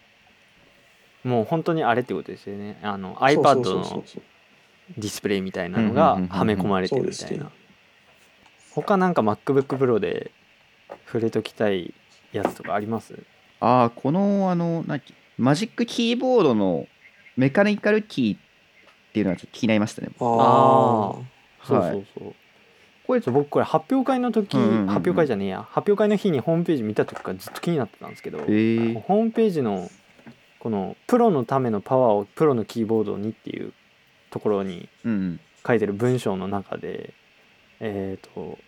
[1.25, 2.79] もう本当にあれってことですよね。
[2.83, 4.05] あの iPad の
[4.99, 7.27] ディスプレイみたいなのがはめ込まれてるみたいな。
[7.27, 7.51] そうですね。
[8.75, 10.33] 他なんか MacBookPro で
[11.07, 11.95] 触れときたい
[12.33, 13.15] やつとかあります？
[13.61, 16.87] ああこのあのなんだっけマジックキーボードの
[17.37, 18.41] メカニカルキーっ
[19.13, 20.09] ていうのはちょっと気になりましたね。
[20.19, 22.05] あああそうはいそう。
[22.19, 22.35] そう
[23.07, 24.81] これ僕これ発表会の時、うんうんうん。
[24.83, 25.67] うん発表会じゃねえや。
[25.71, 29.91] 発表会の日にホームページ見た時からずっと気になってたんですけど、えー、ホームページの
[30.61, 33.73] このプロのためのパワーをプロのキーボードにっていう
[34.31, 37.15] ところにうん書いてる文章の中で
[37.81, 38.59] えっ、と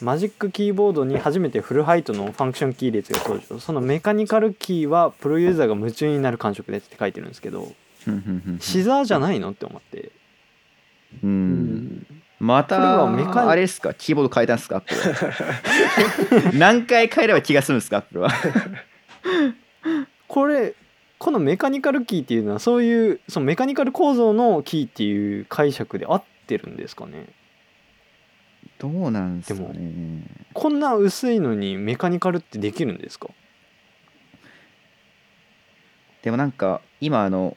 [0.00, 3.60] マジックキーボードに初めてフルハイトのファンクションキー列が登場。
[3.60, 7.76] そのメカニカルキーはプロユーザーが夢中になる感触ですって書いてるんですけどうんうんうん
[8.60, 10.10] シザーじゃないのって思って
[11.22, 12.06] うん。
[12.40, 14.56] またあれですかキーボード変えたん。
[14.56, 14.82] ですか
[16.52, 17.80] 何回変えれば気が済むん。
[17.80, 18.30] ですかアップルは
[20.28, 20.74] これ
[21.18, 26.76] このメカニカルキーっていうのはそういうそのメカニカル構造のキーっていう解釈で合ってるん。
[26.76, 27.28] ですかね
[28.78, 29.40] どうなん。
[29.40, 30.80] ですかねこん。
[30.80, 32.98] な薄いのにメカニカルってできるん。
[32.98, 33.28] ですか
[36.22, 36.52] でもなん。
[36.52, 37.56] か今あの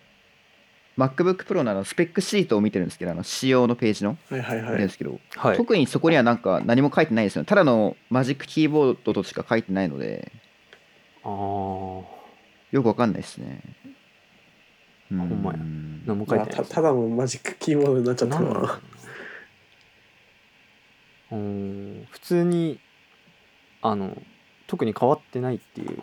[0.97, 4.17] MacBook Pro のあのスペックシートを見てるんですけどあの仕様のページの。
[4.29, 4.77] はいはいはい。
[4.79, 5.57] ですけど、はい。
[5.57, 10.31] 特にそこにはなんか何も書いてないですよただのマジックキーボードとしか書いてないので。
[11.23, 12.03] あー。
[12.71, 13.61] よくわかんないですね。
[15.09, 15.59] ほんまや。
[16.05, 16.69] 何も書いまあてないです。
[16.69, 18.81] たただのマジックキーボードになっちゃったのかな。
[21.37, 22.07] うん。
[22.09, 22.79] 普通に
[23.81, 24.17] あの
[24.65, 26.01] 特に変わってないっていう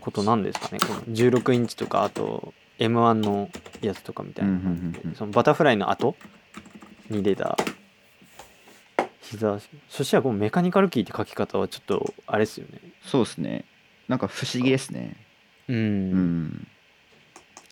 [0.00, 0.78] ことなんですかね。
[0.80, 3.50] この16インチとかあと M1 の
[3.80, 4.60] やつとかみたいな。
[5.14, 6.16] そのバタフライの後
[7.10, 7.56] に出た
[9.20, 12.80] 膝そしたらこのメカニカルキーって書き方はちょっとあれですよね。
[13.04, 13.64] そうですね。
[14.08, 15.16] なんか不思議ですね。
[15.68, 15.76] うん。
[15.76, 15.80] う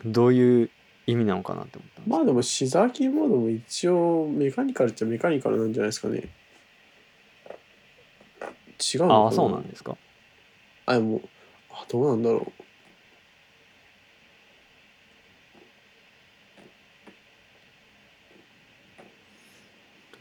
[0.09, 0.13] ん。
[0.13, 0.71] どういう
[1.07, 6.29] 意味なのかなって思ったまあでもシザーキーボードも一応メカニカルっちゃメカニカルなんじゃないですかね。
[8.81, 9.15] 違うのかな。
[9.21, 9.97] ああそうなんですか。
[10.87, 11.21] あでも
[11.71, 12.53] あどうなんだろ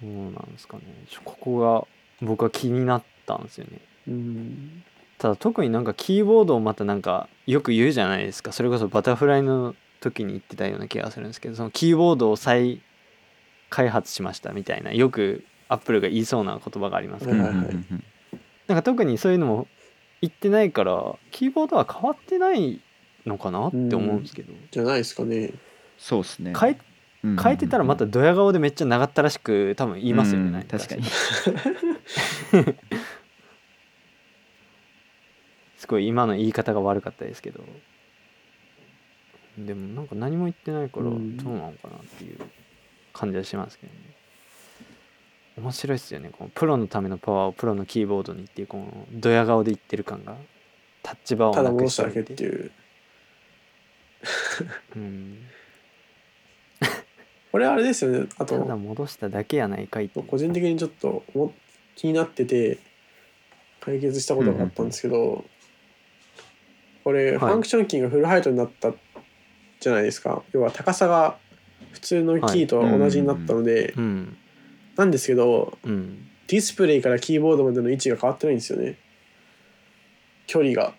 [0.02, 0.84] そうなんですかね。
[1.10, 1.88] ちょここが
[2.26, 3.80] 僕は気になったんですよね。
[4.08, 4.84] うん。
[5.18, 8.52] ただ特になんかキーボードをまたなんかよく言うじゃないですか。
[8.52, 12.82] それこそバタフライの時に言ってたような気がするんですけどそのキーボードを再
[13.70, 17.76] 開発しましたみたいなよくアップルが言いそうな言葉がありますけど、はいはいはい
[18.68, 19.68] なんか特にそういうのも
[20.22, 22.80] 言ってないからキーボードは変わってない
[23.26, 25.54] のかなって思うんですけど、じゃないですかね。
[25.98, 26.54] そうですね。
[26.56, 26.78] 変えうん
[27.22, 31.04] 変えてたらまたドヤ顔でめっちゃ長ったらしく多分言いますよね、うん確かに。
[35.78, 37.64] すごい今の言い方が悪かったですけど。
[39.58, 42.40] でもなんか何も言ってないからどううんなのかなっていう
[43.12, 44.00] 感じはしますけどね。
[45.58, 46.30] 面白いっすよね。
[46.32, 50.38] このプロのためのパワーをプロのキーボードにっていうこのドヤ顔で言ってる感が。
[51.02, 52.72] タッチバーをただ戻しただけっていう。
[54.96, 55.38] うん、
[57.52, 58.28] これあれですよね。
[58.38, 61.54] あただと戻しただけやないかいっ個人的にちょっとも
[61.96, 62.80] 気になってて
[63.80, 65.44] 解決したことがあったんですけど、
[67.04, 68.94] これ、ファンクションキーがフルハイトになった
[69.80, 70.44] じゃないですか。
[70.52, 71.38] 要は高さが
[71.92, 74.38] 普通のキーと同じになったので、うん。
[74.96, 76.28] なんですけどうん。
[76.48, 78.98] ディスプレイからキーボードまでの位置が変わってないんですよね。
[80.46, 80.94] 距離が。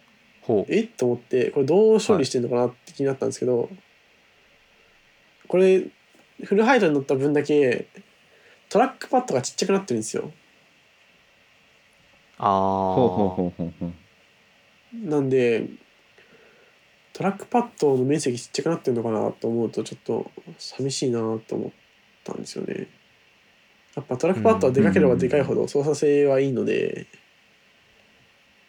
[0.69, 0.83] え？
[0.83, 3.69] っと思ってこれどう処理してんのかなって気になったんですけど、
[5.47, 5.85] これ
[6.45, 7.87] フルハイトになった分だけ
[8.69, 10.33] トラックパッドがちっちゃくなってるんですよ。
[12.39, 13.93] ああほうほうほうほうほう。
[15.09, 15.69] なんで
[17.13, 21.71] トラックパッドの面積ちっちゃくなってるのかなと思うとちょっと寂しいなと思っ
[22.25, 22.89] たんですよね。
[23.95, 27.07] やっぱトラックパッドはでかければでかいほど操作性はいいので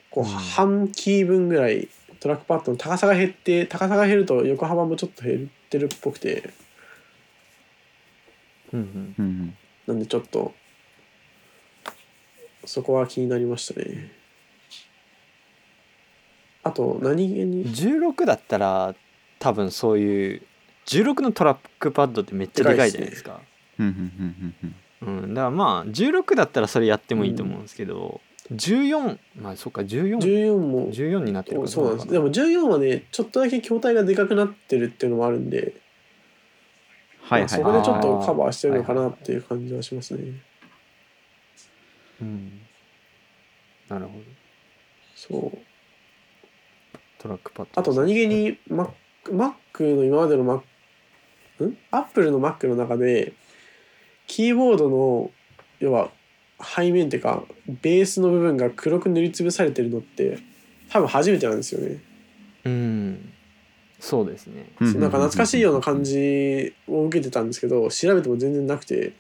[0.10, 0.30] こううん。
[0.30, 1.88] 半キー分ぐらい
[2.20, 6.50] トラックパッドの高さが減って高さが減ると横幅もちょっと減ってるっぽくて
[8.74, 9.16] うんうん。
[9.18, 9.58] うんうん。
[9.88, 10.54] なんでちょっと
[12.66, 14.12] そこは気になりましたね。
[16.64, 18.96] あと何気に？16だったら
[19.40, 20.42] 多分そういう
[20.86, 23.40] 16のトラックパッドってめっちゃでかいじゃないですか。
[23.80, 24.56] うんうんうん
[25.02, 28.22] うんうん、だからまあ16だったらそれやってもいいと思うんですけど、
[28.54, 30.20] 14まあそっか1414
[30.92, 32.08] 14もになってるからそうなんです。
[32.10, 35.74] でも14はねちょっとだけ筐体がでかくなってるっていうのもあるんで、
[37.24, 37.42] はいはい。
[37.42, 40.34] まあそこでちょっとカバーしてるのかなっていう感じはしますね、
[42.22, 42.62] うん。
[43.88, 44.24] なるほど。
[45.16, 45.58] そう。
[47.20, 47.80] トラックパッド。
[47.80, 48.90] あと何気に Mac,
[49.26, 53.34] Mac の今までの Mac ん？Apple の Mac の中で
[54.28, 55.32] キーボードの
[55.80, 56.10] 要は
[56.64, 60.40] 背面っていうかベースの部分が黒く塗りつぶされてるのって
[60.90, 62.00] 多分初めてなんですよね、
[62.66, 63.34] うん
[64.02, 64.66] そうですね。
[64.82, 69.14] うんなんか懐かしいような感じを受けてたんですけど調べても全然なくて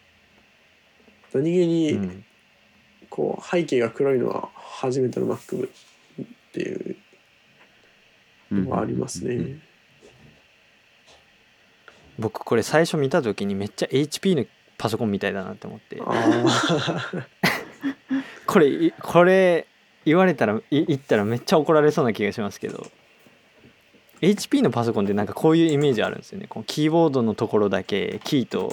[1.33, 2.25] 何気うにん
[3.09, 5.69] こう背景が黒いのは初めての Mac っ
[6.51, 6.95] ていう
[8.51, 9.59] のがありますね、
[12.17, 14.45] 僕これ最初見た時にめっちゃ HP の
[14.77, 16.01] パソコンみたいだなって思って。
[18.47, 19.67] これいこれ
[20.05, 22.85] 言われたらい言ったらめっちゃ怒られそうな気がしますけど
[24.21, 26.45] HP のパソコンってなんかこういうイメージあるんですよね。
[26.47, 28.71] このキーボードのところだけキーと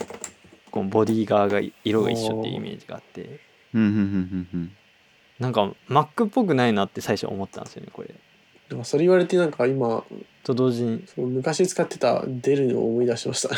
[0.70, 3.40] このボディ側が色が一緒っていうイメージがあって。
[3.74, 4.72] うんうんうんうんうん。
[5.38, 8.14] なんか Mac っぽくないなって最初思ったんですよねこれ。
[8.68, 10.04] なんかそれ言われてなんか今
[10.44, 11.04] と同時に。
[11.16, 13.54] 昔使ってたデルを思い出しました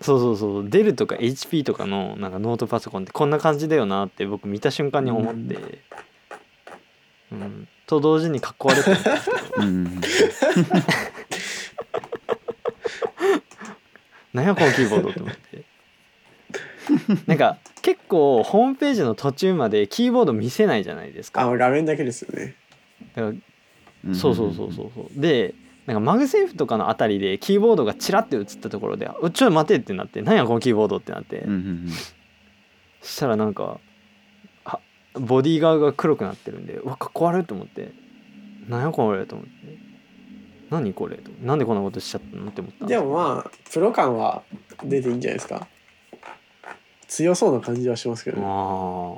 [0.00, 0.70] そうそうそう。
[0.70, 5.58] デルとか HP とかのなんかノートパソコンってこんな感じだよなって僕見た瞬間に思って
[7.34, 9.14] うん、と同時にかっこ悪いと思ったん。
[9.14, 10.00] ですけどうん。
[14.32, 15.64] 何やこのキーボードって思って。
[17.26, 21.42] なんか結構ホームページの途中までキーボード見せないじゃないですか。
[21.42, 22.56] あ画面だけですよね。
[23.14, 23.32] だか
[24.04, 25.20] らそうそうそうそうそう。
[25.20, 25.54] で
[25.86, 31.88] なんかマグセーフとかのあたりでキーボードがチラッて映ったところで「うちょっと待て」ってなって「何やこのキーボード」ってなって、うんうんうん。
[33.02, 33.80] そしたらなんかは
[35.14, 37.92] ボディ側が黒くなってるんでうわかっこ悪いと思って
[38.68, 39.52] 「何やこれ」と思って
[40.70, 41.30] 「何これ」と。
[41.42, 43.04] なんでこんなことしちゃったのって思ったんでよ。
[43.04, 44.42] もまあプロ感は
[44.82, 45.68] 出ていいんじゃないですか。
[47.06, 48.44] 強そうな感じはしますけどね。
[48.46, 49.16] あ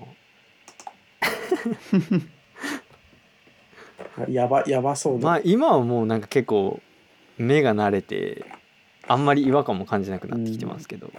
[4.29, 6.81] やばやばそうな、あまあ今はもうなんか結構
[7.39, 8.45] 目が慣れて
[9.07, 11.11] あんまり違和感も感じなくなってきてますけど、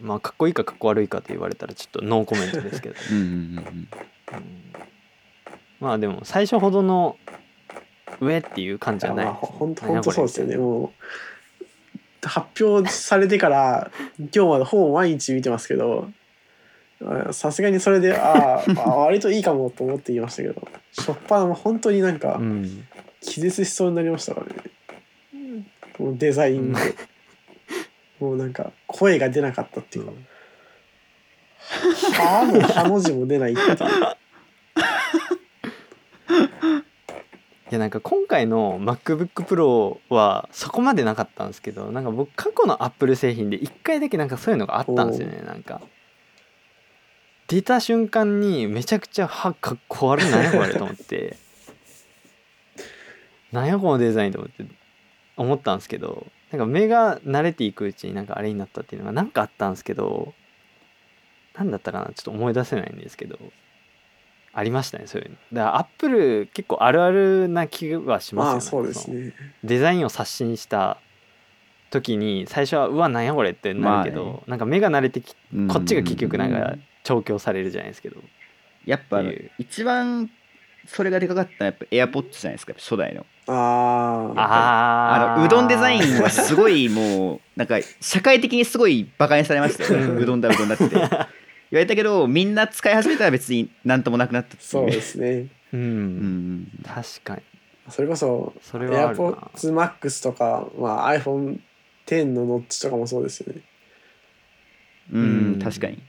[0.00, 3.88] まあかっこいいかかっこ悪いかと言われたらちょっとノーコメントですけど、うんうんうん
[4.32, 4.38] うん。
[4.38, 4.44] うん
[5.78, 7.18] まあでも最初ほどの
[8.20, 9.26] 上っていう感じじゃない？
[9.26, 10.56] ねほんとほん何やこれとそうですよね。
[10.56, 10.92] も
[12.24, 16.08] う発表されてから今日までほぼ毎日見てますけど
[17.04, 22.86] あさすがにそれであーあ 割といいかもと思って言いましたけどしょっぱなも本当になんかうん。
[23.20, 25.66] 気絶しそうになりましたからね。
[25.98, 26.80] もうデザインで。
[28.20, 30.12] もうなんか声が出なかったっていうか
[32.14, 33.76] 「は」の「は」の字も出ないっていう。
[37.68, 45.42] いやなんか今回の MacBookPro はそこまでなかったんですけどなんか僕過去の Apple 製品で1回だけなんかそういうのがあったんですよね。
[45.44, 45.80] なんか。
[47.48, 51.36] 出た瞬間にめちゃくちゃ歯かっこ悪いなんやこれと思って。
[53.52, 54.64] なんやこのデザインと思って
[55.36, 60.34] 思ったんですけどなんか目が慣れていくうちになんかあれになったっていうのがなんかあったんですけど
[61.56, 63.38] 何だったかなちょっと思い出せないんですけど。
[64.58, 65.36] ありましたねそういうの。
[65.52, 68.86] だからアップル結構あるあるな気はしますよね。
[68.86, 69.34] そうですね。
[69.62, 70.96] デザインを刷新した
[71.90, 74.40] 時に最初はうわなんやこれってなるけど、まあね。
[74.46, 75.68] なんか目が慣れてきうん。
[75.68, 76.74] こっちが結局なんか
[77.04, 78.16] 調教されるじゃないですけど、
[78.86, 79.22] やっぱ
[79.58, 80.30] 一番
[80.86, 83.26] それがでかかったのはやっぱ AirPods じゃないですか初代の。
[83.48, 90.84] あああのうどんデザインはすごいもうなんか社会的にすごいバカにされましたよ、う んうどんだうどんだって
[91.70, 95.48] 言われたけどみんな使い始めたら別になんともなくなったそうですね。
[95.72, 96.68] うん、うん。
[96.84, 97.42] 確かに。
[97.88, 99.24] それこそそれはあるな。
[99.30, 101.60] AirPods Max とか、まあ、iPhone
[102.06, 103.60] X のノッチとかもそうですよね。
[105.12, 105.58] うん、うん。
[105.58, 106.02] 確かに。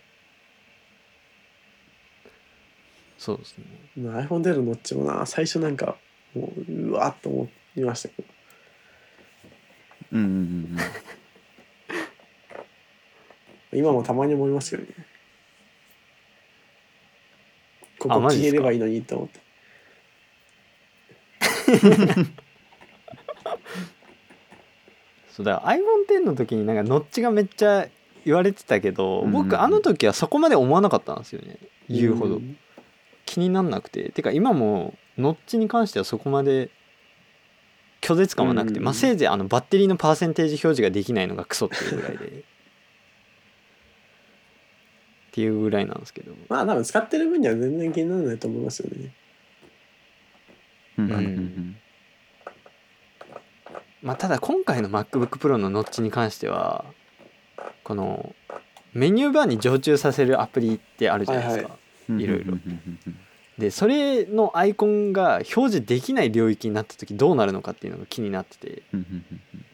[3.17, 3.65] そうですね。
[3.97, 5.97] まあ iPhone X のノッチもな最初なんか
[6.35, 8.27] もううわっと思いましたけど。
[10.13, 10.77] うんうんうん。
[13.77, 14.89] 今もたまに思いますけどね
[17.99, 19.39] ここ消えればいいのにと思って
[25.31, 27.87] そうだから iPhone X の時になんかノッチがめっちゃ
[28.25, 31.57] 言われてたけど、うん僕あの時はそこまで思わなかったんですよね。
[31.89, 32.57] 言うほど、ん。
[33.25, 34.11] 気になんなくて。
[34.11, 36.69] てか今もノッチに関してはそこまで
[38.01, 38.85] 拒絶感はなくて、うん。
[38.85, 42.43] まあせいぜいあのバッテリーのパーセンテージ表示ができないのがクソっていうぐらいで
[45.37, 46.33] っていうぐらいなんですけど。
[46.49, 49.13] まあ多分使ってる分には全然気にならないと思いますよね。
[50.97, 51.05] うん。
[51.05, 51.11] うん。
[51.11, 51.75] うん
[54.01, 56.85] まあただ今回の MacBookPro のノッチに関しては
[57.83, 58.35] この
[58.93, 61.77] メニューバーに常駐させるアプリってあるじゃないですか、はい
[62.09, 62.21] うん。
[62.21, 62.53] いろいろ。
[63.57, 68.83] でそれのアイコンが表示できない領域になった時どうなるのかっていうのが気になってて。
[68.93, 68.99] うん。
[68.99, 69.25] うん。
[69.53, 69.66] うん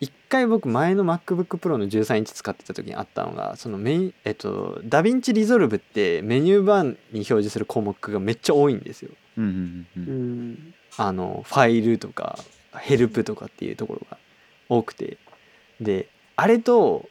[0.00, 9.10] 一回僕前の MacBookPro の13インチ使ってた時にあったのがそのメインえっとダヴィンチリゾルブってメニューバーに表示する項目がめっちゃ多いんですよ。
[9.38, 12.38] うんうんうんあのファイルとか
[12.76, 14.18] ヘルプとかっていうところが
[14.68, 15.18] 多くて。
[15.80, 17.08] であれと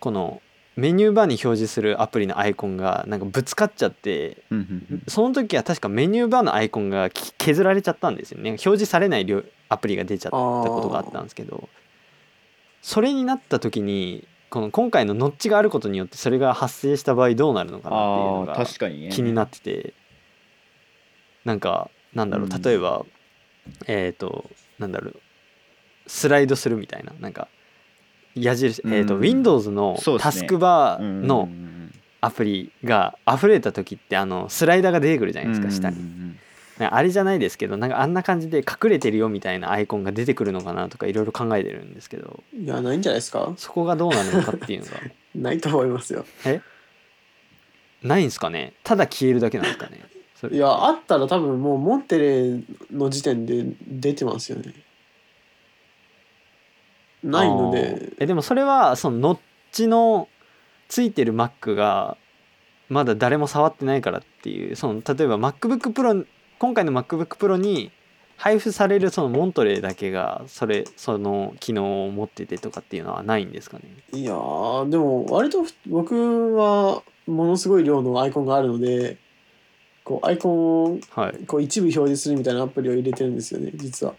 [0.00, 0.42] この
[0.76, 5.02] メニューバーに表示するアプリのアイコンがなんかぶつかっちゃってうんうんうん。
[5.06, 8.50] その時は確かメニューバーのアイコンがき削られちゃったんですよね。
[8.50, 11.68] 表示されない量アプリが出ちゃったことがあったんですけど
[12.84, 19.08] それになった時にこの今回のノッチがあることによってそれが発生した場合どうなるのかなっていうのが確かにね。
[19.08, 19.94] 気になってて。
[21.46, 22.62] なんかなんだろううん。
[22.62, 23.06] 例えば、
[23.86, 25.20] えっ、となんだろう
[26.06, 27.14] スライドするみたいな。
[27.20, 27.48] なんか
[28.34, 30.32] 矢印、えー、とうん Windows のそうですね。
[30.32, 31.48] タスクバーの
[32.20, 36.38] アプリが溢れた時ってあのスライダーが出てくるじゃないですか下にうん
[36.78, 42.42] あれじゃないですけどなんかあんな感じで隠れてるよみたいなアイコンが出てくるのかなとかいろいろ考えてるんですけど。
[42.52, 43.52] いやないんじゃないですか？
[43.56, 44.92] そこがどうなるのかっていうのが。
[45.36, 46.24] ないと思いますよ。
[46.44, 46.60] え？
[48.02, 48.72] ないんすかね？
[48.82, 50.00] ただ消えるだけなんですかね？
[50.50, 52.60] いやあったら多分もうモンテレ
[52.92, 54.74] の時点で出てますよね。
[57.22, 58.14] ないのあでー。
[58.18, 59.38] えでもそれはそのノッ
[59.72, 60.28] チの
[60.88, 62.18] ついてる Mac が
[62.90, 66.26] まだ誰も触ってないからっていうその例えば MacBookPro
[66.58, 67.90] 今回の MacBookPro に
[68.36, 73.84] 配布されるそのモントレーだけがそれその機能を持っててとかっていうのはないんですかね？
[74.12, 79.18] いやーでも割と僕はものすごい量のアイコンがあるので
[80.02, 81.46] こうアイコンをはい。
[81.46, 84.14] こう一部表示するみたいなアプリを入れてるんですよね実は。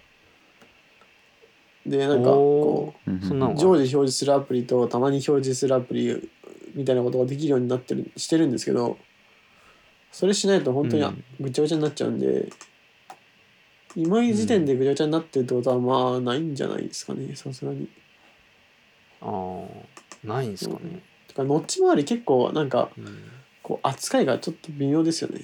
[1.85, 6.29] でなんかおこう常時表示するアプリとたまに表示するアプリ
[6.73, 8.97] みたいなことができるようになってるしてるんですけど
[10.15, 11.23] それしないと本当にうん。
[11.41, 12.47] ぐちゃぐちゃになっちゃうんで、
[13.97, 17.89] 今い時点でぐちゃぐちゃになってるってことはまあないんじゃないですかねさすがに。
[19.21, 19.67] あー
[20.23, 23.05] ないんですかね、てかノッチ周り結構なんかうん。
[23.61, 25.41] こう扱いがちょっと微妙ですよね。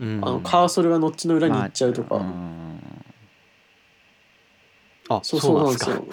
[0.00, 0.20] うん。
[0.24, 3.04] あのカーソルがノッチの裏に行っちゃうとか、まあん。
[5.10, 6.04] あそうそうなんですよ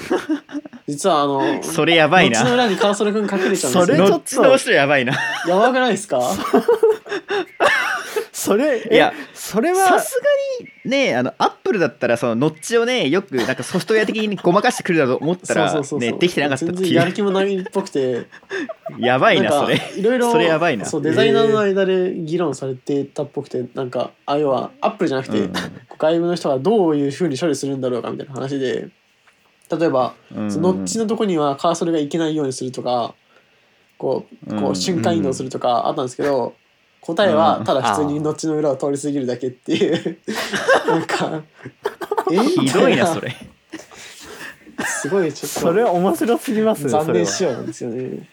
[0.87, 3.85] 実はあのそれやばいノッチのな裏にカーソルくん隠れちゃうんですよ。
[3.85, 5.13] それちょっとどっちの人やばいな。
[5.47, 6.21] やばくないですか？
[8.31, 10.19] それいやえそれはさす
[10.61, 16.11] がにねあのアップルだったらそのノッチをねよくなんかソフトウェア的にごまかしてくるだと思ったらそうそうそうそう。
[16.11, 18.27] ねできてなかったって全然いうやる気もないっぽくて。
[18.99, 19.81] やばいなそれ。
[19.97, 20.85] いろいろそれやばいな。
[20.85, 25.53] そうデザイナーの間で議論されてたっぽくてなんかあ要はアップルじゃなくて、うん。
[25.97, 28.89] 外部の人がどういうふうに処理するんだろうかみたいな話で
[29.71, 30.51] 例えば、うん。
[30.51, 33.15] そのノッチのとこにはカーソルがいけないようにするとか
[33.97, 36.53] こうこううん瞬間移動するとかあったんですけど、
[37.01, 40.19] 答えはただ普通にノッチの裏を通り過ぎるだけっていう。
[40.87, 41.43] なんか。
[42.31, 42.37] え？
[42.37, 43.35] ひどいなそれ。
[44.85, 45.59] すごいちょっと。
[45.59, 48.29] それ面白すぎますね残念そ仕様なんですよね。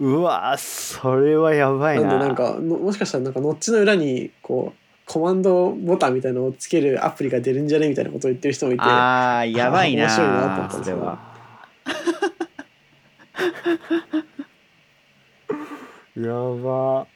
[0.00, 2.06] うわそれはやばいな。
[2.06, 4.79] んなでなんかのもしかしたらなんかノッチの裏にこう
[5.10, 8.82] コマンドボタンみたいなのをつけるアプリが出るんじゃねみたいなことを言ってる人もいて。
[8.84, 10.96] あーやばいな面白いなと思ったんですよ。
[10.96, 11.18] それは。
[16.54, 17.06] やば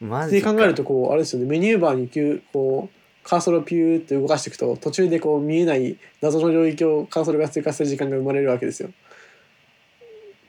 [0.00, 0.54] マでジか。
[0.54, 1.48] 考えるとこうあれですよね。
[1.50, 8.88] メニューバーにピューこうカーソルをピューって動かしていくと途中でこう見えない謎の領域をカーソルが追加する時間が生まれるわけですよ。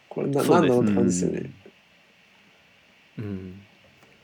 [0.08, 1.52] これな何なのって感じですよね。
[3.18, 3.59] うん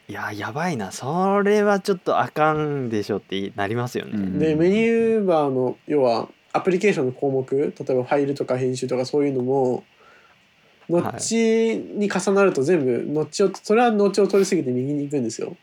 [0.07, 9.84] いややばいなそれはちょっとあかんでしょってなりますよね、うんでメニューバーの要はアプリケーションの項目例えばファイルとか編集とかそういうのも
[10.90, 15.56] ノッチに重なると全部ノッチをそれはノッチを取り過ぎて右に行くんですよ。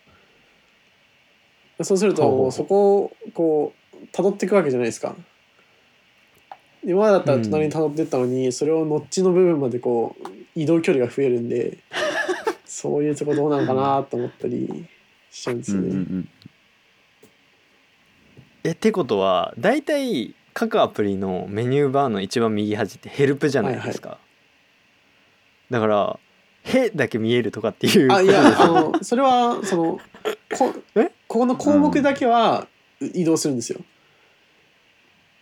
[1.81, 5.15] そうするともうそこをこう辿っていくわけじゃないですか。
[6.85, 11.79] 今までだったら隣に辿ってったのに、それをノッチの部分までこう移動距離が増えるんで
[12.75, 14.89] そういうとこどうなのかなと思ったり
[15.31, 15.89] しちゃうんですよね。
[15.89, 16.29] うんうんうん。
[18.65, 24.17] えってことは大体各アプリのメニューバーの一番右端ってヘルプじゃないですか、
[25.71, 26.19] だから
[26.65, 30.01] 「へ」だけ見えるとかっていうあいやあのそれはその
[30.57, 31.13] こえ？
[31.29, 32.67] ここの項目だけは
[33.01, 33.81] 移動するんですよ。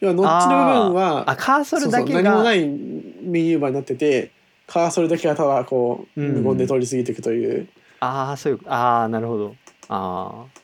[0.01, 4.33] 要はノッチの部分はあカーソルだけそうそう何もながいメニューバーになってて
[4.71, 6.45] カーソルだけがただこううん。
[6.45, 7.69] 無言で通り過ぎていくという、
[7.99, 9.57] ああそういうああなるほど。
[9.89, 10.61] ああ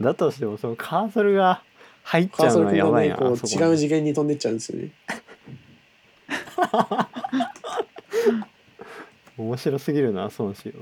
[0.00, 1.62] だとしてもそのカーソルが
[2.02, 3.36] 入っちゃうのはやばいな違う
[3.76, 4.90] 次元に飛んでっちゃうんですよね。
[9.38, 10.72] 面白すぎるな孫子を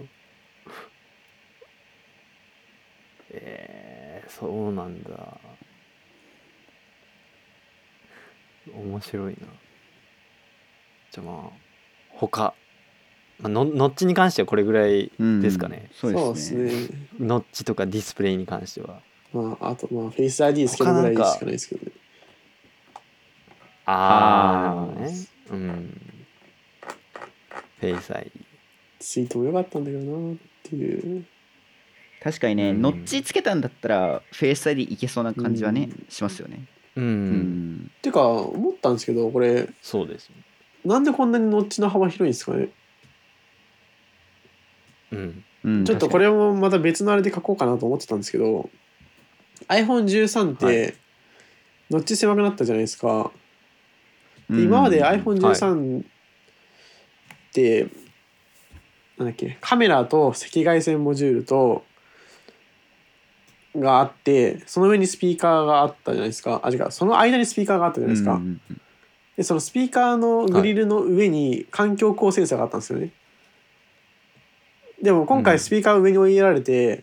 [3.31, 5.39] えー、そうなんだ。
[8.75, 9.41] 面白いな。
[11.11, 11.62] じゃあまあ
[12.29, 12.55] 他、
[13.41, 17.09] まあ、のノッチに関してはこれぐらいですかね、そうそうですすね。
[17.19, 19.01] ノッチとかディスプレイに関しては。
[19.33, 21.93] まああとまあフェイス ID つけるぐらいしかないですけどね。
[23.87, 25.01] あああー。
[25.01, 25.27] ね。
[25.51, 26.01] うん。
[27.81, 28.31] フェイスアイ。
[29.01, 31.25] ツイートも良かったんだけどなっていう。
[32.23, 32.83] 確かにね、うん。
[32.83, 36.07] ノッチつけたんだったらフェイス ID いけそうな感じはね、うん。
[36.09, 36.67] しますよね。
[36.95, 37.91] うん、うん。
[37.99, 39.69] っていうか思ったんですけどこれ。
[39.81, 40.37] そうですね
[40.85, 42.69] なんでこんなにノッチの幅広いんですかね？
[45.13, 45.45] うん。
[45.65, 45.85] うん。
[45.85, 48.69] ちょっとこれもまた別のあれで書こうかなと思ってたんですけど
[49.69, 50.93] iPhone13 って、は
[51.91, 53.31] ノッチ狭くなったじゃないですか。
[54.51, 54.57] うん。
[54.57, 56.05] で今までは iPhone13 っ
[57.53, 57.87] て、
[59.19, 61.85] なんだっけカメラと赤外線モジュールと
[63.77, 66.61] があってその上にスピーカーがあったじゃないですか。
[66.65, 66.91] あ違う。
[66.91, 68.81] その間にスピーカーがあったじゃないですか、うんうん
[69.37, 73.11] でそのスピーカーのグリルの上に環境光センサーがあったんですよね。
[75.03, 77.03] でも今うん回スピーカーを上に置いられて、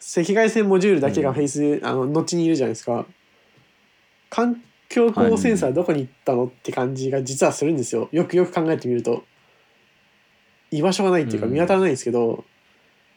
[0.00, 3.06] 赤外線モジュールだけがフェイス、あの後にいるじゃないですか。
[4.30, 8.08] 環境光センサーどこに行ったのって感じが実はするんですよ。
[8.12, 9.24] よくよく考えてみると。
[10.70, 12.44] 居場所がないっていうかうん見当たらないんですけど、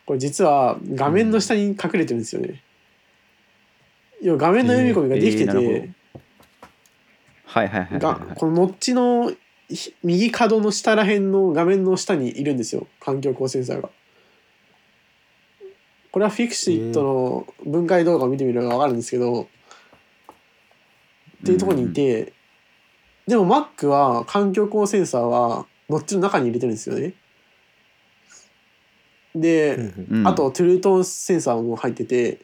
[0.05, 2.61] これ実は画面の下に隠れてるんですよね。
[4.21, 5.89] 要は画面の読み込みができてて、
[7.55, 9.31] はいはいはいはいがはいこのノッチの
[9.69, 13.89] ひ右角の下らへんの画面の下にいるんですよ環境光センサーが。
[16.11, 19.47] これはフィクシットの分解動画を見てみれば分かるんですけど、っ
[21.45, 22.31] ていうところにいて、
[23.27, 27.13] でも Mac は環境光センサーはノッチの中に入れてるんですよね。
[29.35, 32.39] で、うんうんあとトゥルートンセンサーも入ってて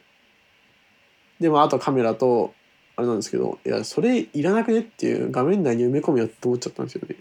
[1.40, 2.52] でもあとカメラと
[2.96, 7.16] あれなんですけどいやそれいらなくねっていう画面内に埋め込むよって思っちゃったんですよね。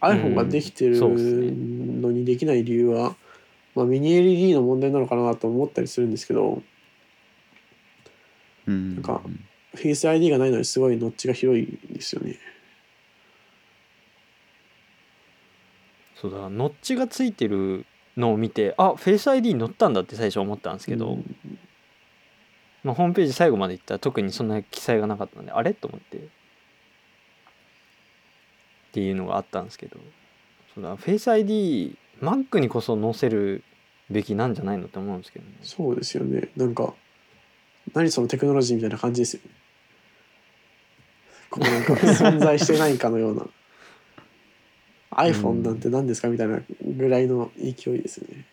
[0.00, 3.16] iPhone ができてるのにできない理由は、
[3.74, 6.62] まあ、ミニ LED の問題なのかなと思ったりするんですけど
[8.66, 8.94] うん。
[8.96, 9.22] なんか
[9.74, 12.36] フェイス ID がないのにすごいノッチが広いんですよね。
[16.14, 17.84] そうだノッチがついてる
[18.16, 21.58] のを見てあフェイス ID 乗ったんだって最初思ったんですけど、うん
[22.86, 25.74] まあ、ホームページ最後まで行ったら特にそんな記載がなかったんであれ？
[25.74, 26.18] と思って。
[26.18, 26.20] っ
[28.92, 29.98] ていうのがあったんですけど。
[30.72, 33.64] そフェイス ID Mac にこそ載せる
[34.08, 35.50] べきなんじゃないのって思うんですけどね。
[35.62, 36.48] そうですよね。
[36.54, 36.94] なんか
[37.92, 39.50] 何そのテクノロジーみたいな感じですよね。
[41.50, 43.48] こうなんか 存在してないかのような。
[45.10, 48.46] iPhone なんて何ですかみたいなぐらいの勢いですよね。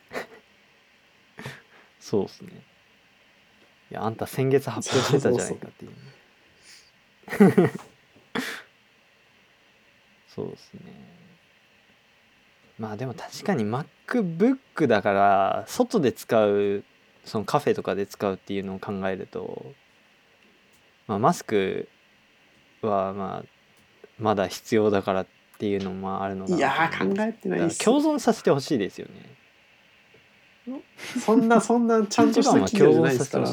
[2.00, 2.73] そうですね
[3.92, 5.92] いやあんた先月発表してたじゃないかっていう。
[5.92, 7.72] ね
[10.36, 10.80] そうですね。
[12.80, 16.84] まあでも確かに MacBook だから外で使う
[17.24, 19.72] そのカフェとかで使うっていうのを考えると、
[21.08, 21.88] まあ、マスク
[22.82, 23.48] はまあ
[24.18, 25.28] まだ必要だからっ
[25.60, 27.86] ていうのもまああるのかないやー考えてないです。
[27.86, 29.36] 共存させてほしいですよね
[31.26, 33.50] そんなそんなちゃんとした企業じゃないですから。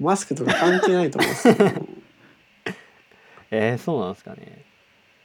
[0.00, 1.54] マスクとか関係ないと思うんですよ
[3.50, 4.64] えー、そうなんですかね。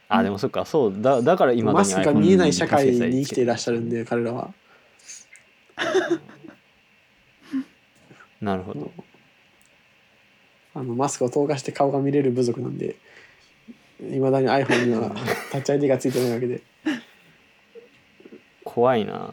[0.08, 1.00] あでもそっかそう。
[1.00, 4.52] だだから今マスクが見えない社会に生きていらっしゃるんで彼らは。
[8.40, 8.92] なるほど。
[10.74, 12.96] あのマスクを透過して顔が見れる部族なんで
[14.00, 15.10] いまだに iPhone には
[15.50, 16.62] タッチ ID がついてないわけで。
[18.64, 19.32] 怖いな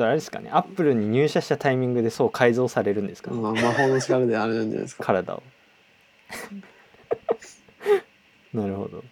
[0.00, 0.48] それあれですかね。
[0.50, 5.04] アップルに入社したタイミングでそう改造されるんですかね、まあ魔法の力であれなんじゃないですか。
[5.04, 5.42] 体を。
[8.54, 9.04] なるほど。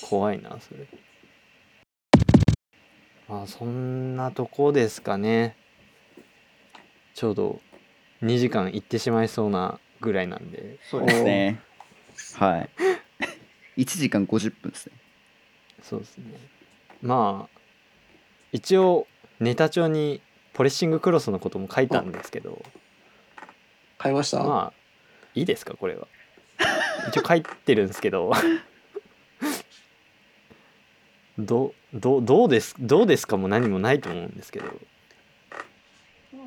[0.00, 0.88] 怖いなそれ。
[3.28, 5.56] まあそんなとこですかね。
[7.14, 7.60] ちょうど
[8.22, 10.80] 2時間いってしまいそうなぐらいなんで。
[10.90, 11.60] そうですね。
[12.34, 12.70] はい。
[13.80, 14.96] 1時間50分ですね。
[15.82, 16.24] そうですね。
[17.00, 17.61] まあ
[18.52, 19.06] 一応
[19.40, 20.20] ネタ帳に
[20.52, 22.62] ポレッシングクロスのことも書いたんですけど
[23.98, 24.82] 買いました、まあ
[25.34, 26.06] いいですかこれは。
[27.08, 28.32] 一応書いてるんですけど。
[31.38, 33.38] どどどうですどうですか？
[33.38, 34.66] も何もないと思うんですけど。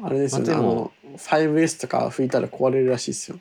[0.03, 3.40] あれですよね、あまあでもの 5S とか吹いたら壊れるらしいですよ。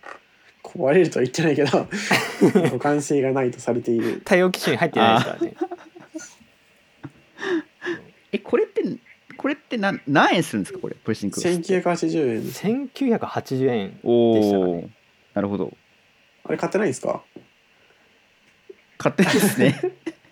[0.62, 1.70] 壊れるとは言ってないけど
[2.40, 4.22] 互換性がないとされている。
[4.24, 5.54] 対応機種に入ってないですからね
[8.32, 8.82] えこれって
[9.44, 10.78] これって何何円するんですか？
[10.78, 11.34] これプレッシング。
[11.36, 14.88] クロスって1980円です1980円おでしたかお、ね
[15.34, 15.76] なるほど。
[16.44, 17.22] あれ買ってないんですか？
[18.96, 19.78] 買ってないですね。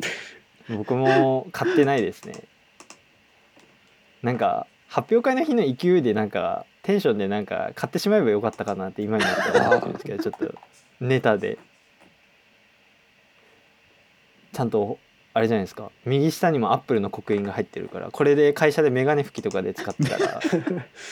[0.78, 2.32] 僕も買ってないですね。
[4.22, 10.55] なんか発表会の日の勢いでなんかテンションでなんか買ってしまえばよかったかなって今になって思ってるんですけどちょっと
[11.01, 11.59] ネタで。
[14.55, 14.98] ちゃんと
[15.34, 15.90] あれじゃないですか。
[16.04, 20.40] 右下にもアップルの刻印が入ってるからこれで会社でメガネ拭きとかで使ってたら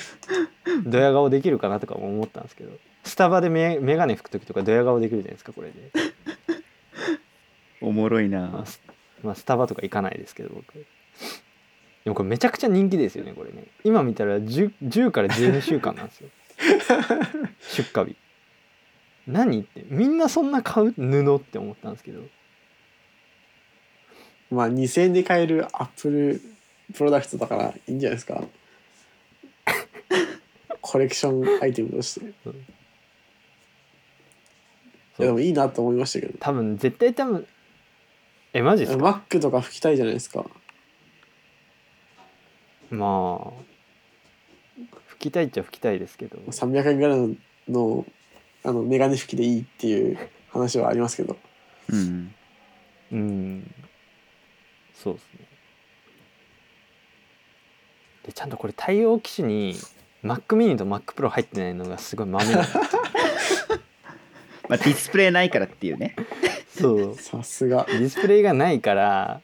[0.84, 2.72] ドヤ顔できるかなとかも思ったんですけど
[3.04, 5.74] スタバでメメガネ拭く時とかドヤ顔できるじゃないですかこれで、
[7.80, 8.82] おもろいまあなス
[9.22, 10.86] まあ、スタバとか行かないですけど僕。
[12.04, 13.64] でもこれめちゃくちゃ人気ですよねこれね。
[13.84, 16.28] 今見たら 10, 10から12週間なんですよ。
[17.60, 18.16] 出荷日。
[19.26, 20.92] 何ってみんなそんな買う？
[20.92, 22.22] 布って思ったんですけど
[24.50, 26.40] まあ2000円で買えるアップル
[26.92, 28.42] プロダクトだからいいんじゃないですか。
[30.80, 32.26] コレクションアイテムとして。
[32.26, 32.54] いそう。
[35.18, 36.38] やでもいいなと思いましたけど。
[36.38, 37.46] 多分絶対多分
[38.52, 40.44] えマジですか？Mac とか吹きたいじゃないですか。
[42.90, 43.50] まあ
[45.06, 46.38] 吹きたいっちゃ吹きたいですけど。
[46.38, 47.36] 300円ぐらいの
[47.68, 48.06] の
[48.64, 50.18] あのメガネ拭きでいいっていう
[50.50, 51.36] 話はありますけど。
[51.88, 52.34] うん。
[53.12, 53.74] うん
[55.02, 55.46] そうですね。
[58.26, 59.74] でちゃんとこれ対応機種に
[60.22, 62.82] Mac mini と Mac Pro 入ってないのがすごい豆なんですよ
[64.68, 66.14] まあ、ディスプレイないからっていうね。
[66.68, 67.14] そう。
[67.16, 67.86] さすが。
[67.88, 69.40] ディスプレイがないから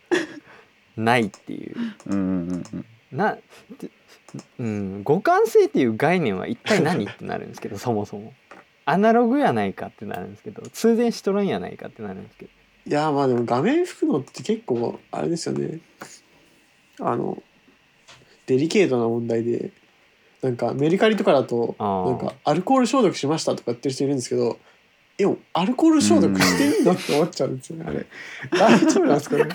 [0.97, 1.77] ないっていう。
[2.07, 2.87] うんうんうんうん。
[3.11, 3.37] な
[3.81, 3.91] で
[4.59, 8.35] うん互換性っていう概念は一体何ってなるんですけどそもそも。
[8.85, 12.51] アナログやないかってなるんですけど通電しとらんやないかってなるんですけど
[12.87, 15.81] いやまあでも画面拭くのって結構あれですよね。
[17.01, 17.43] あの
[18.47, 19.71] デリケートな問題で
[20.41, 24.59] なんかメルカリとかだとなんかアルコール消毒しましたとか言ってる人いるんですけど
[25.19, 27.85] えもうアルコール消毒していいのって思っちゃうんですよね。
[27.89, 28.07] あれ。
[28.51, 29.49] 大丈夫なんですかね？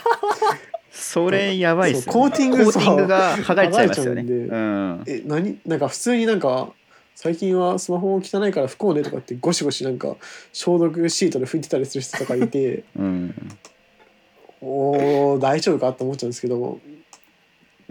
[0.92, 4.24] それやばいっすよ、ね、コーティングコーティングが剥がれちゃいますよね。
[4.24, 5.04] うん。
[5.08, 5.58] え何？
[5.66, 6.74] なんか普通になんか
[7.22, 10.16] 最近はスマホ汚いから不幸ねとかってゴシゴシなんか
[10.54, 13.36] 消毒シートで拭いてたりする人とかいて うん。
[14.60, 16.80] おー大丈夫かと思っちゃうんですけど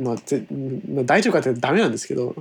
[0.00, 2.34] まあぜまあ大丈夫かってダメなんですけど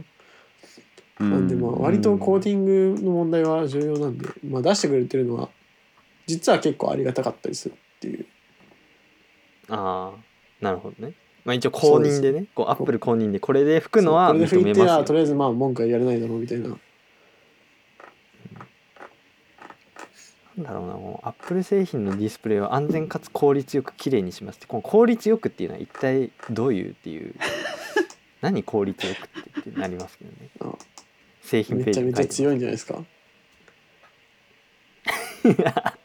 [1.20, 5.50] なんでまあ割とコーティングの問題は重要なんで、まあ、出してくれてるのは
[6.26, 8.26] 実は結構ありがたかったりするっていう。
[9.68, 11.14] ああなるほどね
[11.46, 16.78] まあ一応公認でねこうアップル公認でこれで拭くのはそうこれで拭いて認めますよあとりあえずまあ文句は言われないだろうみたいな。
[20.58, 24.68] なんだろうなもうアップル製品のディスプレイを安全かつ効率よく綺麗にしますって。
[24.68, 27.34] この効率よくっていうのは一体どういうっていう。
[28.42, 30.50] 何効率よくってってなりますけどね。
[30.60, 30.78] あ
[31.42, 32.96] 製品めちゃめちゃページに書いて強いんじゃないですか。
[32.96, 33.04] ま
[35.94, 36.00] す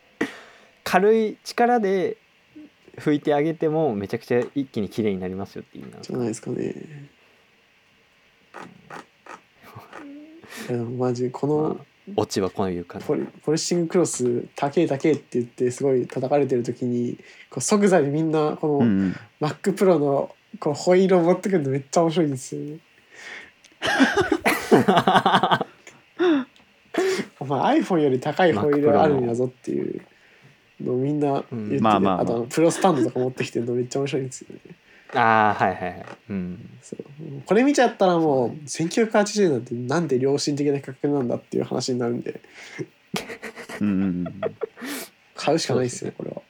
[0.84, 2.16] 軽い力で
[2.98, 6.74] 拭いてあげてもめちゃくちゃ一気に綺麗になりますよっていう意味じゃないですかね。
[10.68, 11.84] いやでもマジこのまあ
[12.16, 13.06] オチはこういう感じ。
[13.06, 17.16] ポリポリッシングクロス高え高えって言ってすごい叩かれてる時に
[17.48, 19.16] こう即座にみんなこの、うんうん。
[19.40, 22.78] MacPro のこのホイールを持ってくるのめっちゃ面白いんですよね。
[27.40, 30.02] お前 iPhone より高いホイールあるんやぞっていう
[30.84, 32.20] のをみんな言ってまあまあまあ。
[32.20, 34.60] あとあのプロスタンドとか持ってきてるのめっちゃ面白いんですよね。
[35.14, 36.04] ああはいはいはい。
[36.30, 36.70] うん。
[36.82, 37.04] そう。
[37.46, 42.40] これ見ちゃったらもう1980円なんてなんで良心的な価格なんだっていう話になるんで。
[43.80, 44.40] うんうん
[45.34, 46.42] 買うしかないですよねこれは。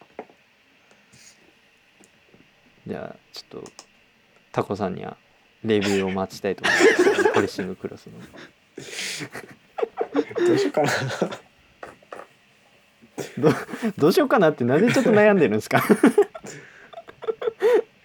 [2.87, 3.71] じゃあちょっと
[4.53, 5.17] タコさんには
[5.65, 7.33] レビューを待ちたいと思います。
[7.35, 8.13] ポリッシングクロスの。
[10.47, 10.91] どうしようかな。
[13.99, 15.83] どうしようかなってなんでちょっと悩んでるんですか？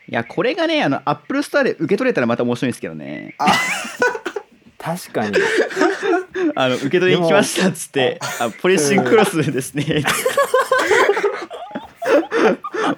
[0.07, 3.35] いやこれがねあの Apple Store で受け取れたらまた面白いんですけどね。
[4.77, 5.37] 確かに。
[6.55, 10.03] あの受け取りに来ましたっつって「あポリッシングクロスですね」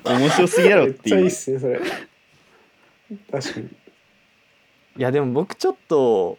[0.06, 1.00] 面白すぎだろめっいう。
[1.00, 1.80] ってちゃいいっすねそれ。
[3.32, 3.66] 確かに。
[4.98, 6.38] いやでも僕ちょっと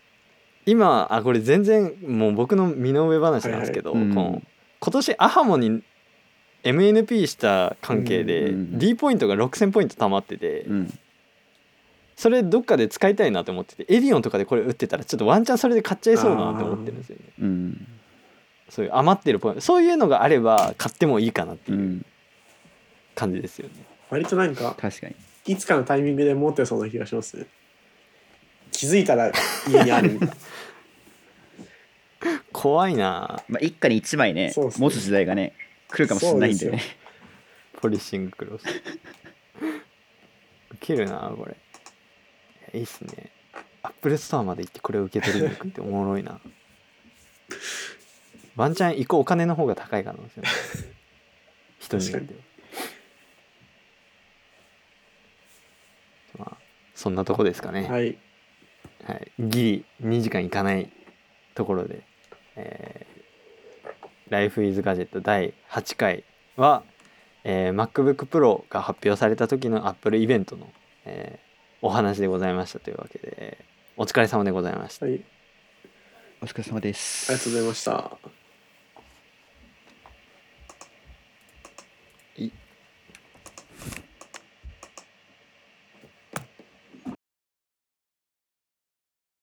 [0.65, 4.09] 今あこれ全然もう僕の身の上話なんですけど、はいはい。
[4.09, 4.43] うんこの
[4.85, 5.81] 今年アハモに
[6.65, 10.99] MNP した関係でうん D ポイントが6000ポイント貯まってて、うん。
[12.17, 17.23] それどっかで使いたいなと思っててエディオンとかでこれ売ってたらちょっとワンチャンそれで買っちゃいそうだなって思ってるんですよね。
[17.41, 17.87] うん。
[18.69, 19.61] そういう余ってるポイント。
[19.61, 22.07] そういうのがあれば買ってもいいかなってういうん。
[23.15, 23.75] 感じですよね、
[24.11, 25.15] 割となんか確かに。
[25.47, 27.47] いつかのタイミングで持ってそうな気がしますね。
[28.73, 29.31] 気づいたら
[29.69, 30.13] 家にある。
[30.13, 30.35] みたいな。
[32.53, 33.43] 怖いな。
[33.49, 34.81] まあ一家に一枚ねそうっすね。
[34.81, 35.55] 持つ時代がね
[35.89, 36.71] 来るかもしれないんで。
[36.71, 36.81] ね
[37.81, 38.65] ポリッシングクロス。
[38.67, 38.73] ウ
[40.81, 41.53] ケるなこれ。
[41.53, 41.57] い
[42.75, 43.31] やいいっすね。
[43.83, 46.41] Apple Store まで行ってこれを受け取りに行くっておもろいな。
[48.55, 50.47] ワンチャン行くお金の方が高い可能性も。
[51.81, 52.35] 人によって
[56.39, 56.39] は。
[56.39, 56.57] まあ
[56.95, 58.17] そんなとこですかね、はい。
[59.05, 60.93] はい、ギリ2時間いかない
[61.55, 62.05] ところで
[62.57, 66.25] 「えー、Life is Gadget」第8回
[66.57, 66.83] は、
[67.45, 70.73] えー MacBook Pro が発表された時の Apple イベントの、
[71.05, 71.53] えー
[71.85, 73.59] お話でございましたというわけで
[73.97, 75.07] お疲れ様でございました。
[75.07, 75.21] はい。
[76.41, 78.42] お疲れ様ですありがとうございました。